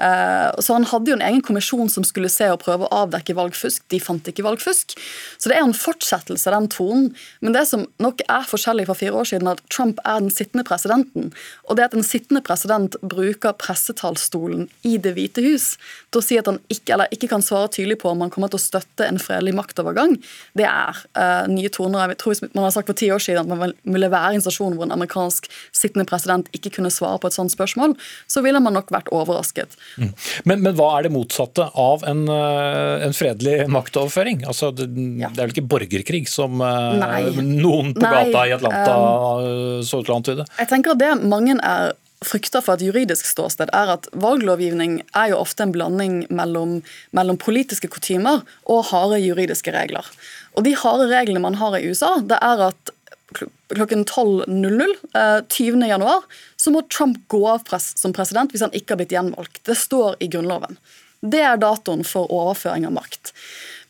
Eh, 0.00 0.50
så 0.58 0.74
Han 0.74 0.88
hadde 0.88 1.12
jo 1.12 1.16
en 1.18 1.24
egen 1.24 1.42
kommisjon 1.44 1.90
som 1.92 2.04
skulle 2.06 2.30
se 2.32 2.48
og 2.52 2.62
prøve 2.62 2.86
å 2.86 3.02
avdekke 3.04 3.36
valgfusk. 3.36 3.84
De 3.92 4.00
fant 4.00 4.30
ikke 4.30 4.44
valgfusk. 4.46 4.96
Så 5.36 5.50
det 5.50 5.58
er 5.58 5.64
en 5.66 5.76
fortsettelse 5.76 6.48
av 6.48 6.56
den 6.56 6.70
tonen. 6.72 7.10
Men 7.44 7.56
det 7.56 7.66
som 7.68 7.86
nok 8.02 8.24
er 8.26 8.48
forskjellig 8.48 8.86
fra 8.88 8.96
fire 8.96 9.20
år 9.20 9.28
siden, 9.32 9.50
at 9.50 9.62
Trump 9.72 10.00
er 10.04 10.22
den 10.24 10.32
sittende 10.32 10.64
presidenten. 10.66 11.30
Og 11.68 11.76
det 11.76 11.90
at 11.90 11.96
en 11.96 12.06
sittende 12.06 12.42
president 12.44 12.96
bruker 13.02 13.56
pressetalsstolen 13.60 14.68
i 14.86 14.96
Det 15.00 15.14
hvite 15.16 15.42
hus 15.44 15.74
til 16.10 16.20
å 16.20 16.24
si 16.24 16.38
at 16.40 16.48
han 16.48 16.58
ikke, 16.72 16.96
ikke, 17.14 17.28
kan 17.30 17.44
svare 17.44 17.70
tydelig 17.72 18.00
på 18.02 18.10
om 18.10 18.24
han 18.24 18.32
kommer 18.32 18.50
til 18.50 18.58
å 18.58 18.62
støtte 18.62 19.06
en 19.06 19.20
fredelig 19.22 19.54
maktovergang, 19.56 20.16
det 20.58 20.66
er 20.66 20.98
uh, 21.16 21.46
nye 21.50 21.70
toner. 21.72 22.10
Jeg 22.12 22.20
tror 22.22 22.40
Man 22.54 22.64
har 22.64 22.74
sagt 22.74 22.88
for 22.90 22.98
ti 22.98 23.10
år 23.12 23.22
siden 23.22 23.44
at 23.44 23.58
man 23.58 23.74
ville 23.84 24.10
være 24.10 24.34
i 24.34 24.38
en 24.38 24.44
stasjon 24.44 24.76
hvor 24.76 24.86
en 24.86 24.94
amerikansk 24.94 25.48
sittende 25.76 26.06
president 26.08 26.48
ikke 26.56 26.72
kunne 26.76 26.92
svare 26.92 27.20
på 27.20 27.30
et 27.30 27.36
sånt 27.36 27.52
spørsmål. 27.52 27.96
Så 28.30 28.42
ville 28.44 28.60
man 28.62 28.76
nok 28.76 28.90
vært 28.94 29.10
overrasket. 29.14 29.76
Mm. 29.98 30.10
Men, 30.44 30.62
men, 30.64 30.74
hva 30.78 30.90
er 30.96 31.06
det 31.06 31.12
motsatte 31.14 31.66
av 31.78 32.04
en, 32.08 32.26
eh, 32.30 33.06
en 33.06 33.16
fredelig 33.16 33.66
maktoverføring? 33.72 34.44
Altså, 34.50 34.70
det, 34.76 34.86
ja. 35.20 35.30
det, 35.32 35.38
er 35.38 35.48
vel 35.48 35.56
ikke 35.56 35.70
borgerkrig 35.70 36.26
som 36.30 36.60
eh, 36.64 37.00
Nei. 37.00 37.22
noen 37.40 37.94
på 37.96 38.04
Nei. 38.04 38.12
gata 38.12 38.44
i 38.46 38.54
Atlanta 38.56 38.94
um, 39.00 39.82
så 39.86 40.00
ut 40.00 40.06
til 40.06 40.14
å 40.14 40.20
antyde? 40.20 40.46
Jeg 40.60 40.70
tenker 40.70 40.94
at 40.94 41.02
det 41.02 41.16
mange 41.24 41.58
er 41.58 41.96
frykter 42.20 42.60
for 42.60 42.76
et 42.76 42.84
juridisk 42.84 43.24
ståsted, 43.28 43.70
er 43.72 43.94
at 43.94 44.08
valglovgivning 44.12 44.98
er 45.16 45.32
jo 45.32 45.40
ofte 45.40 45.64
en 45.64 45.72
blanding 45.72 46.22
mellom, 46.28 46.80
mellom 47.16 47.38
politiske 47.40 47.88
kutymer 47.92 48.42
og 48.68 48.90
harde 48.90 49.22
juridiske 49.24 49.72
regler. 49.72 50.04
Og 50.52 50.66
De 50.66 50.74
harde 50.76 51.08
reglene 51.08 51.40
man 51.40 51.56
har 51.60 51.78
i 51.78 51.86
USA, 51.88 52.18
det 52.20 52.36
er 52.44 52.66
at 52.70 52.92
klokken 53.32 54.04
12.00 54.04 54.96
20.1 55.14 55.86
januar, 55.86 56.24
så 56.56 56.72
må 56.74 56.82
Trump 56.82 57.22
gå 57.28 57.42
av 57.48 57.64
press 57.68 57.92
som 57.98 58.14
president 58.16 58.52
hvis 58.52 58.64
han 58.66 58.74
ikke 58.76 58.94
har 58.94 59.02
blitt 59.02 59.14
gjenvalgt. 59.14 59.62
Det 59.66 59.78
står 59.78 60.18
i 60.20 60.30
Grunnloven. 60.32 60.78
Det 61.20 61.42
er 61.44 61.60
datoen 61.60 62.02
for 62.06 62.30
overføring 62.32 62.86
av 62.88 62.94
makt. 62.96 63.34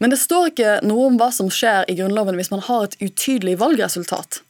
Men 0.03 0.11
det 0.11 0.19
står 0.19 0.51
ikke 0.51 0.77
noe 0.87 1.11
om 1.11 1.19
hva 1.21 1.31
som 1.35 1.51
skjer 1.53 1.87
i 1.91 1.97
Grunnloven 1.99 2.39
hvis 2.41 2.51
man 2.53 2.65
har 2.67 2.87
et 2.87 2.97
utydelig 3.03 3.59
valgresultat. 3.61 4.41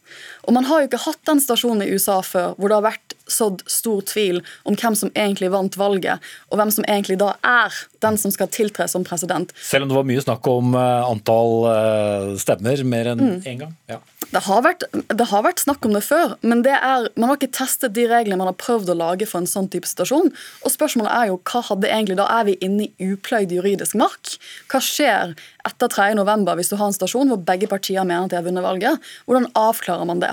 Og 0.46 0.54
man 0.56 0.66
har 0.68 0.80
jo 0.80 0.90
ikke 0.90 1.04
hatt 1.04 1.20
den 1.28 1.42
stasjonen 1.42 1.84
i 1.84 1.90
USA 1.92 2.20
før 2.24 2.54
hvor 2.56 2.70
det 2.70 2.78
har 2.78 2.88
vært 2.88 3.09
sådd 3.32 3.64
stor 3.70 4.04
tvil 4.10 4.42
om 4.68 4.76
hvem 4.78 4.96
som 4.98 5.12
egentlig 5.14 5.50
vant 5.54 5.78
valget, 5.80 6.30
og 6.50 6.60
hvem 6.60 6.72
som 6.74 6.86
egentlig 6.88 7.20
da 7.22 7.34
er 7.46 7.74
den 8.04 8.16
som 8.20 8.32
skal 8.34 8.50
tiltre 8.52 8.86
som 8.88 9.04
president. 9.06 9.52
Selv 9.60 9.86
om 9.86 9.92
det 9.92 9.98
var 9.98 10.08
mye 10.08 10.24
snakk 10.24 10.46
om 10.50 10.74
eh, 10.78 11.10
antall 11.10 11.54
eh, 11.72 12.30
stemmer 12.40 12.84
mer 12.84 13.12
enn 13.12 13.20
én 13.20 13.36
mm. 13.36 13.44
en 13.52 13.62
gang? 13.64 13.76
Ja. 13.90 14.00
Det 14.30 14.44
har, 14.46 14.60
vært, 14.62 14.84
det 14.92 15.26
har, 15.26 15.42
vært, 15.42 15.62
snakk 15.64 15.86
om 15.88 15.94
det 15.96 16.04
før, 16.06 16.36
men 16.46 16.62
det 16.62 16.76
er, 16.76 17.08
man 17.18 17.32
har 17.32 17.38
ikke 17.38 17.50
testet 17.56 17.96
de 17.96 18.04
reglene 18.10 18.38
man 18.38 18.52
har 18.52 18.58
prøvd 18.60 18.92
å 18.92 18.98
lage 19.00 19.26
for 19.26 19.42
en 19.42 19.48
sånn 19.50 19.66
type 19.72 19.88
situasjon. 19.90 20.30
Og 20.62 20.70
spørsmålet 20.70 21.10
er 21.10 21.30
jo 21.32 21.40
hva 21.50 21.64
hadde 21.66 21.90
egentlig 21.90 22.18
Da 22.20 22.28
er 22.30 22.46
vi 22.46 22.54
inne 22.62 22.86
i 22.86 23.10
upløyd 23.10 23.50
juridisk 23.54 23.96
mark. 23.98 24.36
Hva 24.70 24.82
skjer 24.84 25.34
etter 25.68 25.92
3.11 25.92 26.54
hvis 26.58 26.72
du 26.72 26.76
har 26.80 26.90
en 26.90 26.96
stasjon 26.96 27.30
hvor 27.32 27.40
begge 27.46 27.68
partier 27.70 28.06
mener 28.06 28.26
at 28.26 28.32
de 28.32 28.38
har 28.38 28.46
vunnet 28.46 28.64
valget? 28.64 29.10
Hvordan 29.28 29.50
avklarer 29.58 30.08
man 30.08 30.22
det? 30.22 30.32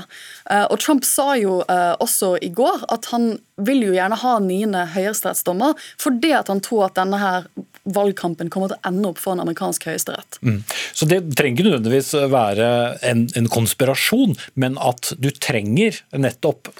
Eh, 0.51 0.65
og 0.67 0.77
Trump 0.83 1.05
sa 1.07 1.33
jo 1.39 1.59
også 1.67 2.35
i 2.43 2.49
går 2.53 2.85
at 2.93 3.09
han 3.11 3.35
vil 3.57 3.81
jo 3.87 3.95
gjerne 3.95 4.17
ha 4.21 4.35
niende 4.43 4.83
høyesterettsdommer 4.93 5.77
fordi 5.99 6.31
at 6.37 6.51
han 6.51 6.61
tror 6.63 6.87
at 6.87 6.97
denne 6.99 7.19
her 7.21 7.47
valgkampen 7.95 8.51
kommer 8.53 8.71
til 8.71 8.77
å 8.77 8.89
ende 8.89 9.11
opp 9.11 9.21
for 9.21 9.35
en 9.35 9.43
amerikansk 9.43 9.87
høyesterett. 9.89 10.39
Mm. 10.41 10.59
Så 10.67 11.07
det 11.09 11.21
trenger 11.37 11.55
ikke 11.55 11.69
nødvendigvis 11.69 12.11
være 12.31 12.67
en, 13.07 13.27
en 13.39 13.49
konspirasjon, 13.51 14.35
men 14.59 14.77
at 14.83 15.13
du 15.21 15.29
trenger 15.31 16.01
nettopp 16.15 16.71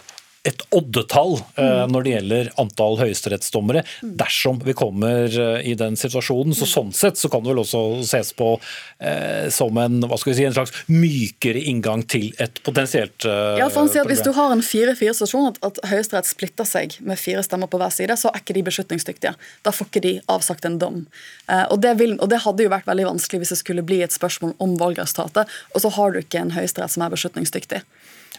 et 0.48 0.64
oddetall 0.76 1.38
eh, 1.56 1.64
mm. 1.64 1.92
når 1.92 2.06
det 2.06 2.14
gjelder 2.14 2.50
antall 2.62 2.98
høyesterettsdommere, 3.02 3.84
dersom 4.02 4.62
vi 4.64 4.76
kommer 4.78 5.28
eh, 5.28 5.68
i 5.68 5.76
den 5.80 5.98
situasjonen. 6.00 6.56
Så 6.58 6.68
Sånn 6.68 6.94
sett 6.96 7.20
så 7.20 7.30
kan 7.32 7.44
det 7.44 7.52
vel 7.54 7.62
også 7.64 7.82
ses 8.06 8.34
på 8.38 8.54
eh, 9.00 9.48
som 9.54 9.78
en, 9.82 10.00
hva 10.08 10.20
skal 10.20 10.34
vi 10.34 10.38
si, 10.40 10.46
en 10.48 10.56
slags 10.56 10.74
mykere 10.92 11.64
inngang 11.72 12.04
til 12.10 12.30
et 12.44 12.62
potensielt 12.66 13.26
eh, 13.28 13.58
Ja, 13.62 13.70
for 13.72 13.84
han 13.84 13.92
sier 13.92 14.06
at 14.06 14.12
Hvis 14.12 14.24
du 14.26 14.32
har 14.38 14.54
en 14.54 14.64
4-4-situasjon, 14.64 15.52
at, 15.54 15.62
at 15.68 15.82
Høyesterett 15.92 16.30
splitter 16.30 16.68
seg 16.68 16.98
med 17.06 17.20
fire 17.20 17.44
stemmer 17.46 17.72
på 17.72 17.82
hver 17.82 17.94
side, 17.94 18.18
så 18.20 18.32
er 18.32 18.44
ikke 18.44 18.58
de 18.58 18.66
beslutningsdyktige. 18.68 19.36
Da 19.66 19.74
får 19.76 19.92
ikke 19.92 20.06
de 20.06 20.14
avsagt 20.32 20.68
en 20.70 20.80
dom. 20.82 21.04
Eh, 21.48 21.66
og, 21.66 21.80
det 21.84 21.98
vil, 22.02 22.18
og, 22.20 22.30
det 22.32 22.44
hadde 22.46 22.68
jo 22.68 22.74
vært 22.74 22.90
veldig 22.90 23.10
vanskelig 23.12 23.44
hvis 23.44 23.56
det 23.56 23.62
skulle 23.64 23.86
bli 23.88 24.02
et 24.06 24.16
spørsmål 24.16 24.56
om 24.64 24.78
valgresultatet, 24.80 25.58
og 25.74 25.84
så 25.84 25.94
har 25.98 26.14
du 26.14 26.22
ikke 26.22 26.44
en 26.44 26.56
høyesterett 26.56 26.94
som 26.94 27.06
er 27.06 27.14
beslutningsdyktig. 27.16 27.84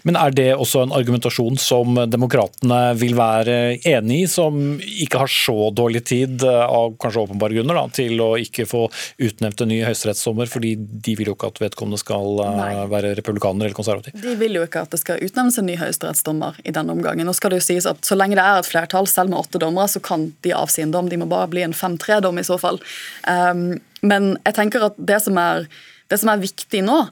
Men 0.06 0.18
er 0.20 0.34
det 0.34 0.48
også 0.54 0.84
en 0.84 0.94
argumentasjon 0.96 1.58
som 1.60 1.96
demokratene 2.10 2.80
vil 2.98 3.16
være 3.18 3.56
enig 3.88 4.22
i, 4.24 4.28
som 4.30 4.78
ikke 4.78 5.22
har 5.24 5.32
så 5.32 5.70
dårlig 5.74 6.04
tid, 6.10 6.44
eh, 6.46 6.64
av 6.64 6.94
kanskje 7.02 7.24
åpenbare 7.26 7.58
grunner, 7.58 7.78
da, 7.78 7.86
til 7.94 8.22
å 8.22 8.30
ikke 8.40 8.66
få 8.68 8.84
utnevnt 9.28 9.64
en 9.64 9.72
ny 9.72 9.80
høyesterettsdommer, 9.86 10.50
fordi 10.50 10.74
de 10.78 11.16
vil 11.18 11.32
jo 11.32 11.36
ikke 11.36 11.52
at 11.52 11.62
vedkommende 11.62 12.00
skal 12.00 12.42
eh, 12.44 12.60
Nei. 12.60 12.86
være 12.92 13.14
republikaner 13.18 13.68
eller 13.68 13.78
konservativ? 13.78 14.16
De 14.22 14.36
vil 14.40 14.60
jo 14.60 14.66
ikke 14.66 14.84
at 14.86 14.94
det 14.94 15.02
skal 15.02 15.24
utnevnes 15.24 15.58
en 15.60 15.68
ny 15.68 15.78
høyesterettsdommer 15.80 16.60
i 16.64 16.74
denne 16.74 16.94
omgangen. 16.94 17.28
Nå 17.28 17.36
skal 17.36 17.54
det 17.54 17.62
jo 17.62 17.68
sies 17.70 17.88
at 17.88 18.04
Så 18.08 18.16
lenge 18.18 18.38
det 18.38 18.44
er 18.44 18.62
et 18.62 18.68
flertall, 18.68 19.08
selv 19.10 19.32
med 19.32 19.40
åtte 19.42 19.60
dommere, 19.62 19.90
så 19.90 20.02
kan 20.04 20.30
de 20.46 20.54
avsi 20.56 20.84
en 20.84 20.94
dom. 20.94 21.10
De 21.10 21.18
må 21.20 21.28
bare 21.28 21.50
bli 21.50 21.64
en 21.66 21.76
5-3-dom 21.76 22.38
i 22.40 22.46
så 22.46 22.58
fall. 22.60 22.80
Um, 23.28 23.80
men 24.06 24.36
jeg 24.46 24.56
tenker 24.56 24.86
at 24.88 24.98
det 24.98 25.18
som 25.24 25.38
er, 25.40 25.66
det 26.08 26.20
som 26.20 26.30
er 26.32 26.42
viktig 26.42 26.84
nå, 26.86 27.02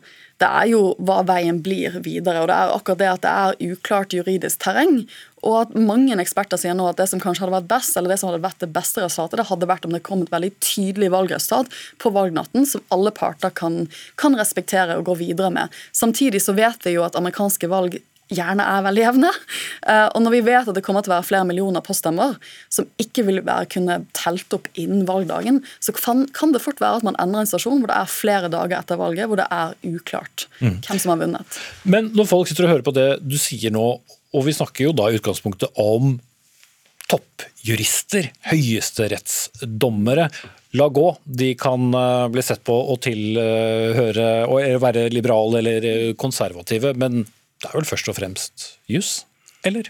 det 0.43 0.49
er 0.49 0.69
jo 0.69 0.81
hva 1.01 1.23
veien 1.25 1.63
blir 1.65 1.95
videre. 2.05 2.43
og 2.43 2.51
Det 2.51 2.57
er 2.57 2.75
akkurat 2.75 3.01
det 3.01 3.09
at 3.09 3.23
det 3.25 3.33
er 3.33 3.73
uklart 3.73 4.17
juridisk 4.17 4.61
terreng. 4.61 4.99
Og 5.47 5.55
at 5.63 5.77
mange 5.79 6.17
eksperter 6.21 6.61
sier 6.61 6.75
nå 6.77 6.89
at 6.91 6.99
det 7.01 7.07
som 7.09 7.23
kanskje 7.23 7.45
hadde 7.45 7.55
vært 7.55 7.71
best, 7.71 7.97
eller 7.97 8.13
det 8.13 8.19
som 8.21 8.29
hadde 8.31 8.45
vært 8.45 8.65
det 8.65 8.73
beste 8.75 9.05
resultatet, 9.05 9.41
det 9.41 9.49
hadde 9.49 9.71
vært 9.71 9.87
om 9.89 9.95
det 9.97 10.03
kom 10.05 10.25
et 10.25 10.33
veldig 10.33 10.53
tydelig 10.65 11.13
valgresultat 11.15 11.73
på 12.03 12.13
valgnatten 12.13 12.69
som 12.69 12.85
alle 12.93 13.15
parter 13.17 13.55
kan, 13.57 13.87
kan 14.21 14.37
respektere 14.37 14.99
og 14.99 15.09
gå 15.09 15.17
videre 15.23 15.53
med. 15.55 15.81
Samtidig 15.97 16.43
så 16.45 16.57
vet 16.57 16.85
vi 16.85 16.97
jo 16.99 17.07
at 17.07 17.17
amerikanske 17.17 17.71
valg 17.73 18.01
gjerne 18.33 18.65
er 18.67 18.85
veldig 18.87 19.03
jevne. 19.03 19.31
Eh, 19.87 20.07
og 20.09 20.23
når 20.25 20.35
vi 20.35 20.43
vet 20.49 20.71
at 20.71 20.77
det 20.77 20.83
kommer 20.87 21.05
til 21.05 21.13
å 21.13 21.17
være 21.17 21.29
flere 21.29 21.47
millioner 21.49 21.85
poststemmer 21.85 22.35
som 22.73 22.89
ikke 23.03 23.27
vil 23.29 23.43
være 23.47 23.71
kunne 23.77 24.01
telt 24.17 24.57
opp 24.57 24.69
innen 24.75 25.07
valgdagen, 25.09 25.63
så 25.79 25.95
kan 25.95 26.55
det 26.55 26.63
fort 26.65 26.83
være 26.83 27.01
at 27.01 27.07
man 27.07 27.19
endrer 27.23 27.45
en 27.45 27.51
stasjon 27.51 27.81
hvor 27.81 27.93
det 27.93 27.99
er 28.01 28.13
flere 28.13 28.53
dager 28.53 28.81
etter 28.81 29.01
valget 29.01 29.31
hvor 29.31 29.41
det 29.41 29.49
er 29.55 29.77
uklart 29.87 30.49
mm. 30.59 30.79
hvem 30.89 31.03
som 31.03 31.15
har 31.15 31.23
vunnet. 31.23 31.61
Men 31.87 32.11
når 32.17 32.31
folk 32.33 32.51
sitter 32.51 32.67
og 32.67 32.75
hører 32.75 32.87
på 32.87 32.97
det 32.97 33.09
du 33.23 33.39
sier 33.41 33.75
nå, 33.75 33.89
og 34.37 34.47
vi 34.47 34.57
snakker 34.57 34.89
jo 34.89 34.97
da 34.97 35.09
i 35.09 35.21
utgangspunktet 35.21 35.79
om 35.81 36.17
toppjurister, 37.07 38.33
høyesterettsdommere. 38.51 40.27
La 40.77 40.89
gå. 40.91 41.07
De 41.25 41.53
kan 41.59 41.95
eh, 41.95 42.27
bli 42.35 42.43
sett 42.45 42.65
på 42.67 42.75
og 42.75 42.99
tilhøre 43.07 44.27
og 44.51 44.83
være 44.83 45.07
liberale 45.15 45.63
eller 45.63 46.17
konservative, 46.19 46.93
men 46.99 47.23
det 47.63 47.71
er 47.71 47.79
vel 47.79 47.89
først 47.89 48.11
og 48.13 48.19
fremst 48.19 48.67
juss, 48.91 49.25
eller? 49.67 49.89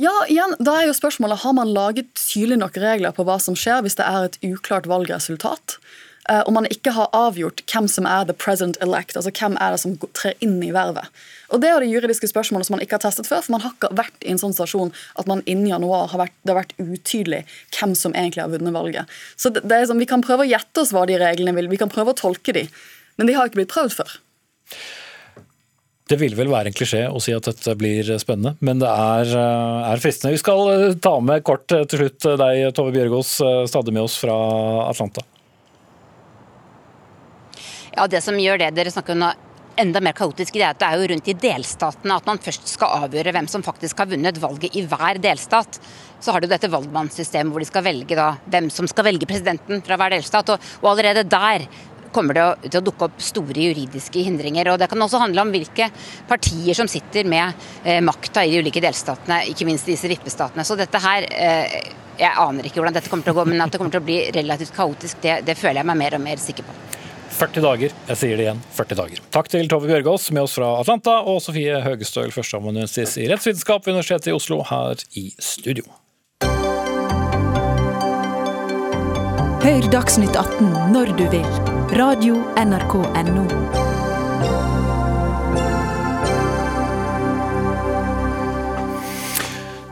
Ja, 0.00 0.12
igjen, 0.30 0.54
da 0.58 0.78
er 0.80 0.88
jo 0.88 0.96
spørsmålet, 0.96 1.42
Har 1.44 1.52
man 1.52 1.72
laget 1.72 2.14
tydelige 2.16 2.62
nok 2.62 2.78
regler 2.80 3.12
på 3.12 3.26
hva 3.28 3.36
som 3.40 3.56
skjer 3.58 3.82
hvis 3.84 3.98
det 3.98 4.06
er 4.08 4.30
et 4.30 4.38
uklart 4.46 4.88
valgresultat? 4.88 5.76
Eh, 6.30 6.40
og 6.46 6.52
man 6.54 6.68
ikke 6.70 6.94
har 6.94 7.10
avgjort 7.12 7.64
hvem 7.66 7.88
som 7.90 8.06
er 8.06 8.24
the 8.28 8.34
present 8.36 8.78
elect, 8.84 9.16
altså 9.18 9.32
hvem 9.34 9.56
er 9.60 9.74
det 9.74 9.80
som 9.82 9.96
trer 10.14 10.38
inn 10.44 10.60
i 10.62 10.70
vervet. 10.74 11.10
Og 11.50 11.60
Det 11.60 11.68
er 11.68 11.82
det 11.82 11.90
juridiske 11.90 12.30
spørsmålet 12.30 12.66
som 12.66 12.76
man 12.78 12.84
ikke 12.84 12.96
har 12.96 13.04
testet 13.04 13.26
før. 13.26 13.42
for 13.42 13.52
Man 13.52 13.60
har 13.60 13.74
ikke 13.74 13.92
vært 13.98 14.24
i 14.24 14.30
en 14.30 14.40
sånn 14.40 14.54
stasjon 14.54 14.94
at 15.18 15.26
man 15.26 15.42
innen 15.44 15.66
januar 15.66 16.08
har 16.08 16.24
vært, 16.24 16.36
det 16.42 16.54
har 16.54 16.62
vært 16.62 16.78
utydelig 16.78 17.44
hvem 17.76 17.94
som 17.98 18.14
egentlig 18.14 18.42
har 18.42 18.54
vunnet 18.54 18.72
valget. 18.72 19.06
Så 19.36 19.50
det, 19.50 19.66
det 19.68 19.86
som, 19.88 19.98
Vi 19.98 20.06
kan 20.06 20.22
prøve 20.22 20.46
å 20.46 20.48
gjette 20.48 20.80
oss 20.80 20.94
hva 20.94 21.04
de 21.06 21.18
reglene 21.18 21.54
vil, 21.54 21.68
vi 21.68 21.76
kan 21.76 21.90
prøve 21.90 22.14
å 22.14 22.18
tolke 22.18 22.54
de, 22.54 22.68
men 23.18 23.26
de 23.26 23.34
har 23.34 23.46
ikke 23.46 23.60
blitt 23.60 23.74
prøvd 23.74 23.98
før. 24.00 24.18
Det 26.10 26.18
vil 26.18 26.34
vel 26.34 26.50
være 26.50 26.72
en 26.72 26.74
klisjé 26.74 27.04
å 27.06 27.20
si 27.22 27.34
at 27.34 27.46
dette 27.46 27.76
blir 27.78 28.08
spennende, 28.18 28.56
men 28.60 28.80
det 28.82 28.90
er, 28.90 29.28
eh, 29.38 29.92
er 29.92 30.02
fristende. 30.02 30.34
Vi 30.34 30.42
skal 30.42 30.70
eh, 30.72 30.96
ta 30.98 31.14
med 31.22 31.44
kort 31.46 31.70
eh, 31.72 31.84
til 31.86 32.02
slutt 32.02 32.26
deg, 32.40 32.64
Tove 32.74 32.94
Bjørgaas, 32.96 33.36
stadig 33.70 33.94
med 33.94 34.02
oss 34.02 34.18
fra 34.18 34.34
Atlanta. 34.88 35.22
Ja, 37.94 38.06
Det 38.06 38.22
som 38.24 38.38
gjør 38.40 38.58
det 38.58 38.74
dere 38.74 38.90
snakker 38.90 39.14
om 39.14 39.24
enda 39.76 40.00
mer 40.04 40.12
kaotisk 40.12 40.54
det 40.54 40.60
det 40.60 40.68
at 40.68 40.80
det 40.80 40.88
er 40.88 41.00
jo 41.00 41.08
rundt 41.12 41.28
i 41.28 41.34
delstatene 41.38 42.16
at 42.18 42.26
man 42.28 42.40
først 42.42 42.68
skal 42.68 43.06
avgjøre 43.06 43.32
hvem 43.32 43.48
som 43.48 43.64
faktisk 43.64 44.02
har 44.02 44.10
vunnet 44.10 44.40
valget 44.42 44.76
i 44.76 44.82
hver 44.88 45.20
delstat. 45.22 45.78
Så 46.20 46.34
har 46.34 46.42
du 46.42 46.48
dette 46.50 46.70
valgmannssystemet 46.72 47.52
hvor 47.52 47.62
de 47.62 47.70
skal 47.70 47.86
velge 47.86 48.18
da, 48.18 48.34
hvem 48.52 48.68
som 48.74 48.88
skal 48.90 49.08
velge 49.08 49.28
presidenten 49.28 49.80
fra 49.86 49.96
hver 50.00 50.16
delstat. 50.16 50.52
Og, 50.52 50.68
og 50.82 50.92
allerede 50.92 51.24
der 51.30 51.66
kommer 52.14 52.36
det 52.36 52.46
til 52.68 52.80
å 52.80 52.84
dukke 52.86 53.08
opp 53.08 53.22
store 53.22 53.66
juridiske 53.68 54.24
hindringer. 54.26 54.72
og 54.72 54.78
Det 54.82 54.88
kan 54.90 55.02
også 55.02 55.20
handle 55.22 55.44
om 55.44 55.52
hvilke 55.54 55.88
partier 56.28 56.78
som 56.78 56.90
sitter 56.90 57.28
med 57.28 57.52
eh, 57.84 58.00
makta 58.04 58.44
i 58.44 58.52
de 58.52 58.62
ulike 58.62 58.82
delstatene, 58.84 59.42
ikke 59.52 59.66
minst 59.68 59.88
disse 59.88 60.10
vippestatene. 60.10 60.64
Så 60.64 60.78
dette 60.78 61.02
her 61.02 61.28
eh, 61.30 61.82
Jeg 62.20 62.36
aner 62.38 62.66
ikke 62.68 62.78
hvordan 62.78 62.94
dette 62.94 63.08
kommer 63.08 63.24
til 63.24 63.32
å 63.32 63.38
gå, 63.40 63.44
men 63.48 63.62
at 63.64 63.72
det 63.72 63.78
kommer 63.80 63.92
til 63.94 64.02
å 64.02 64.04
bli 64.04 64.18
relativt 64.36 64.74
kaotisk, 64.76 65.22
det, 65.24 65.40
det 65.48 65.56
føler 65.58 65.80
jeg 65.80 65.88
meg 65.88 65.96
mer 65.98 66.18
og 66.18 66.20
mer 66.22 66.42
sikker 66.42 66.66
på. 66.68 66.74
40 67.32 67.64
dager. 67.64 67.94
Jeg 68.10 68.20
sier 68.20 68.36
det 68.36 68.46
igjen, 68.46 68.60
40 68.76 69.00
dager. 69.00 69.24
Takk 69.34 69.48
til 69.50 69.72
Tove 69.72 69.88
Bjørgaas 69.88 70.28
med 70.36 70.44
oss 70.44 70.58
fra 70.58 70.74
Atlanta, 70.82 71.18
og 71.24 71.40
Sofie 71.42 71.80
Høgestøl, 71.82 72.30
førsteamanuensis 72.36 73.16
i 73.18 73.26
rettsvitenskap 73.32 73.88
ved 73.88 73.96
Universitetet 73.96 74.30
i 74.30 74.36
Oslo, 74.36 74.60
her 74.68 75.02
i 75.18 75.30
studio. 75.40 76.01
Hør 79.62 79.84
Dagsnytt 79.92 80.34
18 80.34 80.72
når 80.90 81.12
du 81.14 81.20
vil. 81.30 81.44
Radio 81.94 82.40
NRK 82.58 82.96
Radio.nrk.no. 82.98 83.44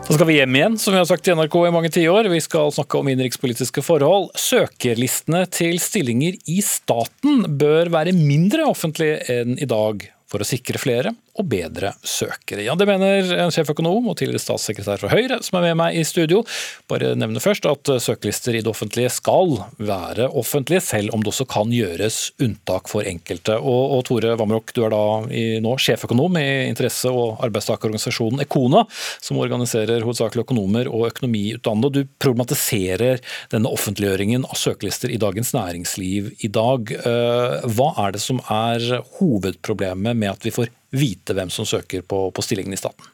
Da 0.08 0.16
skal 0.16 0.26
vi 0.26 0.40
hjem 0.40 0.58
igjen, 0.58 0.74
som 0.74 0.90
vi 0.90 0.98
har 0.98 1.06
sagt 1.06 1.30
i 1.30 1.36
NRK 1.38 1.54
i 1.68 1.70
mange 1.76 1.92
tiår. 1.94 2.26
Vi 2.34 2.42
skal 2.42 2.74
snakke 2.74 2.98
om 2.98 3.12
innenrikspolitiske 3.12 3.86
forhold. 3.86 4.32
Søkerlistene 4.34 5.44
til 5.54 5.78
stillinger 5.78 6.40
i 6.50 6.58
staten 6.66 7.46
bør 7.62 7.94
være 7.94 8.16
mindre 8.18 8.66
offentlige 8.66 9.22
enn 9.36 9.54
i 9.54 9.70
dag 9.70 10.02
for 10.26 10.42
å 10.42 10.50
sikre 10.50 10.82
flere 10.82 11.14
og 11.38 11.46
bedre 11.50 11.92
søkere. 12.02 12.64
Ja, 12.66 12.74
Det 12.74 12.86
mener 12.88 13.32
en 13.44 13.52
sjeføkonom 13.54 14.08
og 14.10 14.16
tidligere 14.18 14.42
statssekretær 14.42 15.00
fra 15.02 15.12
Høyre 15.12 15.40
som 15.44 15.58
er 15.58 15.68
med 15.68 15.78
meg 15.80 15.98
i 16.00 16.04
studio. 16.06 16.42
Bare 16.90 17.14
nevne 17.18 17.42
først 17.42 17.66
at 17.68 17.90
søkelister 18.02 18.56
i 18.56 18.62
det 18.64 18.70
offentlige 18.70 19.10
skal 19.12 19.58
være 19.78 20.28
offentlige, 20.28 20.82
selv 20.84 21.14
om 21.14 21.22
det 21.22 21.32
også 21.32 21.46
kan 21.50 21.72
gjøres 21.74 22.18
unntak 22.42 22.90
for 22.90 23.06
enkelte. 23.06 23.56
Og, 23.58 23.96
og 23.96 24.04
Tore 24.08 24.34
Vamrok, 24.38 24.74
du 24.74 24.82
er 24.86 24.94
da 24.94 25.04
i, 25.30 25.44
nå 25.62 25.76
sjeføkonom 25.80 26.38
i 26.40 26.48
interesse- 26.70 27.10
og 27.10 27.40
arbeidstakerorganisasjonen 27.46 28.44
Ekona, 28.44 28.84
som 29.22 29.40
organiserer 29.42 30.04
hovedsakelig 30.06 30.44
økonomer 30.46 30.90
og 30.90 31.08
økonomiutdannede. 31.10 32.04
Du 32.04 32.12
problematiserer 32.22 33.22
denne 33.52 33.70
offentliggjøringen 33.70 34.46
av 34.48 34.58
søkelister 34.58 35.12
i 35.12 35.20
Dagens 35.20 35.54
Næringsliv 35.56 36.32
i 36.44 36.50
dag. 36.52 36.92
Eh, 37.00 37.70
hva 37.70 37.92
er 38.06 38.16
det 38.16 38.24
som 38.24 38.42
er 38.50 39.00
hovedproblemet 39.18 40.16
med 40.16 40.34
at 40.34 40.46
vi 40.46 40.54
får 40.54 40.70
vite 40.90 41.36
hvem 41.36 41.50
som 41.52 41.68
søker 41.68 42.02
på, 42.06 42.28
på 42.34 42.44
stillingen 42.44 42.74
i 42.74 42.80
staten? 42.80 43.06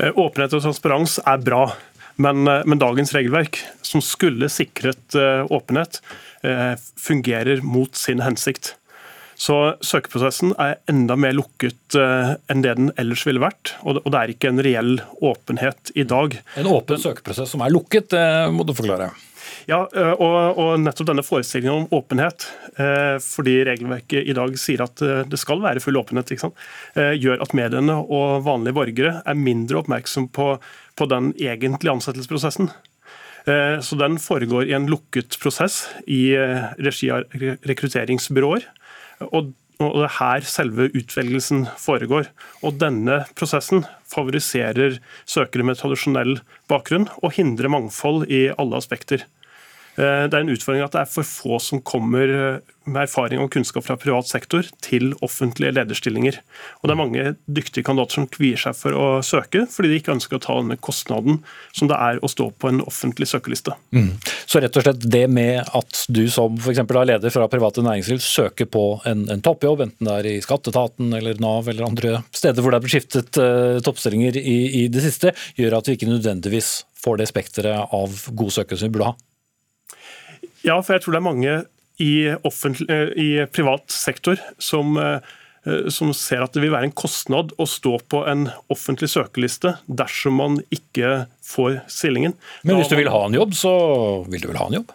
Eh, 0.00 0.12
åpenhet 0.16 0.54
og 0.56 0.62
transparens 0.64 1.18
er 1.20 1.40
bra, 1.44 1.64
men, 2.22 2.46
eh, 2.48 2.62
men 2.68 2.80
dagens 2.80 3.12
regelverk, 3.16 3.60
som 3.84 4.02
skulle 4.04 4.48
sikret 4.52 5.18
eh, 5.18 5.44
åpenhet, 5.52 6.02
fungerer 6.98 7.60
mot 7.62 7.94
sin 7.94 8.18
hensikt. 8.18 8.72
Så 9.38 9.76
søkeprosessen 9.78 10.56
er 10.58 10.80
enda 10.90 11.14
mer 11.14 11.36
lukket 11.38 11.94
enn 11.94 12.64
det 12.64 12.72
den 12.80 12.88
ellers 12.98 13.22
ville 13.28 13.38
vært. 13.38 13.76
Og 13.86 14.00
det 14.02 14.18
er 14.18 14.32
ikke 14.32 14.50
en 14.50 14.58
reell 14.66 14.96
åpenhet 15.22 15.92
i 15.94 16.02
dag. 16.02 16.34
En 16.58 16.66
åpen 16.66 16.98
søkeprosess 16.98 17.54
som 17.54 17.62
er 17.62 17.70
lukket, 17.70 18.18
må 18.50 18.66
du 18.66 18.74
forklare. 18.74 19.12
Ja, 19.70 19.84
eh, 19.94 20.12
og, 20.12 20.58
og, 20.58 20.72
nettopp 20.82 21.08
denne 21.10 21.24
forestillingen 21.26 21.84
om 21.84 21.98
åpenhet, 21.98 22.46
eh, 22.76 23.16
fordi 23.22 23.58
regelverket 23.68 24.28
i 24.28 24.36
dag 24.36 24.56
sier 24.60 24.84
at 24.84 25.02
eh, 25.04 25.22
det 25.28 25.40
skal 25.40 25.62
være 25.62 25.82
full 25.84 26.00
åpenhet, 26.00 26.32
gjør 26.32 27.42
at 27.44 27.54
mediene 27.56 27.98
og 28.02 28.42
vanlige 28.46 28.76
borgere 28.76 29.14
er 29.28 29.38
mindre 29.38 29.82
oppmerksom 29.82 30.28
på, 30.34 30.54
på 30.98 31.08
den 31.10 31.32
egentlige 31.36 31.92
ansettelsesprosessen. 31.92 32.70
Så 33.82 33.96
Den 33.98 34.20
foregår 34.22 34.68
i 34.70 34.74
en 34.76 34.86
lukket 34.86 35.34
prosess 35.42 35.88
i 36.06 36.30
regi 36.78 37.08
av 37.10 37.24
rekrutteringsbyråer. 37.66 38.68
Og 39.34 39.50
det 39.82 40.04
er 40.06 40.14
her 40.20 40.46
selve 40.46 40.86
utvelgelsen 40.94 41.64
foregår. 41.80 42.30
Og 42.62 42.78
Denne 42.78 43.24
prosessen 43.38 43.82
favoriserer 44.06 45.00
søkere 45.26 45.66
med 45.66 45.80
tradisjonell 45.80 46.36
bakgrunn 46.70 47.08
og 47.18 47.34
hindrer 47.34 47.72
mangfold 47.72 48.28
i 48.30 48.46
alle 48.54 48.78
aspekter. 48.78 49.26
Eh, 50.00 50.24
det 50.28 50.36
er 50.36 50.44
en 50.44 50.52
utfordring 50.52 50.84
at 50.86 50.94
det 50.94 51.02
er 51.02 51.10
for 51.10 51.26
få 51.28 51.58
som 51.60 51.82
kommer 51.84 52.30
eh, 52.32 52.70
med 52.88 53.04
erfaring 53.04 53.42
og 53.42 53.50
kunnskap 53.52 53.84
fra 53.86 53.94
privat 54.00 54.26
sektor 54.26 54.66
til 54.82 55.12
offentlige 55.22 55.74
lederstillinger. 55.76 56.38
Og 56.80 56.88
Det 56.88 56.94
er 56.94 56.98
mange 56.98 57.24
dyktige 57.46 57.84
kandidater 57.86 58.18
som 58.18 58.28
kvier 58.32 58.58
seg 58.58 58.74
for 58.78 58.96
å 58.96 59.06
søke, 59.26 59.66
fordi 59.70 59.92
de 59.92 60.00
ikke 60.00 60.14
ønsker 60.16 60.38
å 60.38 60.42
ta 60.42 60.56
denne 60.58 60.78
kostnaden 60.80 61.42
som 61.76 61.90
det 61.90 61.98
er 62.00 62.18
å 62.22 62.30
stå 62.30 62.48
på 62.58 62.72
en 62.72 62.82
offentlig 62.82 63.28
søkeliste. 63.30 63.76
Mm. 63.94 64.16
Så 64.48 64.62
rett 64.64 64.76
og 64.76 64.86
slett 64.86 65.04
det 65.04 65.26
med 65.30 65.60
at 65.62 66.04
du 66.08 66.24
som 66.32 66.56
f.eks. 66.58 66.82
er 66.82 67.10
leder 67.12 67.34
fra 67.34 67.48
private 67.52 67.84
næringsliv 67.84 68.22
søker 68.24 68.70
på 68.72 68.86
en, 69.08 69.26
en, 69.30 69.44
toppjobb, 69.44 69.84
enten 69.86 70.08
det 70.08 70.18
er 70.18 70.30
i 70.32 70.36
skatteetaten 70.42 71.12
eller 71.18 71.38
Nav 71.42 71.68
eller 71.70 71.86
andre 71.86 72.22
steder 72.34 72.64
hvor 72.64 72.72
det 72.72 72.80
er 72.80 72.84
blitt 72.86 72.96
skiftet 72.96 73.38
uh, 73.40 73.78
toppstillinger 73.84 74.38
i, 74.40 74.58
i 74.82 74.86
det 74.92 75.04
siste, 75.04 75.36
gjør 75.58 75.78
at 75.78 75.88
vi 75.88 75.96
ikke 75.98 76.10
nødvendigvis 76.10 76.80
får 77.02 77.20
det 77.20 77.28
spekteret 77.30 77.94
av 77.94 78.24
gode 78.30 78.54
søkere 78.54 78.78
som 78.78 78.90
vi 78.90 78.96
burde 78.96 79.12
ha? 79.12 79.18
Ja, 80.66 80.78
for 80.82 80.94
jeg 80.94 81.04
tror 81.04 81.16
det 81.16 81.20
er 81.20 81.26
mange 81.26 81.54
i, 82.02 82.26
eh, 82.28 83.08
i 83.18 83.28
privat 83.52 83.90
sektor 83.90 84.40
som, 84.58 84.96
eh, 84.96 85.18
som, 85.90 86.12
ser 86.14 86.42
at 86.42 86.54
det 86.54 86.62
vil 86.64 86.72
være 86.74 86.90
en 86.90 86.96
kostnad 86.96 87.52
å 87.58 87.66
stå 87.68 87.98
på 88.10 88.24
en 88.30 88.48
offentlig 88.72 89.10
søkeliste 89.12 89.76
dersom 89.86 90.38
man 90.40 90.58
ikke 90.74 91.26
får 91.46 91.82
stillingen. 91.90 92.34
Men 92.62 92.80
hvis 92.80 92.90
du 92.90 92.98
vil 92.98 93.12
ha 93.12 93.24
en 93.26 93.38
jobb, 93.38 93.54
så 93.58 93.72
vil 94.30 94.42
du 94.42 94.50
vel 94.50 94.60
ha 94.62 94.68
en 94.70 94.80
jobb? 94.80 94.92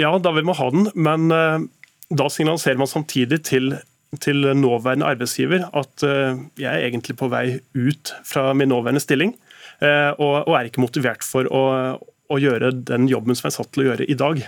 Ja, 0.00 0.10
da 0.18 0.32
vil 0.34 0.46
man 0.48 0.58
ha 0.58 0.70
den, 0.74 0.88
men 0.94 1.30
eh, 1.32 1.66
da 2.14 2.30
signaliserer 2.32 2.80
man 2.80 2.90
samtidig 2.90 3.44
til, 3.46 3.76
til 4.20 4.50
nåværende 4.58 5.06
arbeidsgiver 5.14 5.68
at 5.72 6.04
jeg 6.04 6.68
er 6.68 6.84
egentlig 6.84 7.16
på 7.18 7.30
vei 7.32 7.60
ut 7.72 8.12
fra 8.28 8.52
min 8.54 8.68
nåværende 8.70 9.02
stilling, 9.02 9.32
og, 9.82 10.34
og 10.44 10.52
er 10.54 10.68
ikke 10.68 10.84
motivert 10.84 11.24
for 11.26 11.48
å, 11.50 11.62
å 12.32 12.40
gjøre 12.40 12.72
den 12.88 13.08
jobben 13.10 13.36
som 13.36 13.48
jeg 13.48 13.54
er 13.54 13.58
satt 13.58 13.72
til 13.74 13.84
å 13.84 13.88
gjøre 13.90 14.08
i 14.08 14.16
dag. 14.18 14.42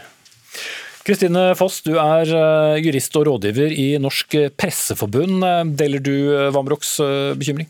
Kristine 1.06 1.52
Foss, 1.54 1.82
du 1.86 1.92
er 2.02 2.26
eh, 2.34 2.80
jurist 2.82 3.14
og 3.18 3.28
rådgiver 3.28 3.70
i 3.70 3.92
Norsk 4.02 4.34
Presseforbund. 4.58 5.44
Deler 5.78 6.02
du 6.02 6.14
eh, 6.34 6.48
Vamroks 6.54 6.96
eh, 7.04 7.36
bekymring? 7.38 7.68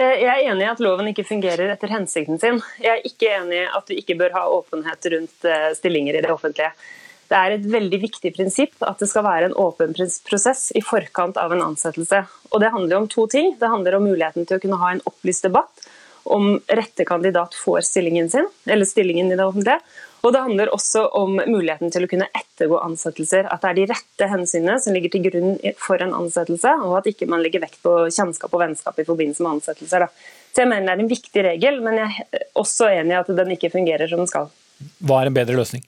Jeg 0.00 0.28
er 0.30 0.46
enig 0.48 0.64
i 0.64 0.70
at 0.70 0.78
loven 0.80 1.10
ikke 1.10 1.26
fungerer 1.28 1.74
etter 1.74 1.90
hensikten 1.92 2.38
sin. 2.40 2.60
Jeg 2.80 2.92
er 2.94 3.02
ikke 3.04 3.34
enig 3.40 3.58
i 3.58 3.66
at 3.68 3.90
vi 3.90 3.98
ikke 4.00 4.16
bør 4.22 4.32
ha 4.38 4.46
åpenhet 4.54 5.10
rundt 5.12 5.48
stillinger 5.76 6.16
i 6.16 6.22
det 6.24 6.30
offentlige. 6.32 6.70
Det 7.28 7.36
er 7.36 7.56
et 7.58 7.66
veldig 7.68 7.98
viktig 8.06 8.32
prinsipp 8.38 8.86
at 8.86 9.02
det 9.02 9.10
skal 9.10 9.26
være 9.26 9.50
en 9.50 9.58
åpen 9.60 9.92
prosess 9.92 10.70
i 10.72 10.80
forkant 10.80 11.36
av 11.42 11.52
en 11.52 11.66
ansettelse. 11.66 12.22
Og 12.48 12.64
Det 12.64 12.72
handler 12.72 13.02
om 13.02 13.10
to 13.12 13.26
ting. 13.28 13.52
Det 13.60 13.68
handler 13.68 13.98
om 13.98 14.08
muligheten 14.08 14.48
til 14.48 14.56
å 14.56 14.62
kunne 14.62 14.80
ha 14.80 14.94
en 14.94 15.04
opplyst 15.10 15.44
debatt 15.44 15.84
om 16.30 16.52
rette 16.70 17.04
kandidat 17.08 17.56
får 17.58 17.82
stillingen 17.88 18.30
sin, 18.30 18.46
eller 18.66 18.88
stillingen 18.88 19.32
i 19.32 19.36
det 19.36 19.44
offentlige. 19.44 19.80
Og 20.20 20.34
det 20.34 20.42
handler 20.44 20.72
også 20.74 21.06
om 21.16 21.38
muligheten 21.38 21.92
til 21.92 22.04
å 22.04 22.08
kunne 22.10 22.28
ettergå 22.36 22.80
ansettelser. 22.84 23.46
At 23.48 23.62
det 23.64 23.70
er 23.70 23.78
de 23.78 23.86
rette 23.94 24.28
hensynene 24.28 24.76
som 24.82 24.96
ligger 24.96 25.14
til 25.14 25.24
grunn 25.28 25.54
for 25.80 26.02
en 26.04 26.12
ansettelse, 26.16 26.74
og 26.84 26.98
at 26.98 27.08
ikke 27.08 27.28
man 27.30 27.44
legger 27.44 27.64
vekt 27.64 27.80
på 27.84 27.94
kjennskap 28.12 28.52
og 28.52 28.64
vennskap 28.66 29.00
i 29.00 29.06
forbindelse 29.08 29.46
med 29.46 29.58
ansettelser. 29.58 30.06
Så 30.52 30.64
jeg 30.64 30.72
mener 30.72 30.90
det 30.90 30.96
er 30.96 31.04
en 31.06 31.14
viktig 31.14 31.46
regel, 31.46 31.80
men 31.84 32.02
jeg 32.02 32.26
er 32.26 32.44
også 32.60 32.90
enig 32.92 33.16
i 33.16 33.20
at 33.22 33.32
den 33.40 33.56
ikke 33.56 33.72
fungerer 33.72 34.10
som 34.10 34.20
den 34.20 34.30
skal. 34.30 34.52
Hva 35.00 35.22
er 35.22 35.30
en 35.30 35.40
bedre 35.40 35.56
løsning? 35.56 35.84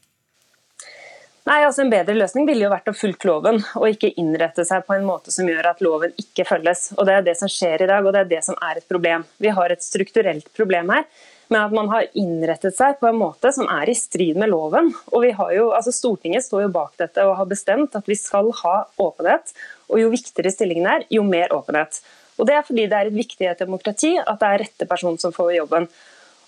Nei, 1.42 1.58
altså 1.66 1.82
En 1.82 1.90
bedre 1.90 2.14
løsning 2.14 2.46
ville 2.46 2.62
jo 2.62 2.70
vært 2.70 2.90
å 2.92 2.94
fulgt 2.94 3.24
loven, 3.26 3.58
og 3.74 3.88
ikke 3.88 4.12
innrette 4.20 4.62
seg 4.66 4.84
på 4.86 4.94
en 4.94 5.06
måte 5.08 5.32
som 5.34 5.48
gjør 5.50 5.72
at 5.72 5.82
loven 5.82 6.12
ikke 6.20 6.46
følges. 6.46 6.92
Og 6.94 7.08
Det 7.08 7.16
er 7.16 7.24
det 7.26 7.34
som 7.40 7.50
skjer 7.50 7.82
i 7.82 7.88
dag, 7.90 8.06
og 8.06 8.14
det 8.14 8.20
er 8.22 8.30
det 8.30 8.42
som 8.46 8.58
er 8.62 8.78
et 8.78 8.86
problem. 8.86 9.26
Vi 9.42 9.50
har 9.56 9.74
et 9.74 9.82
strukturelt 9.82 10.52
problem 10.54 10.94
her 10.94 11.08
med 11.52 11.58
at 11.60 11.74
man 11.74 11.90
har 11.90 12.06
innrettet 12.16 12.76
seg 12.78 12.96
på 13.00 13.10
en 13.10 13.18
måte 13.18 13.50
som 13.52 13.66
er 13.68 13.90
i 13.90 13.96
strid 13.98 14.38
med 14.40 14.52
loven. 14.52 14.92
Og 15.10 15.26
vi 15.26 15.32
har 15.36 15.50
jo, 15.52 15.66
altså 15.76 15.92
Stortinget 15.92 16.46
står 16.46 16.66
jo 16.66 16.72
bak 16.78 16.94
dette 17.02 17.26
og 17.26 17.34
har 17.40 17.50
bestemt 17.50 17.98
at 17.98 18.08
vi 18.08 18.16
skal 18.16 18.48
ha 18.62 18.76
åpenhet. 19.02 19.52
Og 19.90 20.00
jo 20.00 20.12
viktigere 20.14 20.54
stillingen 20.54 20.88
er, 20.88 21.04
jo 21.12 21.26
mer 21.26 21.52
åpenhet. 21.52 22.00
Og 22.38 22.48
Det 22.48 22.54
er 22.56 22.64
fordi 22.64 22.86
det 22.88 22.96
er 22.96 23.10
et 23.10 23.18
viktig 23.18 23.50
demokrati 23.58 24.14
at 24.18 24.38
det 24.40 24.48
er 24.48 24.64
rette 24.64 24.88
person 24.88 25.18
som 25.20 25.34
får 25.34 25.52
jobben. 25.58 25.90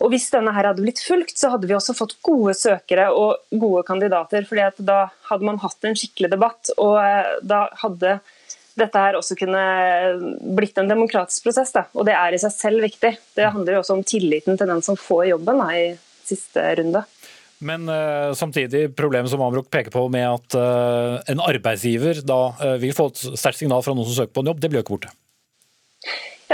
Og 0.02 0.10
Hvis 0.12 0.26
denne 0.32 0.52
her 0.54 0.66
hadde 0.68 0.82
blitt 0.82 1.02
fulgt, 1.04 1.36
så 1.38 1.52
hadde 1.52 1.68
vi 1.70 1.76
også 1.76 1.94
fått 1.96 2.16
gode 2.24 2.54
søkere 2.58 3.10
og 3.14 3.44
gode 3.50 3.84
kandidater. 3.86 4.46
fordi 4.48 4.64
at 4.66 4.78
Da 4.78 4.98
hadde 5.30 5.46
man 5.46 5.60
hatt 5.62 5.84
en 5.84 5.98
skikkelig 5.98 6.32
debatt, 6.34 6.72
og 6.76 6.98
eh, 6.98 7.36
da 7.42 7.68
hadde 7.82 8.18
dette 8.74 8.98
her 8.98 9.14
også 9.14 9.36
kunne 9.38 9.62
blitt 10.56 10.78
en 10.82 10.90
demokratisk 10.90 11.46
prosess. 11.46 11.70
Da. 11.74 11.86
Og 11.94 12.08
det 12.08 12.16
er 12.18 12.34
i 12.34 12.40
seg 12.42 12.52
selv 12.52 12.82
viktig. 12.82 13.12
Det 13.36 13.52
handler 13.54 13.76
jo 13.76 13.84
også 13.84 13.98
om 13.98 14.06
tilliten 14.06 14.58
til 14.58 14.70
den 14.70 14.82
som 14.82 14.98
får 14.98 15.28
jobben 15.30 15.62
da, 15.62 15.68
i 15.78 15.86
siste 16.26 16.64
runde. 16.80 17.04
Men 17.64 17.86
uh, 17.88 18.34
samtidig, 18.36 18.88
problemet 18.98 19.30
som 19.30 19.42
Amrok 19.46 19.70
peker 19.72 19.94
på 19.94 20.08
med 20.12 20.26
at 20.26 20.56
uh, 20.58 21.22
en 21.30 21.40
arbeidsgiver 21.40 22.18
da 22.26 22.40
uh, 22.58 22.74
vil 22.82 22.92
få 22.96 23.08
et 23.12 23.22
sterkt 23.38 23.62
signal 23.62 23.84
fra 23.86 23.94
noen 23.94 24.08
som 24.10 24.18
søker 24.18 24.34
på 24.34 24.42
en 24.42 24.50
jobb, 24.50 24.60
det 24.60 24.72
blir 24.72 24.82
jo 24.82 24.84
ikke 24.84 24.96
borte. 24.96 25.14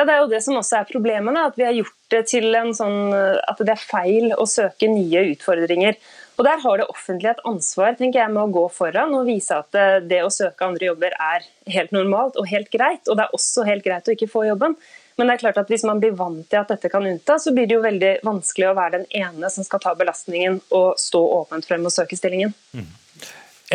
Ja, 0.01 0.07
Det 0.09 0.15
er 0.15 0.23
jo 0.23 0.31
det 0.33 0.41
som 0.41 0.57
også 0.57 0.79
er 0.79 0.89
problemet. 0.89 1.37
At 1.37 1.59
vi 1.61 1.67
har 1.67 1.77
gjort 1.77 1.97
det 2.09 2.23
til 2.31 2.55
en 2.57 2.73
sånn, 2.73 3.13
at 3.13 3.59
det 3.61 3.75
er 3.75 3.83
feil 3.85 4.33
å 4.33 4.47
søke 4.49 4.89
nye 4.89 5.27
utfordringer. 5.35 5.99
Og 6.41 6.47
Der 6.47 6.63
har 6.63 6.81
det 6.81 6.87
offentlige 6.89 7.35
et 7.37 7.43
ansvar 7.45 7.99
tenker 7.99 8.23
jeg, 8.23 8.33
med 8.33 8.47
å 8.47 8.55
gå 8.55 8.63
foran 8.73 9.13
og 9.13 9.27
vise 9.29 9.53
at 9.53 9.77
det 10.09 10.23
å 10.25 10.33
søke 10.33 10.65
andre 10.65 10.89
jobber 10.89 11.13
er 11.13 11.45
helt 11.69 11.93
normalt 11.93 12.39
og 12.41 12.49
helt 12.49 12.71
greit. 12.73 13.05
Og 13.13 13.19
det 13.19 13.27
er 13.27 13.37
også 13.37 13.67
helt 13.69 13.85
greit 13.85 14.09
å 14.09 14.15
ikke 14.17 14.31
få 14.33 14.47
jobben. 14.49 14.79
Men 15.21 15.29
det 15.29 15.35
er 15.35 15.43
klart 15.43 15.61
at 15.61 15.69
hvis 15.69 15.85
man 15.85 16.01
blir 16.01 16.17
vant 16.17 16.47
til 16.49 16.63
at 16.63 16.73
dette 16.73 16.89
kan 16.89 17.05
unntas, 17.05 17.45
så 17.45 17.53
blir 17.53 17.69
det 17.69 17.77
jo 17.77 17.83
veldig 17.85 18.15
vanskelig 18.25 18.71
å 18.71 18.77
være 18.79 19.03
den 19.03 19.11
ene 19.21 19.51
som 19.53 19.67
skal 19.67 19.83
ta 19.85 19.93
belastningen 19.99 20.63
og 20.73 20.97
stå 20.97 21.21
åpent 21.43 21.69
frem 21.69 21.85
og 21.85 21.93
søke 21.93 22.17
stillingen. 22.17 22.57
Mm. 22.73 22.89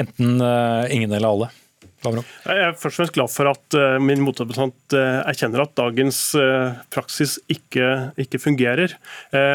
Enten 0.02 0.42
uh, 0.42 0.90
ingen 0.90 1.14
eller 1.14 1.30
alle. 1.30 1.52
Jeg 2.46 2.62
er 2.68 2.76
først 2.78 2.94
og 2.94 3.00
fremst 3.00 3.16
glad 3.16 3.32
for 3.34 3.50
at 3.52 3.78
uh, 3.80 3.98
min 4.04 4.22
motdebattant 4.26 4.96
uh, 4.98 5.22
erkjenner 5.26 5.66
at 5.66 5.76
dagens 5.78 6.22
praksis 6.94 7.38
ikke, 7.52 8.12
ikke 8.22 8.40
fungerer. 8.42 8.94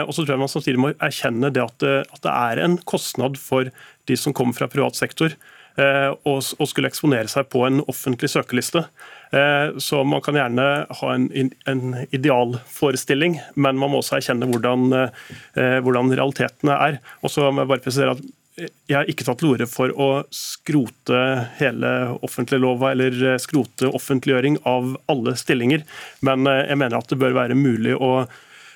Og 0.06 0.12
så 0.12 0.22
tror 0.22 0.34
jeg 0.34 0.42
man 0.42 0.50
samtidig 0.50 0.80
må 0.80 0.90
erkjenne 0.96 1.50
det 1.54 1.62
at, 1.62 1.84
at, 1.84 2.20
det 2.24 2.32
er 2.32 2.60
en 2.64 2.76
kostnad 2.88 3.38
for 3.40 3.70
de 4.08 4.18
som 4.18 4.34
kommer 4.36 4.56
fra 4.56 4.68
privat 4.70 4.98
sektor 4.98 5.34
og, 5.80 6.42
skulle 6.42 6.90
eksponere 6.90 7.30
seg 7.30 7.48
på 7.52 7.62
en 7.66 7.80
offentlig 7.88 8.30
søkeliste. 8.32 8.84
Eh, 9.32 9.78
så 9.78 10.04
man 10.04 10.22
kan 10.24 10.34
gjerne 10.34 10.66
ha 11.00 11.12
en, 11.14 11.28
en 11.70 11.82
idealforestilling, 12.10 13.38
men 13.54 13.78
man 13.78 13.92
må 13.92 14.00
også 14.00 14.18
erkjenne 14.18 14.48
hvordan, 14.50 14.88
eh, 14.96 15.78
hvordan 15.84 16.10
realitetene 16.10 16.78
er. 16.88 16.98
Og 17.22 17.32
så 17.32 17.50
må 17.50 17.62
jeg 17.62 17.70
bare 17.70 17.84
presisere 17.84 18.16
at 18.16 18.24
jeg 18.60 18.96
har 18.96 19.08
ikke 19.10 19.24
tatt 19.26 19.40
til 19.42 19.54
orde 19.54 19.66
for 19.70 19.92
å 19.94 20.10
skrote 20.34 21.22
hele 21.60 21.90
offentliglova 22.26 22.92
eller 22.94 23.38
skrote 23.42 23.90
offentliggjøring 23.90 24.60
av 24.68 24.94
alle 25.10 25.34
stillinger, 25.40 25.84
men 26.26 26.46
eh, 26.50 26.66
jeg 26.68 26.80
mener 26.82 27.00
at 27.00 27.10
det 27.10 27.20
bør 27.20 27.36
være 27.38 27.58
mulig 27.58 27.96
å, 27.96 28.12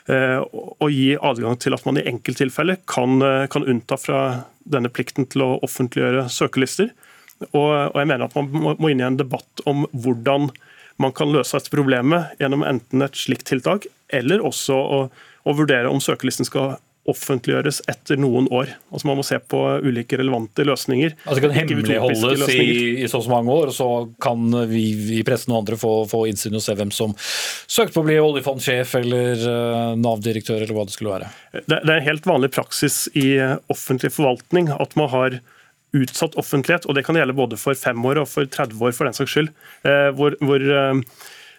å 0.04 0.88
gi 0.92 1.14
adgang 1.16 1.56
til 1.56 1.72
at 1.76 1.84
man 1.86 1.96
i 1.96 2.04
enkelttilfeller 2.10 2.82
kan, 2.90 3.22
kan 3.48 3.64
unnta 3.64 3.96
fra 3.96 4.18
denne 4.68 4.90
plikten 4.92 5.24
til 5.32 5.44
å 5.44 5.54
offentliggjøre 5.64 6.26
søkerlister. 6.32 6.90
Og, 7.52 7.70
og 7.92 7.98
jeg 7.98 8.08
mener 8.10 8.26
at 8.26 8.36
man 8.36 8.76
må, 8.76 8.90
inn 8.90 9.02
i 9.02 9.06
en 9.06 9.18
debatt 9.20 9.64
om 9.68 9.84
hvordan 9.92 10.50
man 11.02 11.14
kan 11.16 11.32
løse 11.34 11.58
dette 11.58 11.72
problemet 11.72 12.36
gjennom 12.38 12.64
enten 12.66 13.02
et 13.04 13.18
slikt 13.18 13.48
tiltak, 13.50 13.88
eller 14.14 14.44
også 14.44 14.76
å, 14.76 15.00
å 15.44 15.56
vurdere 15.58 15.90
om 15.90 16.02
søkerlisten 16.02 16.46
skal 16.46 16.76
offentliggjøres 17.10 17.82
etter 17.90 18.18
noen 18.20 18.46
år. 18.54 18.70
Altså 18.90 19.08
Man 19.10 19.18
må 19.18 19.24
se 19.26 19.38
på 19.38 19.60
ulike 19.84 20.18
relevante 20.20 20.64
løsninger. 20.64 21.16
Altså 21.24 21.44
kan 21.44 21.54
hemmeligholdes 21.56 22.48
i, 22.54 22.68
i 23.04 23.08
så 23.10 23.20
mange 23.28 23.52
år, 23.52 23.72
og 23.72 23.76
så 23.76 23.88
kan 24.24 24.48
vi 24.70 24.84
i 25.18 25.22
pressen 25.26 25.52
og 25.52 25.62
andre 25.62 25.78
få, 25.80 25.92
få 26.10 26.24
innsyn 26.30 26.56
og 26.56 26.64
se 26.64 26.76
hvem 26.78 26.92
som 26.94 27.12
søkte 27.20 27.96
på 27.96 28.04
å 28.04 28.08
bli 28.08 28.20
oljefondsjef 28.22 28.96
eller 29.02 29.44
uh, 29.44 29.92
Nav-direktør, 30.00 30.62
eller 30.62 30.76
hva 30.76 30.86
det 30.88 30.96
skulle 30.96 31.16
være? 31.18 31.32
Det, 31.58 31.76
det 31.76 31.90
er 31.90 31.98
en 31.98 32.08
helt 32.08 32.30
vanlig 32.30 32.54
praksis 32.56 33.04
i 33.18 33.34
offentlig 33.72 34.14
forvaltning 34.14 34.72
at 34.72 34.96
man 34.98 35.12
har 35.12 35.40
utsatt 35.94 36.34
offentlighet, 36.40 36.88
og 36.88 36.96
det 36.96 37.04
kan 37.06 37.18
gjelde 37.18 37.36
både 37.36 37.58
for 37.60 37.78
fem 37.78 38.00
år 38.08 38.24
og 38.24 38.30
for 38.30 38.48
30 38.50 38.80
år 38.82 38.94
for 38.96 39.08
den 39.08 39.16
saks 39.16 39.34
skyld, 39.36 39.50
eh, 39.86 40.10
hvor, 40.18 40.36
hvor, 40.42 40.64
eh, 40.64 41.02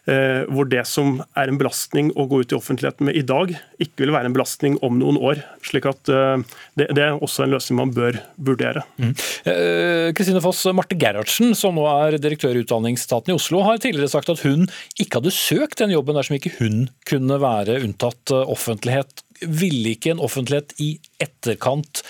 hvor, 0.05 0.67
det 0.69 0.83
som 0.89 1.17
er 1.37 1.49
en 1.49 1.57
belastning 1.59 2.11
å 2.13 2.27
gå 2.29 2.43
ut 2.43 2.53
i 2.53 2.57
offentligheten 2.57 3.07
med 3.07 3.17
i 3.17 3.23
dag, 3.25 3.53
ikke 3.81 4.03
vil 4.03 4.13
være 4.13 4.29
en 4.29 4.35
belastning 4.35 4.77
om 4.85 4.99
noen 4.99 5.17
år. 5.17 5.41
slik 5.65 5.87
at 5.89 6.11
eh, 6.11 6.43
det, 6.77 6.89
er 6.93 7.17
også 7.17 7.45
en 7.45 7.55
løsning 7.55 7.79
man 7.79 7.93
bør 7.95 8.19
vurdere. 8.37 8.85
Kristine 9.05 10.41
mm. 10.41 10.45
Foss 10.45 10.63
Marte 10.77 10.97
Gerhardsen, 10.99 11.55
som 11.57 11.77
nå 11.77 11.87
er 11.89 12.19
direktør 12.21 12.57
i 12.57 12.63
Utdanningsstaten 12.65 13.33
i 13.33 13.37
Oslo, 13.37 13.63
har 13.65 13.81
tidligere 13.81 14.11
sagt 14.13 14.31
at 14.33 14.43
hun 14.45 14.67
ikke 14.99 15.21
hadde 15.21 15.33
søkt 15.35 15.81
den 15.81 15.95
jobben 15.95 16.17
dersom 16.17 16.37
ikke 16.37 16.55
hun 16.59 16.87
kunne 17.09 17.41
være 17.41 17.81
unntatt 17.85 18.35
offentlighet. 18.45 19.25
Ville 19.45 19.95
ikke 19.95 20.13
en 20.13 20.23
offentlighet 20.23 20.77
i 20.81 20.95
etterkant 21.21 22.05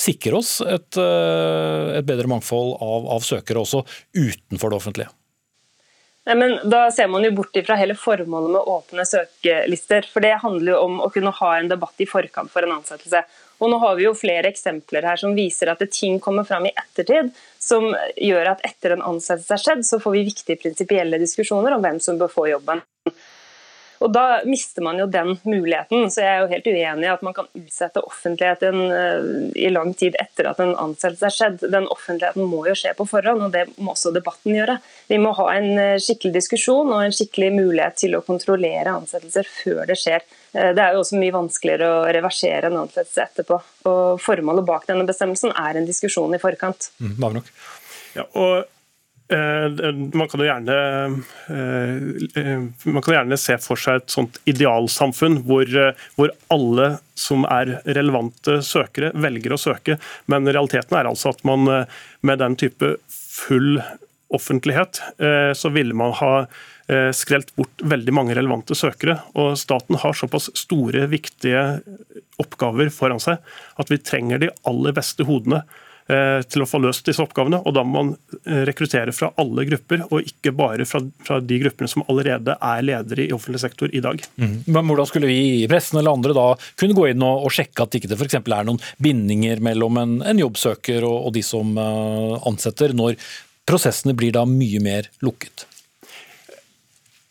sikre 0.00 0.38
oss 0.40 0.58
et, 0.64 0.96
eh, 0.96 1.98
et 1.98 2.06
bedre 2.08 2.30
mangfold 2.30 2.76
av, 2.80 3.08
av, 3.16 3.24
søkere 3.24 3.62
også 3.62 3.84
utenfor 4.16 4.72
det 4.72 4.80
offentlige? 4.80 5.12
Nei, 6.28 6.34
men 6.36 6.58
Da 6.70 6.82
ser 6.92 7.08
man 7.08 7.24
jo 7.24 7.30
bort 7.32 7.56
fra 7.66 7.76
hele 7.80 7.96
formålet 7.96 8.52
med 8.52 8.72
åpne 8.74 9.06
søkelister. 9.08 10.08
For 10.12 10.24
det 10.24 10.36
handler 10.42 10.74
jo 10.74 10.80
om 10.84 10.98
å 11.00 11.08
kunne 11.12 11.32
ha 11.40 11.52
en 11.56 11.70
debatt 11.70 12.02
i 12.02 12.08
forkant 12.08 12.52
for 12.52 12.66
en 12.66 12.76
ansettelse. 12.76 13.22
Og 13.60 13.68
nå 13.72 13.78
har 13.80 13.96
vi 13.96 14.06
jo 14.06 14.16
flere 14.16 14.48
eksempler 14.48 15.04
her 15.04 15.20
som 15.20 15.34
viser 15.36 15.68
at 15.72 15.82
ting 15.92 16.20
kommer 16.20 16.46
fram 16.48 16.68
i 16.68 16.72
ettertid 16.72 17.32
som 17.60 17.90
gjør 18.16 18.54
at 18.54 18.62
etter 18.64 18.94
en 18.94 19.04
ansettelse 19.12 19.56
er 19.56 19.64
skjedd, 19.64 19.82
så 19.84 20.00
får 20.00 20.16
vi 20.16 20.28
viktige 20.30 20.60
prinsipielle 20.62 21.20
diskusjoner 21.20 21.76
om 21.76 21.84
hvem 21.84 22.00
som 22.00 22.20
bør 22.20 22.32
få 22.32 22.46
jobben. 22.48 22.80
Og 24.00 24.12
Da 24.12 24.40
mister 24.48 24.84
man 24.84 24.98
jo 25.00 25.06
den 25.10 25.34
muligheten. 25.44 26.08
Så 26.12 26.22
jeg 26.24 26.32
er 26.32 26.42
jo 26.42 26.50
helt 26.54 26.68
uenig 26.70 27.06
i 27.06 27.12
at 27.12 27.24
man 27.26 27.36
kan 27.36 27.50
utsette 27.56 28.00
offentligheten 28.00 28.80
eh, 28.96 29.26
i 29.60 29.68
lang 29.72 29.92
tid 29.98 30.16
etter 30.20 30.48
at 30.50 30.62
en 30.64 30.72
ansettelse 30.72 31.28
er 31.28 31.36
skjedd. 31.36 31.66
Den 31.72 31.88
offentligheten 31.92 32.48
må 32.48 32.62
jo 32.68 32.76
skje 32.78 32.94
på 32.96 33.06
forhånd, 33.10 33.44
og 33.44 33.52
det 33.54 33.66
må 33.76 33.92
også 33.92 34.14
debatten 34.16 34.56
gjøre. 34.56 34.78
Vi 35.10 35.20
må 35.20 35.34
ha 35.36 35.50
en 35.58 35.70
eh, 35.76 35.98
skikkelig 36.00 36.38
diskusjon 36.38 36.94
og 36.94 37.04
en 37.04 37.16
skikkelig 37.16 37.52
mulighet 37.58 38.00
til 38.00 38.16
å 38.16 38.24
kontrollere 38.24 38.96
ansettelser 38.96 39.48
før 39.50 39.84
det 39.90 40.00
skjer. 40.00 40.24
Eh, 40.54 40.72
det 40.76 40.84
er 40.84 40.96
jo 40.96 41.04
også 41.04 41.20
mye 41.20 41.36
vanskeligere 41.36 41.92
å 42.00 42.10
reversere 42.16 42.72
en 42.72 42.80
ansettelse 42.86 43.28
etterpå. 43.28 43.62
Og 43.90 44.20
Formålet 44.24 44.68
bak 44.68 44.88
denne 44.88 45.04
bestemmelsen 45.08 45.52
er 45.52 45.76
en 45.76 45.88
diskusjon 45.88 46.32
i 46.36 46.40
forkant. 46.40 46.88
Mm, 47.04 47.42
ja, 48.16 48.24
og 48.32 48.64
man 49.30 50.28
kan 50.28 50.40
jo 50.40 50.46
gjerne, 50.46 50.76
eh, 51.48 52.56
man 52.90 53.02
kan 53.02 53.14
gjerne 53.14 53.38
se 53.38 53.56
for 53.62 53.78
seg 53.78 54.00
et 54.00 54.10
sånt 54.10 54.40
idealsamfunn 54.50 55.40
hvor, 55.46 55.66
eh, 55.70 56.06
hvor, 56.16 56.32
alle 56.50 56.88
som 57.14 57.44
er 57.46 57.76
relevante 57.84 58.58
søkere, 58.66 59.12
velger 59.14 59.54
å 59.54 59.60
søke. 59.60 59.98
Men 60.26 60.48
realiteten 60.48 60.98
er 60.98 61.10
altså 61.10 61.30
at 61.34 61.44
man 61.46 61.68
med 62.26 62.40
den 62.40 62.56
type 62.58 62.96
full 63.10 63.78
offentlighet, 64.34 65.02
så 65.58 65.70
ville 65.74 65.94
man 65.94 66.14
ha 66.16 66.46
skrelt 67.12 67.52
bort 67.58 67.82
veldig 67.82 68.14
mange 68.14 68.34
relevante 68.38 68.74
søkere. 68.78 69.18
Og 69.36 69.58
staten 69.60 69.98
har 70.00 70.16
såpass 70.16 70.48
store, 70.56 71.04
viktige 71.12 71.82
oppgaver 72.40 72.88
foran 72.94 73.20
seg 73.22 73.42
at 73.76 73.92
vi 73.92 74.00
trenger 74.00 74.40
de 74.40 74.50
aller 74.70 74.96
beste 74.96 75.28
hodene. 75.28 75.60
Eh, 76.10 76.42
til 76.50 76.64
å 76.64 76.66
få 76.66 76.80
løst 76.82 77.06
disse 77.06 77.22
oppgavene. 77.22 77.60
og 77.62 77.74
Da 77.76 77.84
må 77.86 78.00
man 78.00 78.08
eh, 78.42 78.64
rekruttere 78.66 79.12
fra 79.14 79.28
alle 79.38 79.66
grupper, 79.68 80.02
og 80.08 80.26
ikke 80.26 80.52
bare 80.56 80.86
fra, 80.88 81.02
fra 81.26 81.38
de 81.44 81.58
gruppene 81.62 81.90
som 81.92 82.02
allerede 82.10 82.56
er 82.56 82.82
ledere 82.82 83.28
i 83.28 83.34
offentlig 83.36 83.60
sektor 83.62 83.92
i 83.94 84.02
dag. 84.02 84.22
Mm. 84.40 84.56
Men 84.66 84.90
Hvordan 84.90 85.10
skulle 85.10 85.30
vi 85.30 85.38
i 85.60 85.68
pressen 85.70 86.00
eller 86.00 86.16
andre 86.16 86.34
da 86.34 86.48
kunne 86.80 86.96
gå 86.98 87.06
inn 87.12 87.22
og, 87.26 87.46
og 87.46 87.54
sjekke 87.54 87.84
at 87.84 87.94
det 87.94 88.02
ikke 88.02 88.40
er 88.40 88.66
noen 88.66 88.80
bindinger 88.98 89.62
mellom 89.62 90.00
en, 90.00 90.18
en 90.26 90.42
jobbsøker 90.42 91.06
og, 91.06 91.28
og, 91.28 91.32
de 91.36 91.44
som 91.46 91.76
uh, 91.78 92.40
ansetter, 92.48 92.94
når 92.96 93.18
prosessene 93.68 94.16
blir 94.18 94.34
da 94.34 94.42
mye 94.48 94.80
mer 94.82 95.10
lukket? 95.22 95.66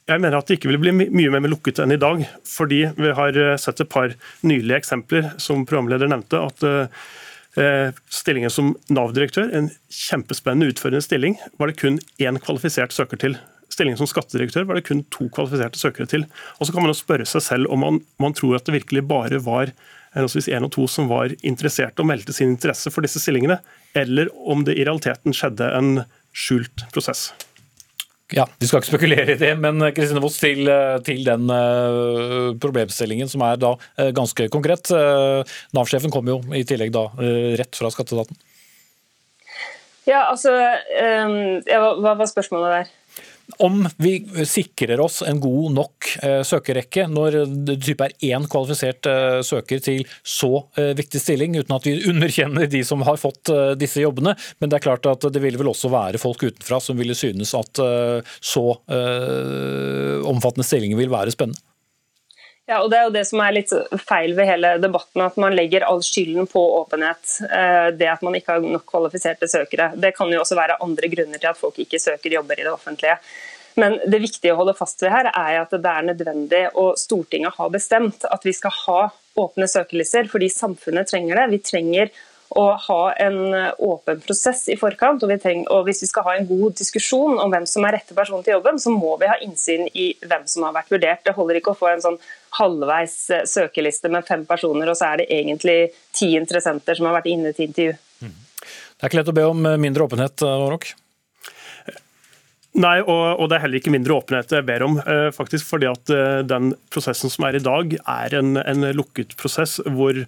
Jeg 0.09 0.21
mener 0.23 0.39
at 0.39 0.47
det 0.47 0.57
ikke 0.57 0.71
vil 0.71 0.79
bli 0.81 0.93
mye 0.95 1.33
mer 1.35 1.51
lukket 1.51 1.83
enn 1.83 1.93
i 1.93 1.99
dag. 2.01 2.23
Fordi 2.47 2.85
vi 2.95 3.11
har 3.17 3.43
sett 3.61 3.83
et 3.83 3.91
par 3.91 4.15
nylige 4.47 4.79
eksempler, 4.79 5.33
som 5.41 5.67
programleder 5.67 6.09
nevnte. 6.09 6.39
at 6.47 6.65
Eh, 6.65 6.87
stillingen 8.13 8.51
som 8.53 8.75
Nav-direktør, 8.93 9.49
en 9.55 9.71
kjempespennende 9.89 10.69
utførende 10.69 11.01
stilling, 11.01 11.37
var 11.57 11.71
det 11.71 11.79
kun 11.81 11.99
én 12.21 12.37
kvalifisert 12.43 12.93
søker 12.93 13.19
til. 13.19 13.37
Stillingen 13.69 13.99
som 13.99 14.09
skattedirektør 14.09 14.65
var 14.67 14.77
det 14.77 14.87
kun 14.89 15.05
to 15.13 15.29
kvalifiserte 15.33 15.79
søkere 15.79 16.09
til. 16.09 16.25
Og 16.59 16.67
Så 16.67 16.73
kan 16.73 16.83
man 16.83 16.91
jo 16.91 16.97
spørre 16.97 17.25
seg 17.25 17.41
selv 17.45 17.71
om 17.71 17.79
man, 17.79 17.99
man 18.19 18.33
tror 18.33 18.57
at 18.57 18.65
det 18.65 18.75
virkelig 18.79 19.07
bare 19.07 19.41
var 19.43 19.73
henholdsvis 20.15 20.49
én 20.49 20.65
og 20.65 20.73
to 20.73 20.87
som 20.89 21.09
var 21.09 21.33
interesserte 21.45 22.01
og 22.01 22.09
meldte 22.09 22.33
sin 22.33 22.55
interesse 22.55 22.89
for 22.93 23.05
disse 23.05 23.21
stillingene, 23.21 23.59
eller 23.97 24.29
om 24.33 24.65
det 24.65 24.77
i 24.77 24.85
realiteten 24.85 25.35
skjedde 25.35 25.69
en 25.77 26.01
skjult 26.33 26.85
prosess. 26.93 27.29
Ja, 28.31 28.45
Vi 28.59 28.67
skal 28.69 28.83
ikke 28.83 28.91
spekulere 28.91 29.33
i 29.33 29.39
det, 29.41 29.55
men 29.57 29.81
eh, 29.81 29.93
Kristine 29.95 30.21
Voss, 30.21 30.37
til, 30.41 30.67
eh, 30.69 30.99
til, 31.05 31.23
den 31.25 31.49
uh, 31.49 32.53
problemstillingen 32.61 33.29
som 33.31 33.41
er 33.45 33.57
da 33.57 33.73
ganske 34.15 34.49
konkret. 34.53 34.91
Nav-sjefen 35.75 36.13
kom 36.13 36.29
jo 36.29 36.37
i 36.55 36.63
tillegg 36.67 36.93
da 36.93 37.07
rett 37.59 37.77
fra 37.77 37.89
skatteetaten. 37.93 38.37
Ja, 40.07 40.23
altså 40.31 40.53
um, 40.53 41.59
ja, 41.67 41.81
hva 42.01 42.15
var 42.17 42.29
spørsmålet 42.29 42.71
der? 42.73 42.93
Om 43.57 43.87
vi 43.97 44.13
sikrer 44.45 44.99
oss 44.99 45.21
en 45.21 45.39
god 45.39 45.71
nok 45.75 46.09
eh, 46.23 46.41
søkerekke 46.47 47.07
når 47.11 47.39
det 47.67 47.77
type 47.85 48.05
er 48.05 48.15
én 48.29 48.45
kvalifisert 48.49 49.09
eh, 49.09 49.39
søker 49.45 49.81
til 49.83 50.03
så 50.23 50.51
eh, 50.79 50.91
viktig 50.97 51.21
stilling, 51.21 51.57
uten 51.59 51.75
at 51.75 51.87
vi 51.87 51.97
underkjenner 52.11 52.69
de 52.69 52.83
som 52.85 53.03
har 53.07 53.19
fått 53.21 53.51
disse 53.79 54.01
jobbene. 54.03 54.35
Men 54.59 54.71
det 54.71 54.79
er 54.79 54.85
klart 54.85 55.07
at 55.09 55.25
det 55.33 55.41
ville 55.43 55.59
vel 55.59 55.71
også 55.71 55.91
være 55.91 56.21
folk 56.21 56.43
utenfra 56.43 56.79
som 56.83 56.99
ville 56.99 57.15
synes 57.17 57.53
at 57.57 57.79
så 57.79 58.65
omfattende 60.29 60.67
stillinger 60.67 60.99
vil 60.99 61.11
være 61.11 61.33
spennende. 61.33 61.68
Ja, 62.69 62.83
og 62.83 62.91
Det 62.91 62.97
er 62.99 63.07
jo 63.07 63.13
det 63.15 63.23
som 63.25 63.41
er 63.41 63.53
litt 63.55 63.71
feil 64.05 64.35
ved 64.37 64.45
hele 64.45 64.75
debatten, 64.77 65.23
at 65.25 65.37
man 65.41 65.55
legger 65.57 65.87
all 65.87 66.03
skylden 66.05 66.45
på 66.49 66.61
åpenhet. 66.83 67.39
Eh, 67.49 67.87
det 67.97 68.09
at 68.11 68.21
man 68.21 68.37
ikke 68.37 68.59
har 68.59 68.65
nok 68.65 68.85
kvalifiserte 68.91 69.49
søkere. 69.49 69.87
Det 69.97 70.11
kan 70.13 70.29
jo 70.29 70.43
også 70.43 70.57
være 70.59 70.77
andre 70.85 71.09
grunner 71.09 71.41
til 71.41 71.49
at 71.49 71.57
folk 71.57 71.79
ikke 71.81 71.97
søker 71.97 72.35
jobber 72.37 72.59
i 72.59 72.67
det 72.67 72.69
offentlige. 72.69 73.17
Men 73.79 73.97
det 74.05 74.21
viktige 74.21 74.53
å 74.53 74.59
holde 74.59 74.77
fast 74.77 75.01
ved 75.01 75.09
her 75.15 75.31
er 75.31 75.57
at 75.63 75.73
det 75.73 75.95
er 75.95 76.05
nødvendig, 76.11 76.61
og 76.77 76.99
Stortinget 77.01 77.57
har 77.57 77.73
bestemt 77.73 78.27
at 78.29 78.45
vi 78.45 78.53
skal 78.53 78.75
ha 78.85 79.01
åpne 79.39 79.65
søkerlister, 79.71 80.29
fordi 80.29 80.51
samfunnet 80.53 81.09
trenger 81.09 81.41
det. 81.41 81.47
Vi 81.55 81.61
trenger 81.71 82.13
å 82.49 82.65
ha 82.81 83.01
en 83.21 83.53
eh, 83.53 83.73
åpen 83.77 84.21
prosess 84.25 84.65
i 84.73 84.77
forkant. 84.79 85.21
Og, 85.23 85.29
vi 85.29 85.37
trenger, 85.41 85.69
og, 85.73 85.85
Hvis 85.87 86.01
vi 86.03 86.09
skal 86.09 86.25
ha 86.25 86.35
en 86.37 86.47
god 86.49 86.77
diskusjon 86.79 87.37
om 87.37 87.51
hvem 87.53 87.67
som 87.69 87.85
er 87.85 87.99
rette 87.99 88.15
person 88.17 88.43
til 88.45 88.55
jobben, 88.57 88.79
så 88.81 88.93
må 88.93 89.15
vi 89.21 89.29
ha 89.29 89.37
innsyn 89.45 89.85
i 89.93 90.11
hvem 90.25 90.47
som 90.49 90.65
har 90.65 90.75
vært 90.79 90.93
vurdert. 90.93 91.23
Det 91.25 91.35
holder 91.37 91.59
ikke 91.59 91.75
å 91.75 91.79
få 91.79 91.91
en 91.91 92.05
sånn 92.05 92.17
halvveis 92.57 93.17
eh, 93.35 93.45
søkeliste 93.49 94.09
med 94.13 94.25
fem 94.27 94.47
personer, 94.49 94.89
og 94.89 94.97
så 94.97 95.11
er 95.11 95.21
det 95.21 95.29
egentlig 95.35 95.77
ti 96.15 96.33
interessenter 96.39 96.97
som 96.97 97.09
har 97.09 97.19
vært 97.19 97.29
inne 97.29 97.53
til 97.53 97.69
intervju. 97.69 97.99
Mm. 98.25 98.33
Det 98.63 99.05
er 99.05 99.11
ikke 99.11 99.21
lett 99.21 99.31
å 99.35 99.37
be 99.37 99.45
om 99.51 99.69
eh, 99.69 99.77
mindre 99.81 100.09
åpenhet, 100.09 100.45
Warrock? 100.47 100.89
Nei, 102.79 102.99
og, 103.01 103.43
det 103.49 103.57
er 103.57 103.63
heller 103.63 103.79
ikke 103.79 103.91
mindre 103.91 104.15
åpenhet 104.15 104.51
jeg 104.53 104.63
ber 104.63 104.83
om. 104.85 104.99
faktisk 105.33 105.65
fordi 105.65 105.87
at 105.89 106.11
Den 106.47 106.69
prosessen 106.93 107.31
som 107.33 107.47
er 107.47 107.57
i 107.57 107.61
dag, 107.65 107.95
er 107.97 108.35
en, 108.37 108.59
en 108.61 108.85
lukket 108.95 109.33
prosess 109.41 109.79
hvor 109.89 110.21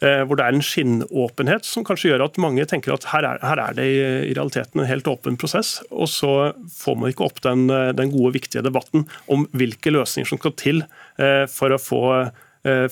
hvor 0.00 0.36
det 0.36 0.44
er 0.44 0.56
en 0.56 0.64
skinnåpenhet 0.64 1.64
som 1.64 1.84
kanskje 1.86 2.10
gjør 2.12 2.26
at 2.26 2.40
mange 2.42 2.66
tenker 2.68 2.94
at 2.94 3.06
her 3.12 3.26
er, 3.26 3.40
her 3.44 3.62
er 3.62 3.76
det 3.76 3.86
i 3.86 4.34
realiteten 4.36 4.82
en 4.82 4.88
helt 4.88 5.08
åpen 5.08 5.38
prosess. 5.40 5.78
Og 5.90 6.10
så 6.10 6.32
får 6.76 6.98
man 6.98 7.12
ikke 7.12 7.26
opp 7.26 7.40
den, 7.44 7.68
eh, 7.70 7.92
den 7.96 8.12
gode, 8.14 8.34
viktige 8.36 8.64
debatten 8.66 9.06
om 9.32 9.46
hvilke 9.56 9.92
løsninger 9.94 10.28
som 10.28 10.40
skal 10.42 10.56
til 10.58 10.82
eh, 11.18 11.44
for 11.50 11.72
å 11.72 11.80
få 11.80 12.02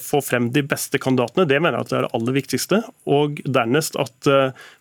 få 0.00 0.20
frem 0.24 0.50
de 0.54 0.62
beste 0.66 1.00
kandidatene. 1.02 1.46
Det 1.50 1.60
mener 1.60 1.78
jeg 1.78 1.86
at 1.86 1.92
det 1.92 1.98
er 1.98 2.06
det 2.06 2.12
aller 2.18 2.36
viktigste. 2.36 2.80
Og 3.10 3.40
dernest 3.44 3.98
at 4.00 4.28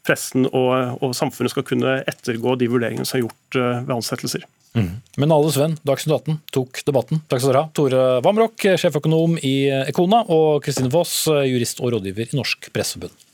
pressen 0.06 0.48
og, 0.50 1.00
og 1.04 1.16
samfunnet 1.18 1.54
skal 1.54 1.66
kunne 1.68 2.00
ettergå 2.10 2.58
de 2.62 2.70
vurderingene 2.72 3.08
som 3.08 3.20
er 3.20 3.26
gjort 3.26 3.60
ved 3.60 3.96
ansettelser. 3.98 4.46
Mm. 4.74 4.90
Men 5.22 5.34
alles 5.36 5.58
venn 5.62 5.76
Dagsnytt 5.86 6.16
18 6.16 6.40
tok 6.56 6.82
debatten. 6.88 7.22
Takk 7.30 7.44
skal 7.44 7.54
dere 7.54 7.66
ha. 7.66 7.72
Tore 7.78 8.06
Vamrok, 8.26 8.58
sjeføkonom 8.58 9.38
i 9.46 9.56
Ekona, 9.84 10.24
og 10.34 10.64
Kristine 10.66 10.92
Foss, 10.94 11.28
jurist 11.30 11.84
og 11.84 11.94
rådgiver 11.94 12.34
i 12.34 12.40
Norsk 12.40 12.72
Presseforbund. 12.74 13.33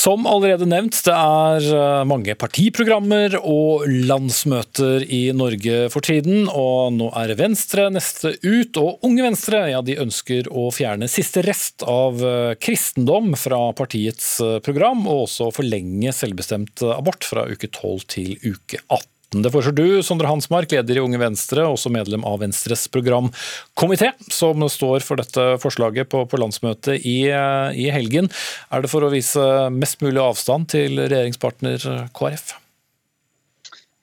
Som 0.00 0.24
allerede 0.24 0.64
nevnt, 0.64 0.96
det 1.04 1.12
er 1.12 1.64
eh, 1.76 2.02
mange 2.08 2.32
partiprogrammer 2.38 3.34
og 3.40 3.82
landsmøter 4.08 5.04
i 5.04 5.26
Norge 5.36 5.90
for 5.92 6.06
tiden. 6.06 6.46
Og 6.48 6.94
nå 6.96 7.10
er 7.20 7.34
Venstre 7.36 7.90
neste 7.92 8.32
ut, 8.40 8.80
og 8.80 9.04
Unge 9.04 9.26
Venstre 9.26 9.66
ja, 9.74 9.82
de 9.84 9.98
ønsker 10.00 10.48
å 10.48 10.70
fjerne 10.72 11.10
siste 11.10 11.44
rest 11.44 11.84
av 11.84 12.24
eh, 12.24 12.54
kristendom 12.56 13.34
fra 13.36 13.60
partiets 13.76 14.38
eh, 14.40 14.56
program, 14.64 15.04
og 15.04 15.26
også 15.26 15.50
forlenge 15.58 16.16
selvbestemt 16.16 16.86
abort 16.94 17.28
fra 17.28 17.44
uke 17.50 17.68
12 17.68 18.06
til 18.16 18.36
uke 18.54 18.80
18. 18.86 19.19
Det 19.30 19.50
foreslår 19.54 19.76
du, 19.78 20.02
Sondre 20.02 20.26
Hansmark, 20.26 20.72
leder 20.74 20.98
i 20.98 21.02
Unge 21.04 21.20
Venstre, 21.22 21.62
også 21.62 21.92
medlem 21.94 22.24
av 22.26 22.40
Venstres 22.42 22.88
programkomité, 22.90 24.08
som 24.26 24.64
står 24.66 25.06
for 25.06 25.22
dette 25.22 25.44
forslaget 25.62 26.10
på, 26.10 26.24
på 26.26 26.40
landsmøtet 26.42 27.06
i, 27.06 27.20
i, 27.30 27.86
helgen. 27.94 28.26
Er 28.74 28.82
det 28.82 28.90
for 28.90 29.06
å 29.06 29.12
vise 29.12 29.44
mest 29.70 30.02
mulig 30.02 30.18
avstand 30.24 30.72
til 30.74 30.98
regjeringspartner 31.04 31.86
KrF? 32.10 32.56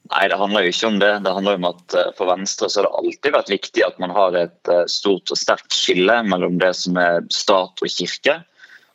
Nei, 0.07 0.23
det 0.31 0.39
handler 0.39 0.63
jo 0.63 0.71
ikke 0.71 0.87
om 0.93 0.99
det. 1.03 1.13
Det 1.25 1.35
handler 1.35 1.57
om 1.59 1.67
at 1.73 1.95
eh, 1.99 2.11
For 2.15 2.31
Venstre 2.31 2.69
så 2.71 2.79
har 2.79 2.87
det 2.87 2.99
alltid 3.01 3.33
vært 3.35 3.51
viktig 3.51 3.83
at 3.83 3.97
man 3.99 4.13
har 4.15 4.37
et 4.39 4.71
eh, 4.71 4.85
stort 4.87 5.33
og 5.33 5.39
sterkt 5.39 5.75
skille 5.75 6.21
mellom 6.23 6.55
det 6.61 6.71
som 6.79 6.95
er 7.01 7.25
stat 7.33 7.83
og 7.83 7.91
kirke, 7.91 8.37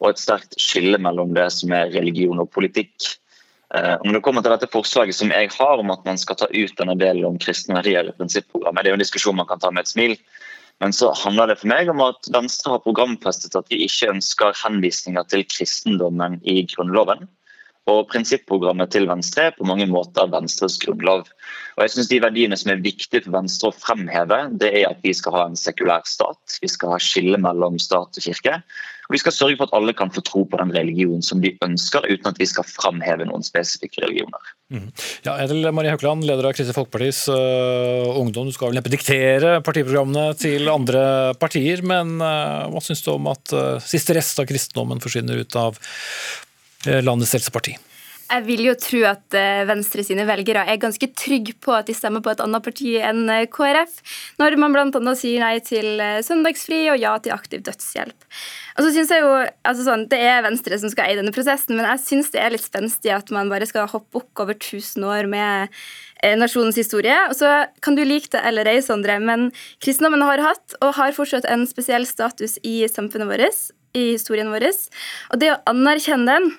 og 0.00 0.08
et 0.08 0.22
sterkt 0.22 0.56
skille 0.56 0.96
mellom 0.96 1.34
det 1.36 1.50
som 1.52 1.74
er 1.76 1.92
religion 1.92 2.40
og 2.40 2.48
politikk. 2.56 3.18
Eh, 3.74 3.96
når 4.04 4.18
det 4.18 4.22
kommer 4.26 4.44
til 4.44 4.52
dette 4.52 4.68
forslaget 4.72 5.16
som 5.16 5.32
jeg 5.32 5.48
har 5.54 5.80
om 5.80 5.92
at 5.94 6.04
man 6.04 6.18
skal 6.20 6.36
ta 6.36 6.48
ut 6.52 6.74
denne 6.76 6.96
delen 7.00 7.24
om 7.24 7.38
kristne 7.40 7.78
verdier 7.78 8.10
i 8.10 8.16
prinsipprogrammet, 8.18 8.84
det 8.84 8.90
er 8.90 8.96
jo 8.96 9.00
en 9.00 9.04
diskusjon 9.04 9.38
man 9.38 9.48
kan 9.48 9.62
ta 9.62 9.70
med 9.72 9.86
et 9.86 9.92
smil. 9.92 10.16
Men 10.82 10.92
så 10.92 11.12
handler 11.16 11.48
det 11.48 11.60
for 11.60 11.70
meg 11.70 11.88
om 11.92 12.02
at 12.04 12.28
Venstre 12.34 12.74
har 12.74 12.82
programfestet 12.84 13.54
at 13.56 13.68
de 13.70 13.78
ikke 13.84 14.10
ønsker 14.12 14.56
henvisninger 14.64 15.24
til 15.30 15.46
kristendommen 15.48 16.40
i 16.42 16.64
Grunnloven. 16.74 17.28
Og 17.90 18.04
Prinsipprogrammet 18.12 18.92
til 18.94 19.08
Venstre 19.10 19.48
er 19.48 19.54
på 19.56 19.66
mange 19.66 19.88
måter 19.90 20.28
Venstres 20.30 20.76
grunnlov. 20.82 21.26
Og 21.74 21.82
jeg 21.82 21.94
synes 21.94 22.10
De 22.12 22.20
verdiene 22.22 22.58
som 22.58 22.70
er 22.70 22.84
viktige 22.84 23.24
for 23.24 23.34
Venstre 23.34 23.72
å 23.72 23.74
fremheve, 23.74 24.38
det 24.60 24.70
er 24.70 24.92
at 24.92 25.02
vi 25.02 25.14
skal 25.16 25.34
ha 25.34 25.44
en 25.48 25.58
sekulær 25.58 26.06
stat. 26.06 26.60
Vi 26.62 26.70
skal 26.70 26.94
ha 26.94 27.00
skille 27.02 27.40
mellom 27.42 27.80
stat 27.82 28.20
og 28.20 28.22
kirke. 28.22 28.60
Og 29.08 29.16
vi 29.16 29.20
skal 29.20 29.34
sørge 29.34 29.58
for 29.58 29.66
at 29.66 29.74
alle 29.74 29.94
kan 29.98 30.12
få 30.14 30.22
tro 30.24 30.44
på 30.46 30.60
den 30.60 30.70
religionen 30.76 31.24
som 31.26 31.42
de 31.42 31.50
ønsker, 31.66 32.06
uten 32.06 32.30
at 32.30 32.38
vi 32.38 32.46
skal 32.46 32.68
fremheve 32.68 33.26
noen 33.26 33.42
spesifikke 33.42 34.04
religioner. 34.04 34.52
Mm. 34.72 34.86
Ja, 35.26 35.34
Edel 35.42 35.66
Marie 35.74 35.90
Haukeland, 35.92 36.22
leder 36.24 36.48
av 36.48 36.54
Kristelig 36.54 36.78
Folkepartis 36.78 37.24
uh, 37.34 38.14
Ungdom. 38.22 38.46
Du 38.46 38.54
skal 38.54 38.70
vel 38.70 38.78
neppe 38.78 38.94
diktere 38.94 39.58
partiprogrammene 39.66 40.38
til 40.38 40.70
andre 40.70 41.02
partier, 41.42 41.82
men 41.82 42.14
uh, 42.22 42.70
hva 42.70 42.84
syns 42.84 43.02
du 43.02 43.10
om 43.16 43.28
at 43.34 43.52
uh, 43.58 43.82
siste 43.82 44.14
rest 44.16 44.38
av 44.38 44.46
kristendommen 44.48 45.02
forsvinner 45.02 45.42
ut 45.42 45.60
av 45.60 45.82
landets 46.86 47.34
eldste 47.38 47.54
parti? 47.54 47.76
Jeg 48.32 48.46
vil 48.46 48.62
jo 48.64 48.72
tro 48.80 49.00
at 49.10 49.34
eh, 49.36 49.62
Venstre 49.68 50.00
sine 50.06 50.24
velgere 50.24 50.62
er 50.64 50.78
ganske 50.80 51.04
trygge 51.18 51.52
på 51.60 51.74
at 51.76 51.88
de 51.90 51.96
stemmer 51.96 52.22
på 52.24 52.32
et 52.32 52.40
annet 52.40 52.64
parti 52.64 52.94
enn 53.04 53.26
eh, 53.28 53.44
KrF, 53.52 53.98
når 54.40 54.56
man 54.62 54.72
bl.a. 54.72 55.12
sier 55.18 55.42
nei 55.42 55.58
til 55.64 56.00
eh, 56.00 56.22
søndagsfri 56.24 56.86
og 56.94 57.00
ja 57.02 57.12
til 57.20 57.34
aktiv 57.34 57.60
dødshjelp. 57.66 58.28
Og 58.78 58.86
så 58.86 58.94
synes 58.94 59.12
jeg 59.12 59.24
jo, 59.24 59.34
altså 59.68 59.84
sånn, 59.84 60.06
Det 60.08 60.22
er 60.24 60.40
Venstre 60.46 60.80
som 60.80 60.92
skal 60.92 61.10
eie 61.10 61.18
denne 61.20 61.34
prosessen, 61.34 61.76
men 61.76 61.90
jeg 61.90 62.04
syns 62.06 62.32
det 62.32 62.40
er 62.40 62.56
litt 62.56 62.64
spenstig 62.64 63.12
at 63.12 63.34
man 63.36 63.52
bare 63.52 63.68
skal 63.68 63.90
hoppe 63.92 64.16
bukk 64.16 64.46
over 64.46 64.56
1000 64.56 65.04
år 65.04 65.28
med 65.28 65.84
nasjonens 66.40 66.78
historie. 66.80 67.18
Og 67.28 67.36
så 67.36 67.52
kan 67.84 67.98
du 67.98 68.04
like 68.06 68.32
det 68.32 68.40
eller 68.48 68.70
ei, 68.70 68.78
Sondre, 68.80 69.18
men 69.20 69.50
kristendommen 69.84 70.24
har 70.24 70.40
hatt 70.40 70.80
og 70.80 70.96
har 70.96 71.12
fortsatt 71.12 71.44
en 71.52 71.68
spesiell 71.68 72.08
status 72.08 72.56
i 72.64 72.80
samfunnet 72.88 73.28
vårt, 73.28 73.64
i 73.92 74.12
historien 74.14 74.48
vår. 74.48 74.70
Og 75.34 75.42
det 75.42 75.52
å 75.52 75.62
anerkjenne 75.68 76.30
den 76.32 76.54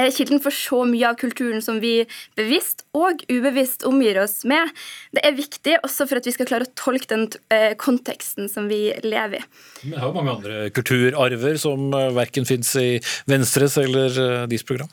er 0.00 0.14
kilden 0.14 0.40
for 0.42 0.54
så 0.54 0.82
mye 0.88 1.10
av 1.10 1.18
kulturen 1.20 1.62
som 1.64 1.80
vi 1.82 2.04
bevisst 2.38 2.84
og 2.96 3.24
ubevisst 3.30 3.84
omgir 3.88 4.20
oss 4.22 4.40
med. 4.48 4.72
Det 5.14 5.24
er 5.26 5.36
viktig 5.38 5.76
også 5.80 6.08
for 6.10 6.20
at 6.20 6.28
vi 6.28 6.34
skal 6.36 6.48
klare 6.50 6.68
å 6.68 6.74
tolke 6.78 7.10
den 7.12 7.28
eh, 7.52 7.74
konteksten 7.80 8.50
som 8.52 8.70
vi 8.70 8.88
lever 9.04 9.42
i. 9.42 9.44
Vi 9.84 9.94
har 9.96 10.10
jo 10.10 10.16
mange 10.16 10.36
andre 10.38 10.64
kulturarver 10.74 11.60
som 11.60 11.90
eh, 11.96 12.10
verken 12.16 12.48
fins 12.48 12.74
i 12.80 12.90
Venstres 13.30 13.78
eller 13.80 14.10
eh, 14.10 14.42
deres 14.50 14.66
program. 14.66 14.90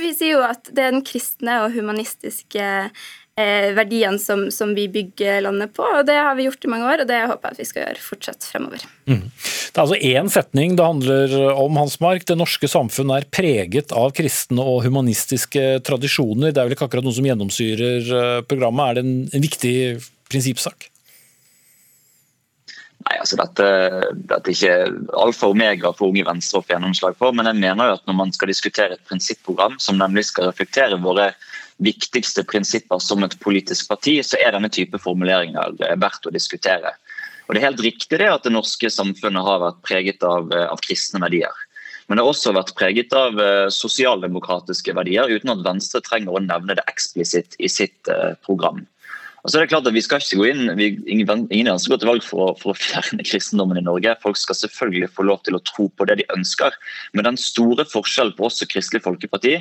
Vi 0.00 0.12
sier 0.16 0.38
jo 0.38 0.44
at 0.46 0.70
det 0.72 0.84
er 0.86 0.94
den 0.94 1.04
kristne 1.06 1.58
og 1.64 1.74
humanistiske 1.74 2.62
eh, 2.62 3.10
verdiene 3.32 4.20
som, 4.20 4.50
som, 4.52 4.74
vi 4.76 4.84
bygger 4.92 5.40
landet 5.46 5.72
på. 5.72 5.82
og 5.86 6.04
Det 6.04 6.18
har 6.18 6.34
vi 6.36 6.44
gjort 6.44 6.66
i 6.66 6.68
mange 6.68 6.84
år, 6.84 7.02
og 7.02 7.08
det 7.08 7.20
håper 7.30 7.48
jeg 7.48 7.56
at 7.56 7.60
vi 7.62 7.66
skal 7.68 7.82
gjøre 7.86 8.04
fortsatt 8.04 8.44
fremover. 8.44 8.84
Mm. 9.08 9.22
Det 9.32 9.80
er 9.80 9.84
altså 9.86 9.96
én 9.96 10.28
setning 10.28 10.76
det 10.76 10.84
handler 10.84 11.36
om, 11.56 11.80
Hansmark. 11.80 12.26
Det 12.28 12.36
norske 12.36 12.68
samfunn 12.68 13.14
er 13.16 13.28
preget 13.32 13.94
av 13.96 14.12
kristne 14.16 14.60
og 14.60 14.82
humanistiske 14.84 15.80
tradisjoner. 15.88 16.52
Det 16.52 16.60
er 16.60 16.68
vel 16.68 16.76
ikke 16.76 16.90
akkurat 16.90 17.08
noe 17.08 17.16
som 17.16 17.28
gjennomsyrer 17.30 18.14
eh, 18.20 18.40
programmet. 18.44 18.84
Er 18.84 19.00
det 19.00 19.06
en, 19.06 19.14
en 19.32 19.46
viktig 19.48 19.76
prinsippsak? 20.28 20.92
Nei, 23.02 23.16
altså 23.18 23.38
Dette, 23.40 23.66
dette 24.14 24.52
er 24.52 24.54
ikke 24.54 25.14
alfa 25.18 25.48
og 25.48 25.56
omega 25.56 25.90
for 25.96 26.12
Unge 26.12 26.26
Venstre 26.26 26.60
å 26.60 26.66
få 26.66 26.76
gjennomslag 26.76 27.16
for, 27.18 27.34
men 27.34 27.48
jeg 27.50 27.58
mener 27.58 27.88
jo 27.88 27.96
at 27.96 28.04
når 28.06 28.18
man 28.20 28.34
skal 28.34 28.52
diskutere 28.52 28.96
et 28.96 29.08
prinsipprogram 29.08 29.78
som 29.82 29.98
nemlig 29.98 30.28
skal 30.28 30.50
reflektere 30.50 31.00
våre 31.02 31.32
viktigste 31.84 32.44
prinsipper 32.48 33.02
som 33.02 33.24
et 33.26 33.36
politisk 33.42 33.90
parti, 33.90 34.18
så 34.24 34.38
er 34.40 34.54
denne 34.54 34.70
type 34.72 35.00
formuleringer 35.02 35.76
verdt 36.00 36.28
å 36.28 36.34
diskutere. 36.34 36.94
Og 37.46 37.54
Det 37.54 37.60
er 37.60 37.68
helt 37.68 37.84
riktig 37.84 38.20
det 38.22 38.30
at 38.30 38.46
det 38.46 38.54
norske 38.54 38.90
samfunnet 38.90 39.44
har 39.44 39.60
vært 39.64 39.82
preget 39.84 40.24
av, 40.24 40.52
av 40.52 40.80
kristne 40.84 41.20
verdier. 41.22 41.52
Men 42.06 42.18
det 42.18 42.24
har 42.24 42.32
også 42.32 42.54
vært 42.54 42.74
preget 42.78 43.12
av 43.16 43.38
uh, 43.38 43.68
sosialdemokratiske 43.72 44.94
verdier, 44.96 45.30
uten 45.30 45.52
at 45.52 45.62
Venstre 45.66 46.02
trenger 46.04 46.34
å 46.34 46.42
nevne 46.42 46.76
det 46.78 46.86
eksplisitt 46.90 47.58
i 47.62 47.70
sitt 47.70 48.10
program. 48.46 48.82
Og 49.42 49.50
så 49.50 49.58
er 49.58 49.64
det 49.64 49.72
klart 49.72 49.88
at 49.90 49.94
vi 49.96 50.02
skal 50.04 50.22
ikke 50.22 50.38
gå 50.38 50.48
inn, 50.52 50.68
vi, 50.78 50.88
Ingen, 51.10 51.46
ingen 51.50 51.72
ønsker 51.72 51.96
å 51.96 51.98
til 51.98 52.10
valg 52.12 52.26
for 52.26 52.44
å, 52.44 52.50
for 52.60 52.72
å, 52.72 52.78
fjerne 52.78 53.26
kristendommen 53.30 53.80
i 53.80 53.84
Norge. 53.86 54.14
Folk 54.22 54.38
skal 54.38 54.58
selvfølgelig 54.60 55.10
få 55.16 55.26
lov 55.26 55.42
til 55.46 55.58
å 55.58 55.62
tro 55.66 55.88
på 55.90 56.06
det 56.06 56.20
de 56.20 56.28
ønsker. 56.36 56.76
Men 57.12 57.26
den 57.26 57.40
store 57.40 57.86
forskjellen 57.90 58.36
på 58.38 58.46
oss 58.46 58.62
og 58.62 58.70
Kristelig 58.70 59.02
Folkeparti 59.06 59.56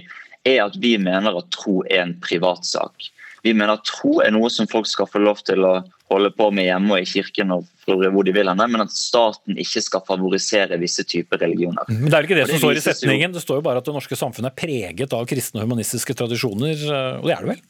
er 0.47 0.63
at 0.65 0.77
vi 0.81 0.95
mener 1.01 1.37
at 1.37 1.49
tro 1.53 1.81
er 1.87 2.05
en 2.05 2.15
privatsak. 2.23 3.09
Vi 3.41 3.53
mener 3.57 3.79
at 3.79 3.85
tro 3.87 4.19
er 4.21 4.33
noe 4.33 4.49
som 4.53 4.69
folk 4.69 4.89
skal 4.89 5.09
få 5.09 5.21
lov 5.21 5.41
til 5.47 5.65
å 5.65 5.79
holde 6.11 6.29
på 6.35 6.49
med 6.53 6.67
hjemme 6.67 6.93
og 6.93 7.01
i 7.01 7.07
kirken 7.07 7.53
og 7.55 7.67
hvor 7.87 8.23
de 8.27 8.33
vil 8.35 8.49
henne, 8.51 8.67
men 8.69 8.83
at 8.83 8.93
staten 8.93 9.57
ikke 9.59 9.81
skal 9.83 10.03
favorisere 10.07 10.77
visse 10.81 11.05
typer 11.07 11.41
religioner. 11.41 11.87
Men 11.89 12.11
det 12.11 12.17
er 12.17 12.27
ikke 12.27 12.37
det, 12.37 12.45
det 12.45 12.55
som 12.57 12.63
står 12.67 12.77
i 12.77 12.83
setningen, 12.85 13.33
det 13.33 13.43
står 13.43 13.61
jo 13.61 13.65
bare 13.65 13.81
at 13.81 13.87
det 13.87 13.95
norske 13.95 14.17
samfunnet 14.19 14.51
er 14.51 14.59
preget 14.59 15.15
av 15.17 15.25
kristne 15.29 15.61
og 15.61 15.69
humanistiske 15.69 16.15
tradisjoner, 16.19 16.85
og 17.21 17.29
det 17.29 17.35
er 17.35 17.45
det 17.45 17.53
vel? 17.55 17.63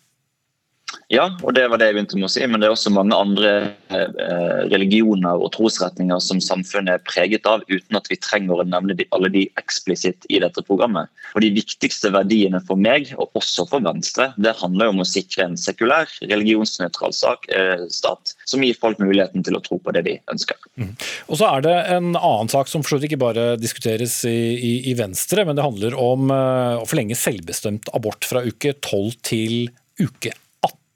Ja, 1.12 1.26
og 1.43 1.51
det 1.57 1.66
var 1.68 1.80
det 1.80 1.89
jeg 1.89 1.97
begynte 1.97 2.18
med 2.20 2.30
å 2.30 2.32
si, 2.32 2.43
men 2.47 2.62
det 2.62 2.70
er 2.70 2.74
også 2.74 2.91
mange 2.95 3.18
andre 3.20 3.49
eh, 3.91 4.62
religioner 4.72 5.41
og 5.43 5.49
trosretninger 5.51 6.22
som 6.24 6.39
samfunnet 6.39 6.93
er 6.93 7.03
preget 7.03 7.47
av, 7.49 7.66
uten 7.68 7.97
at 7.99 8.05
vi 8.07 8.16
trenger 8.16 8.62
å 8.62 8.64
nevne 8.64 8.95
alle 9.12 9.32
de 9.34 9.41
eksplisitt 9.59 10.24
i 10.32 10.39
dette 10.39 10.64
programmet. 10.64 11.12
Og 11.36 11.43
De 11.43 11.49
viktigste 11.51 12.14
verdiene 12.16 12.62
for 12.64 12.80
meg, 12.80 13.12
og 13.20 13.36
også 13.36 13.66
for 13.68 13.84
Venstre, 13.84 14.30
det 14.39 14.55
handler 14.62 14.93
om 14.93 15.03
å 15.03 15.07
sikre 15.07 15.49
en 15.49 15.57
sekulær, 15.59 16.07
religionsnøytral 16.32 17.12
eh, 17.12 17.84
stat, 17.91 18.32
som 18.47 18.64
gir 18.64 18.80
folk 18.80 19.01
muligheten 19.03 19.43
til 19.43 19.59
å 19.59 19.64
tro 19.66 19.82
på 19.84 19.91
det 19.97 20.05
de 20.07 20.16
ønsker. 20.32 20.55
Mm. 20.80 20.93
Og 21.28 21.41
så 21.41 21.49
er 21.49 21.66
det 21.66 21.76
en 21.97 22.14
annen 22.14 22.53
sak 22.53 22.72
som 22.72 22.86
for 22.88 23.03
ikke 23.03 23.20
bare 23.20 23.57
diskuteres 23.59 24.22
i, 24.30 24.38
i, 24.55 24.72
i 24.93 24.95
Venstre, 24.95 25.43
men 25.43 25.59
det 25.59 25.68
handler 25.68 25.99
om 25.99 26.32
eh, 26.32 26.80
å 26.80 26.88
forlenge 26.88 27.20
selvbestemt 27.20 27.91
abort 27.97 28.24
fra 28.32 28.45
uke 28.47 28.78
12 28.80 29.20
til 29.28 29.59
uke 29.99 30.32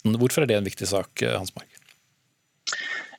18. 0.05 0.19
Hvorfor 0.21 0.43
er 0.43 0.47
det 0.47 0.57
en 0.57 0.69
viktig 0.69 0.87
sak, 0.87 1.21
eh, 1.21 1.37
Hans 1.37 1.55
Mark? 1.55 1.67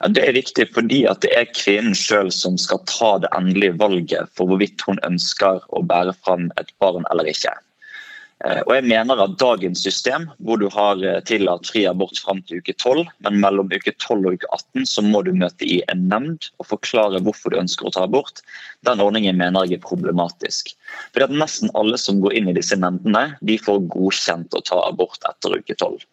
Ja, 0.00 0.08
det 0.08 0.28
er 0.28 0.36
viktig 0.36 0.68
fordi 0.74 1.04
det 1.22 1.30
er 1.32 1.52
kvinnen 1.54 1.94
sjøl 1.96 2.30
som 2.30 2.58
skal 2.60 2.82
ta 2.84 3.18
det 3.18 3.30
endelige 3.36 3.78
valget 3.80 4.28
for 4.36 4.46
hvorvidt 4.46 4.82
hun 4.86 5.00
ønsker 5.02 5.62
å 5.72 5.82
bære 5.82 6.12
fram 6.24 6.50
et 6.60 6.72
barn 6.78 7.06
eller 7.10 7.24
ikke. 7.24 7.54
Eh, 8.44 8.60
og 8.66 8.74
jeg 8.74 8.84
mener 8.84 9.16
at 9.16 9.38
Dagens 9.40 9.80
system, 9.80 10.26
hvor 10.44 10.60
du 10.60 10.66
har 10.68 11.00
eh, 11.00 11.22
tillatt 11.24 11.64
fri 11.64 11.86
abort 11.88 12.18
fram 12.20 12.42
til 12.44 12.60
uke 12.60 12.74
12, 12.76 13.06
men 13.24 13.38
mellom 13.40 13.72
uke 13.72 13.94
12 13.96 14.26
og 14.28 14.36
uke 14.36 14.50
18 14.52 14.84
så 14.90 15.04
må 15.06 15.22
du 15.24 15.32
møte 15.32 15.64
i 15.64 15.78
en 15.88 16.04
nemnd 16.10 16.50
og 16.60 16.68
forklare 16.74 17.22
hvorfor 17.24 17.54
du 17.54 17.62
ønsker 17.62 17.88
å 17.88 17.94
ta 17.96 18.04
abort, 18.04 18.44
den 18.84 19.00
ordningen 19.00 19.40
mener 19.40 19.64
jeg 19.64 19.80
er 19.80 19.86
problematisk. 19.88 20.74
Fordi 21.14 21.30
at 21.30 21.38
Nesten 21.40 21.72
alle 21.80 21.96
som 21.96 22.20
går 22.20 22.36
inn 22.36 22.52
i 22.52 22.56
disse 22.58 22.76
nemndene, 22.76 23.38
de 23.40 23.56
får 23.56 23.88
godkjent 23.96 24.52
å 24.52 24.62
ta 24.68 24.82
abort 24.84 25.24
etter 25.32 25.56
uke 25.56 25.72
12. 25.72 26.04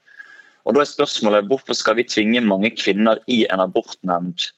Og 0.64 0.76
da 0.76 0.84
er 0.84 0.89
spørsmålet 0.89 1.49
Hvorfor 1.49 1.78
skal 1.78 1.97
vi 1.99 2.07
tvinge 2.07 2.43
mange 2.45 2.72
kvinner 2.76 3.20
i 3.28 3.43
en 3.51 3.64
abortnemnd 3.64 4.49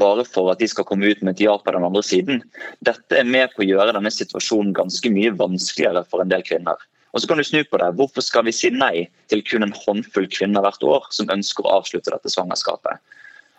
bare 0.00 0.24
for 0.24 0.48
at 0.48 0.62
de 0.62 0.66
skal 0.70 0.86
komme 0.88 1.10
ut 1.12 1.20
med 1.20 1.34
et 1.34 1.44
ja 1.44 1.54
på 1.60 1.72
den 1.74 1.84
andre 1.84 2.00
siden? 2.02 2.40
Dette 2.88 3.18
er 3.20 3.28
med 3.28 3.52
på 3.52 3.62
å 3.62 3.68
gjøre 3.68 3.92
denne 3.92 4.12
situasjonen 4.12 4.72
ganske 4.76 5.12
mye 5.12 5.34
vanskeligere 5.36 6.06
for 6.08 6.24
en 6.24 6.32
del 6.32 6.44
kvinner. 6.46 6.80
Og 7.12 7.20
så 7.20 7.28
kan 7.30 7.38
du 7.38 7.44
snu 7.46 7.60
på 7.68 7.78
det. 7.78 7.92
Hvorfor 7.98 8.24
skal 8.24 8.46
vi 8.48 8.54
si 8.56 8.72
nei 8.74 9.06
til 9.30 9.44
kun 9.46 9.66
en 9.66 9.76
håndfull 9.84 10.26
kvinner 10.32 10.64
hvert 10.64 10.82
år 10.82 11.04
som 11.14 11.30
ønsker 11.30 11.66
å 11.66 11.76
avslutte 11.78 12.10
dette 12.10 12.32
svangerskapet? 12.32 12.98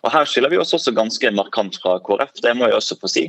Og 0.04 0.12
Her 0.14 0.28
skiller 0.30 0.52
vi 0.52 0.60
oss 0.62 0.74
også 0.76 0.93
ganske 0.93 1.32
markant 1.34 1.78
fra 1.82 1.96
KrF, 2.04 2.36
det 2.43 2.52
må 2.58 2.68
jeg 2.68 2.78
også 2.78 2.98
få 3.02 3.10
si. 3.10 3.24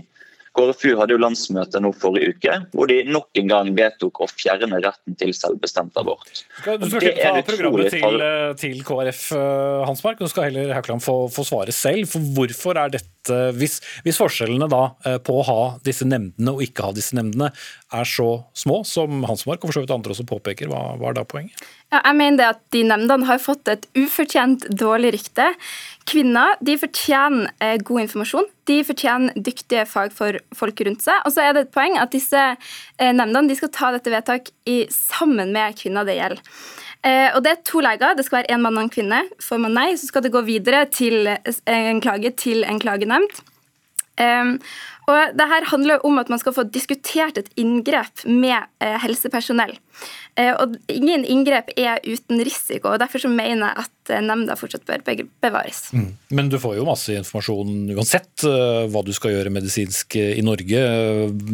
KrFU 0.57 0.95
hadde 1.01 1.15
jo 1.17 1.21
landsmøte 1.21 1.81
nå 1.83 1.93
forrige 2.01 2.35
uke, 2.35 2.55
hvor 2.73 2.89
de 2.91 3.03
nok 3.09 3.41
en 3.41 3.51
gang 3.53 3.73
vedtok 3.77 4.23
å 4.25 4.29
fjerne 4.31 4.81
retten 4.81 5.17
til 5.21 5.35
selvbestemt 5.37 5.97
abort. 6.01 6.31
Skal, 6.63 6.81
du 6.81 6.89
skal 6.89 7.11
ikke 7.11 7.35
ta 7.35 7.43
programmet 7.51 7.93
til, 7.93 8.23
eh, 8.25 8.55
til, 8.61 8.81
KrF, 8.87 9.27
eh, 9.37 9.85
Hansmark, 9.89 10.23
du 10.23 10.33
skal 10.33 10.49
heller 10.49 10.73
Haukeland 10.79 11.05
få, 11.05 11.19
få 11.33 11.45
svare 11.47 11.75
selv. 11.77 12.09
For 12.13 12.33
hvorfor 12.37 12.81
er 12.81 12.97
dette, 12.97 13.13
hvis, 13.57 13.81
hvis, 14.05 14.19
forskjellene 14.21 14.69
da 14.71 14.83
eh, 15.07 15.19
på 15.23 15.41
å 15.41 15.47
ha 15.47 15.61
disse 15.87 16.07
nemndene 16.09 16.55
og 16.55 16.63
ikke 16.65 16.89
ha 16.89 16.95
disse 16.97 17.17
nemndene 17.17 17.53
er 17.95 18.09
så 18.09 18.29
små, 18.57 18.83
som 18.89 19.25
Hansmark 19.29 19.63
og 19.63 19.71
for 19.71 19.79
så 19.79 19.85
vidt 19.85 19.95
andre 19.95 20.15
også 20.15 20.27
påpeker, 20.29 20.71
hva, 20.71 20.97
hva 21.01 21.11
er 21.11 21.19
da 21.19 21.27
poenget? 21.29 21.65
Ja, 21.95 22.01
jeg 22.01 22.19
mener 22.19 22.41
det 22.41 22.47
at 22.49 22.63
de 22.75 22.83
nemndene 22.89 23.29
har 23.29 23.39
fått 23.39 23.69
et 23.71 23.85
ufortjent 23.95 24.67
dårlig 24.75 25.13
rykte. 25.15 25.53
Kvinner 26.11 26.57
de 26.67 26.75
fortjener 26.81 27.53
eh, 27.63 27.77
god 27.79 28.07
informasjon, 28.07 28.49
de 28.67 28.81
fortjener 28.87 29.37
dyktige 29.39 29.85
fagfolk 29.87 30.83
rundt 30.89 31.07
seg. 31.07 31.21
Og 31.23 31.35
så 31.35 31.45
er 31.45 31.55
det 31.55 31.67
et 31.67 31.77
poeng 31.77 31.99
at 32.03 32.15
disse 32.15 32.43
eh, 32.43 33.13
nemndene 33.15 33.55
skal 33.59 33.71
ta 33.75 33.93
dette 33.95 34.11
vedtak 34.13 34.51
i, 34.67 34.83
sammen 34.91 35.55
med 35.55 35.79
kvinner 35.79 36.07
det 36.09 36.19
gjelder. 36.19 36.43
Eh, 37.07 37.31
og 37.37 37.43
Det 37.45 37.53
er 37.53 37.63
to 37.65 37.81
leger. 37.85 38.17
Det 38.17 38.27
skal 38.27 38.43
være 38.43 38.57
én 38.57 38.63
mann 38.63 38.79
og 38.79 38.87
en 38.87 38.91
kvinne. 38.91 39.23
Får 39.43 39.63
man 39.63 39.77
nei, 39.79 39.93
så 39.95 40.11
skal 40.11 40.27
det 40.27 40.35
gå 40.35 40.43
videre 40.47 40.87
til 40.91 41.29
en 41.29 42.01
klage 42.03 42.35
til 42.37 42.65
en 42.67 42.83
klagenemnd. 42.83 43.41
Um, 44.17 44.57
og 45.07 45.37
det 45.39 45.47
her 45.47 45.67
handler 45.71 46.03
om 46.07 46.19
at 46.19 46.31
man 46.33 46.41
skal 46.43 46.55
få 46.57 46.65
diskutert 46.75 47.37
et 47.39 47.51
inngrep 47.61 48.25
med 48.27 48.57
eh, 48.83 48.97
helsepersonell. 49.05 49.77
Eh, 50.35 50.51
og 50.51 50.75
ingen 50.91 51.23
inngrep 51.23 51.71
er 51.79 52.01
uten 52.03 52.43
risiko, 52.43 52.91
og 52.91 52.99
derfor 52.99 53.23
så 53.23 53.31
mener 53.31 53.69
jeg 53.69 53.85
at 53.85 54.13
eh, 54.17 54.25
nemnda 54.25 54.57
fortsatt 54.59 54.83
bør 54.89 55.05
bevares. 55.45 55.85
Mm. 55.95 56.09
Men 56.35 56.51
du 56.51 56.59
får 56.59 56.75
jo 56.81 56.89
masse 56.89 57.15
informasjon 57.15 57.95
uansett 57.95 58.49
hva 58.91 59.05
du 59.07 59.13
skal 59.15 59.37
gjøre 59.37 59.55
medisinsk 59.55 60.19
i 60.19 60.43
Norge. 60.43 60.83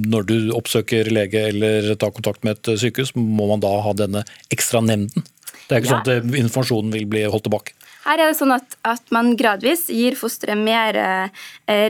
Når 0.09 0.27
du 0.31 0.37
oppsøker 0.57 1.13
lege 1.13 1.45
eller 1.53 1.93
tar 2.01 2.17
kontakt 2.17 2.49
med 2.49 2.57
et 2.57 2.81
sykehus, 2.81 3.13
må 3.21 3.51
man 3.53 3.61
da 3.61 3.75
ha 3.85 3.93
denne 4.01 4.25
ekstra 4.55 4.81
nemnden? 4.81 5.29
Det 5.69 5.77
er 5.77 5.83
ikke 5.83 5.91
ja. 5.91 6.01
sånn 6.01 6.33
at 6.33 6.37
informasjonen 6.43 6.93
vil 6.95 7.09
bli 7.11 7.25
holdt 7.31 7.47
tilbake? 7.49 7.77
Her 8.03 8.19
er 8.19 8.33
det 8.33 8.39
sånn 8.39 8.55
at, 8.55 8.75
at 8.87 9.13
man 9.15 9.31
gradvis 9.39 9.85
gir 9.93 10.17
fosteret 10.19 10.59
mer 10.59 10.97
eh, 10.99 11.43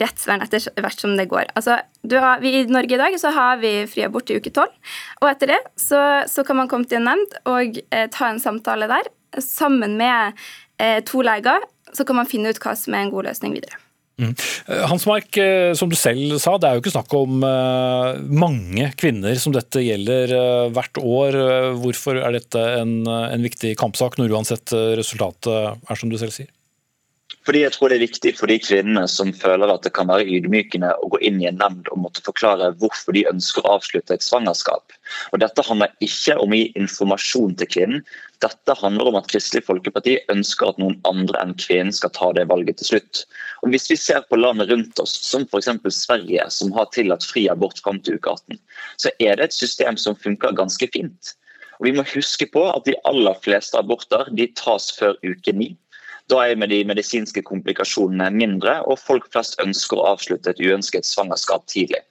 rettsvern 0.02 0.44
etter 0.44 0.66
hvert 0.76 1.00
som 1.00 1.14
det 1.16 1.24
går. 1.30 1.48
Altså, 1.56 1.78
har, 2.12 2.42
vi, 2.42 2.52
I 2.58 2.66
Norge 2.68 2.98
i 2.98 3.00
dag 3.00 3.16
så 3.20 3.32
har 3.32 3.62
vi 3.62 3.72
fri 3.88 4.04
abort 4.04 4.28
i 4.28 4.36
uke 4.36 4.52
tolv. 4.52 4.74
Og 5.22 5.30
etter 5.30 5.54
det 5.54 5.60
så, 5.80 6.02
så, 6.28 6.44
kan 6.44 6.60
man 6.60 6.68
komme 6.68 6.88
til 6.88 7.00
en 7.00 7.08
nemnd 7.08 7.38
og 7.48 7.80
eh, 7.88 8.08
ta 8.12 8.28
en 8.28 8.42
samtale 8.42 8.90
der. 8.92 9.08
Sammen 9.40 9.96
med 10.00 10.36
eh, 10.76 11.00
to 11.08 11.24
leger 11.24 11.64
så 11.96 12.04
kan 12.04 12.20
man 12.20 12.28
finne 12.28 12.52
ut 12.52 12.60
hva 12.60 12.76
som 12.76 12.92
er 12.92 13.06
en 13.06 13.14
god 13.14 13.30
løsning 13.30 13.56
videre. 13.56 13.80
Mm. 14.22 14.34
Eh, 14.68 14.84
Hans 14.88 15.06
Mark, 15.06 15.36
eh, 15.36 15.74
som 15.74 15.90
du 15.90 15.96
selv 15.98 16.38
sa, 16.38 16.54
det 16.58 16.68
er 16.68 16.78
jo 16.78 16.84
ikke 16.84 16.94
snakk 16.94 17.14
om 17.18 17.42
eh, 17.46 18.22
mange 18.30 18.88
kvinner 19.00 19.34
som 19.42 19.54
dette 19.54 19.82
gjelder 19.82 20.36
hvert 20.72 21.02
år. 21.02 21.38
Hvorfor 21.82 22.20
er 22.22 22.38
dette 22.38 22.62
en, 22.78 23.00
en 23.08 23.46
viktig 23.46 23.74
kampsak, 23.80 24.18
når 24.18 24.36
uansett 24.36 24.74
resultatet 24.98 25.80
er 25.90 25.98
som 25.98 26.12
du 26.12 26.18
selv 26.20 26.34
sier? 26.34 26.50
Fordi 27.46 27.64
jeg 27.64 27.74
tror 27.74 27.90
det 27.90 27.96
er 27.96 28.04
viktig 28.04 28.32
for 28.38 28.50
de 28.50 28.58
kvinnene 28.62 29.02
som 29.10 29.32
føler 29.34 29.70
at 29.72 29.82
det 29.86 29.94
kan 29.96 30.10
være 30.10 30.28
ydmykende 30.30 30.92
å 31.02 31.08
gå 31.10 31.18
inn 31.26 31.40
i 31.42 31.48
en 31.50 31.58
nemnd 31.58 31.88
og 31.90 32.04
måtte 32.04 32.22
forklare 32.22 32.70
hvorfor 32.78 33.16
de 33.16 33.24
ønsker 33.30 33.66
å 33.66 33.78
avslutte 33.78 34.14
et 34.14 34.22
svangerskap. 34.22 34.94
Og 35.32 35.42
Dette 35.42 35.64
handler 35.66 35.90
ikke 36.04 36.36
om 36.38 36.54
å 36.54 36.60
gi 36.60 36.68
informasjon 36.78 37.56
til 37.58 37.70
kvinnen. 37.72 38.04
Dette 38.42 38.74
handler 38.74 39.10
om 39.10 39.16
at 39.20 39.28
Kristelig 39.30 39.62
Folkeparti 39.68 40.16
ønsker 40.32 40.72
at 40.72 40.78
noen 40.82 40.96
andre 41.06 41.38
enn 41.44 41.52
kvinnen 41.62 41.94
skal 41.94 42.10
ta 42.16 42.32
det 42.34 42.48
valget 42.50 42.80
til 42.80 42.88
slutt. 42.92 43.20
Og 43.62 43.70
Hvis 43.70 43.86
vi 43.92 43.98
ser 44.00 44.24
på 44.26 44.38
landet 44.40 44.72
rundt 44.72 44.98
oss, 45.02 45.14
som 45.22 45.46
f.eks. 45.46 45.70
Sverige, 45.94 46.48
som 46.50 46.72
har 46.74 46.90
tillatt 46.94 47.26
fri 47.26 47.46
abort 47.52 47.78
fram 47.84 48.00
til 48.02 48.18
uke 48.18 48.34
18, 48.34 48.58
så 49.04 49.14
er 49.22 49.38
det 49.38 49.46
et 49.46 49.54
system 49.58 50.00
som 50.00 50.18
funker 50.18 50.58
ganske 50.58 50.90
fint. 50.94 51.36
Og 51.78 51.86
Vi 51.86 51.94
må 51.94 52.06
huske 52.14 52.46
på 52.50 52.66
at 52.70 52.84
de 52.86 52.98
aller 53.08 53.38
fleste 53.44 53.78
aborter 53.78 54.28
de 54.34 54.48
tas 54.58 54.90
før 54.98 55.14
uke 55.22 55.54
9. 55.54 55.70
Da 56.30 56.42
er 56.46 56.58
med 56.58 56.70
de 56.70 56.82
medisinske 56.86 57.42
komplikasjonene 57.46 58.30
mindre, 58.34 58.80
og 58.86 58.98
folk 58.98 59.26
flest 59.34 59.58
ønsker 59.62 59.98
å 59.98 60.14
avslutte 60.14 60.50
et 60.50 60.62
uønsket 60.62 61.06
svangerskap 61.06 61.66
tidlig. 61.70 62.02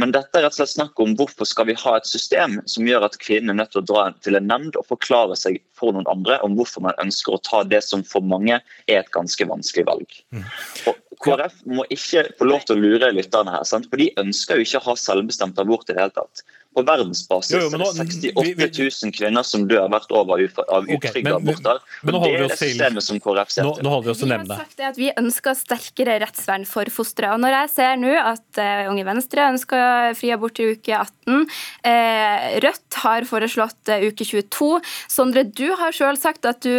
Men 0.00 0.10
dette 0.14 0.38
er 0.38 0.42
rett 0.42 0.56
og 0.56 0.58
slett 0.58 0.72
snakk 0.72 1.00
om 1.02 1.12
hvorfor 1.18 1.46
skal 1.46 1.68
vi 1.68 1.76
ha 1.78 1.92
et 1.96 2.08
system 2.08 2.56
som 2.70 2.86
gjør 2.88 3.06
at 3.06 3.18
kvinnen 3.22 3.52
er 3.52 3.60
nødt 3.60 3.70
til 3.76 3.82
å 3.84 3.86
dra 3.86 4.06
til 4.26 4.38
en 4.38 4.48
nemnd 4.50 4.78
og 4.80 4.88
forklare 4.90 5.36
seg 5.38 5.60
for 5.78 5.94
noen 5.94 6.08
andre 6.10 6.40
om 6.46 6.56
hvorfor 6.58 6.82
man 6.86 6.98
ønsker 7.02 7.36
å 7.36 7.42
ta 7.46 7.62
det 7.68 7.80
som 7.86 8.02
for 8.06 8.24
mange 8.26 8.58
er 8.58 8.98
et 8.98 9.12
ganske 9.14 9.46
vanskelig 9.46 9.86
valg. 9.86 10.18
Mm. 10.34 10.42
Og 10.90 10.98
KrF 11.22 11.60
må 11.70 11.86
ikke 11.94 12.26
få 12.40 12.48
lov 12.48 12.66
til 12.66 12.76
å 12.76 12.82
lure 12.82 13.12
lytterne 13.14 13.54
her, 13.54 13.62
sant? 13.68 13.86
for 13.90 14.02
de 14.02 14.10
ønsker 14.20 14.58
jo 14.58 14.66
ikke 14.66 14.82
å 14.82 14.88
ha 14.90 14.98
selvbestemt 14.98 15.62
abort 15.62 15.86
i 15.88 15.94
det 15.94 16.02
hele 16.02 16.16
tatt. 16.18 16.42
På 16.74 16.82
verdensbasis 16.82 17.54
jo, 17.54 17.60
jo, 17.68 17.78
nå, 17.78 17.86
er 17.92 18.08
det 18.08 18.32
68 18.34 19.04
000 19.04 19.14
kvinner 19.14 19.46
som 19.46 19.66
dør 19.70 19.86
hvert 19.92 20.10
år 20.10 20.32
av 20.34 20.88
utrygge 20.90 20.96
okay, 20.98 21.22
aborter. 21.30 21.82
Men, 22.02 22.16
det 22.18 22.30
er 22.32 22.42
det 22.42 22.56
systemet 22.58 23.06
som 23.06 23.20
KrF 23.22 23.52
ser 23.54 23.68
til. 23.68 23.84
Nå, 23.86 23.92
holder 23.92 24.08
Vi 24.08 24.12
oss 24.14 24.22
til 24.22 24.32
Vi 24.32 24.38
har 24.40 24.62
sagt 24.64 24.82
at 24.88 24.98
vi 24.98 25.10
ønsker 25.22 25.58
sterkere 25.58 26.16
rettsvern 26.24 26.66
for 26.66 26.90
fosteret. 26.90 27.36
Og 27.36 27.42
når 27.44 27.54
jeg 27.54 27.70
ser 27.76 28.00
nå 28.02 28.14
at 28.18 28.60
uh, 28.60 28.90
Unge 28.90 29.04
Venstre 29.06 29.46
ønsker 29.52 30.16
fri 30.18 30.32
abort 30.34 30.58
i 30.58 30.66
uke 30.74 30.98
18, 30.98 31.44
uh, 31.44 31.60
eh, 31.92 32.48
Rødt 32.64 32.98
har 33.04 33.28
foreslått 33.28 33.92
uh, 33.92 34.08
uke 34.08 34.26
22, 34.26 34.70
Sondre, 35.14 35.46
du 35.46 35.68
har 35.78 35.94
selv 35.94 36.18
sagt 36.18 36.46
at 36.48 36.62
du, 36.64 36.72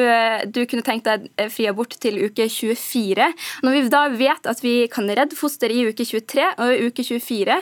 du 0.52 0.62
kunne 0.68 0.84
tenkt 0.86 1.08
deg 1.08 1.30
fri 1.54 1.70
abort 1.72 1.96
til 2.02 2.20
uke 2.26 2.50
24. 2.52 3.30
Når 3.64 3.78
vi 3.78 3.86
da 3.94 4.04
vet 4.12 4.52
at 4.52 4.64
vi 4.64 4.76
kan 4.92 5.08
redde 5.08 5.40
foster 5.40 5.72
i 5.72 5.86
uke 5.88 6.04
23 6.04 6.52
og 6.60 6.86
uke 6.90 7.06
24, 7.06 7.58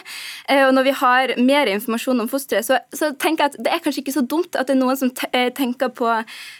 og 0.63 0.73
når 0.75 0.87
vi 0.87 0.93
har 0.97 1.33
mer 1.43 1.69
informasjon 1.71 2.22
om 2.22 2.22
fosteret, 2.31 2.65
så, 2.67 2.79
så, 2.95 3.11
tenker 3.19 3.45
jeg 3.45 3.53
at 3.53 3.57
det 3.65 3.73
er 3.73 3.83
kanskje 3.83 4.03
ikke 4.03 4.15
så 4.15 4.23
dumt 4.25 4.57
at 4.59 4.69
det 4.69 4.75
er 4.75 4.81
noen 4.81 4.99
som 4.99 5.11
eh, 5.31 5.49
tenker 5.55 5.91
på 5.95 6.09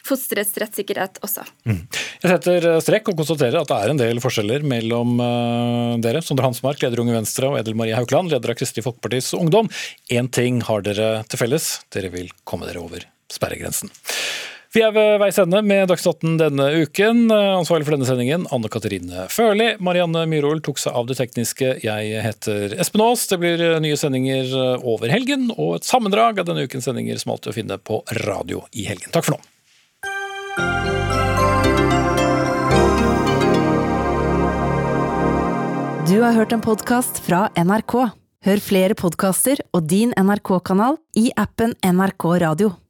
fosterets 0.08 0.56
rettssikkerhet 0.62 1.20
også. 1.26 1.46
Mm. 1.70 1.82
Jeg 2.24 2.34
setter 2.34 2.70
eh, 2.72 2.80
strekk 2.84 3.12
og 3.14 3.20
konstaterer 3.22 3.60
at 3.62 3.72
det 3.72 3.80
er 3.80 3.94
en 3.94 4.02
del 4.02 4.22
forskjeller 4.24 4.66
mellom 4.68 5.16
uh, 5.22 5.96
dere. 6.04 6.24
Sondre 6.26 6.48
Hansmark, 6.48 6.82
leder 6.84 7.04
Unge 7.04 7.18
Venstre, 7.18 7.52
og 7.52 7.60
Edel 7.60 7.78
Marie 7.80 7.98
Haukeland, 7.98 8.32
leder 8.34 8.54
av 8.54 8.60
Kristelig 8.60 8.86
Folkepartis 8.88 9.34
Ungdom. 9.38 9.72
Én 10.14 10.32
ting 10.34 10.62
har 10.68 10.86
dere 10.86 11.12
til 11.30 11.42
felles, 11.42 11.76
dere 11.94 12.14
vil 12.14 12.32
komme 12.48 12.70
dere 12.70 12.84
over 12.84 13.08
sperregrensen. 13.34 13.92
Vi 14.74 14.82
er 14.82 14.90
ved 14.90 15.20
veis 15.22 15.38
ende 15.38 15.60
med 15.62 15.86
Dagsnytt 15.92 16.24
denne 16.40 16.66
uken. 16.82 17.28
Ansvarlig 17.30 17.86
for 17.86 17.94
denne 17.94 18.08
sendingen 18.10 18.48
Anne 18.50 18.72
Katrine 18.74 19.28
Førli. 19.30 19.68
Marianne 19.78 20.24
Myhrol 20.32 20.64
tok 20.66 20.82
seg 20.82 20.98
av 20.98 21.06
det 21.06 21.20
tekniske. 21.20 21.76
Jeg 21.86 22.24
heter 22.26 22.74
Espen 22.82 23.04
Aas. 23.06 23.28
Det 23.30 23.38
blir 23.38 23.62
nye 23.86 24.00
sendinger 24.02 24.50
over 24.82 25.14
helgen, 25.14 25.52
og 25.54 25.76
et 25.78 25.86
sammendrag 25.86 26.42
av 26.42 26.50
denne 26.50 26.66
ukens 26.66 26.90
sendinger 26.90 27.22
som 27.22 27.36
alltid 27.36 27.54
å 27.54 27.56
finne 27.60 27.78
på 27.78 28.02
radio 28.24 28.64
i 28.74 28.88
helgen. 28.90 29.14
Takk 29.14 29.30
for 29.30 29.38
nå. 29.38 29.42
Du 36.10 36.18
har 36.26 36.34
hørt 36.34 36.58
en 36.58 36.66
podkast 36.66 37.22
fra 37.30 37.46
NRK. 37.62 38.00
Hør 38.50 38.70
flere 38.72 38.98
podkaster 38.98 39.62
og 39.70 39.86
din 39.86 40.18
NRK-kanal 40.18 40.98
i 41.22 41.30
appen 41.38 41.78
NRK 41.86 42.34
Radio. 42.42 42.74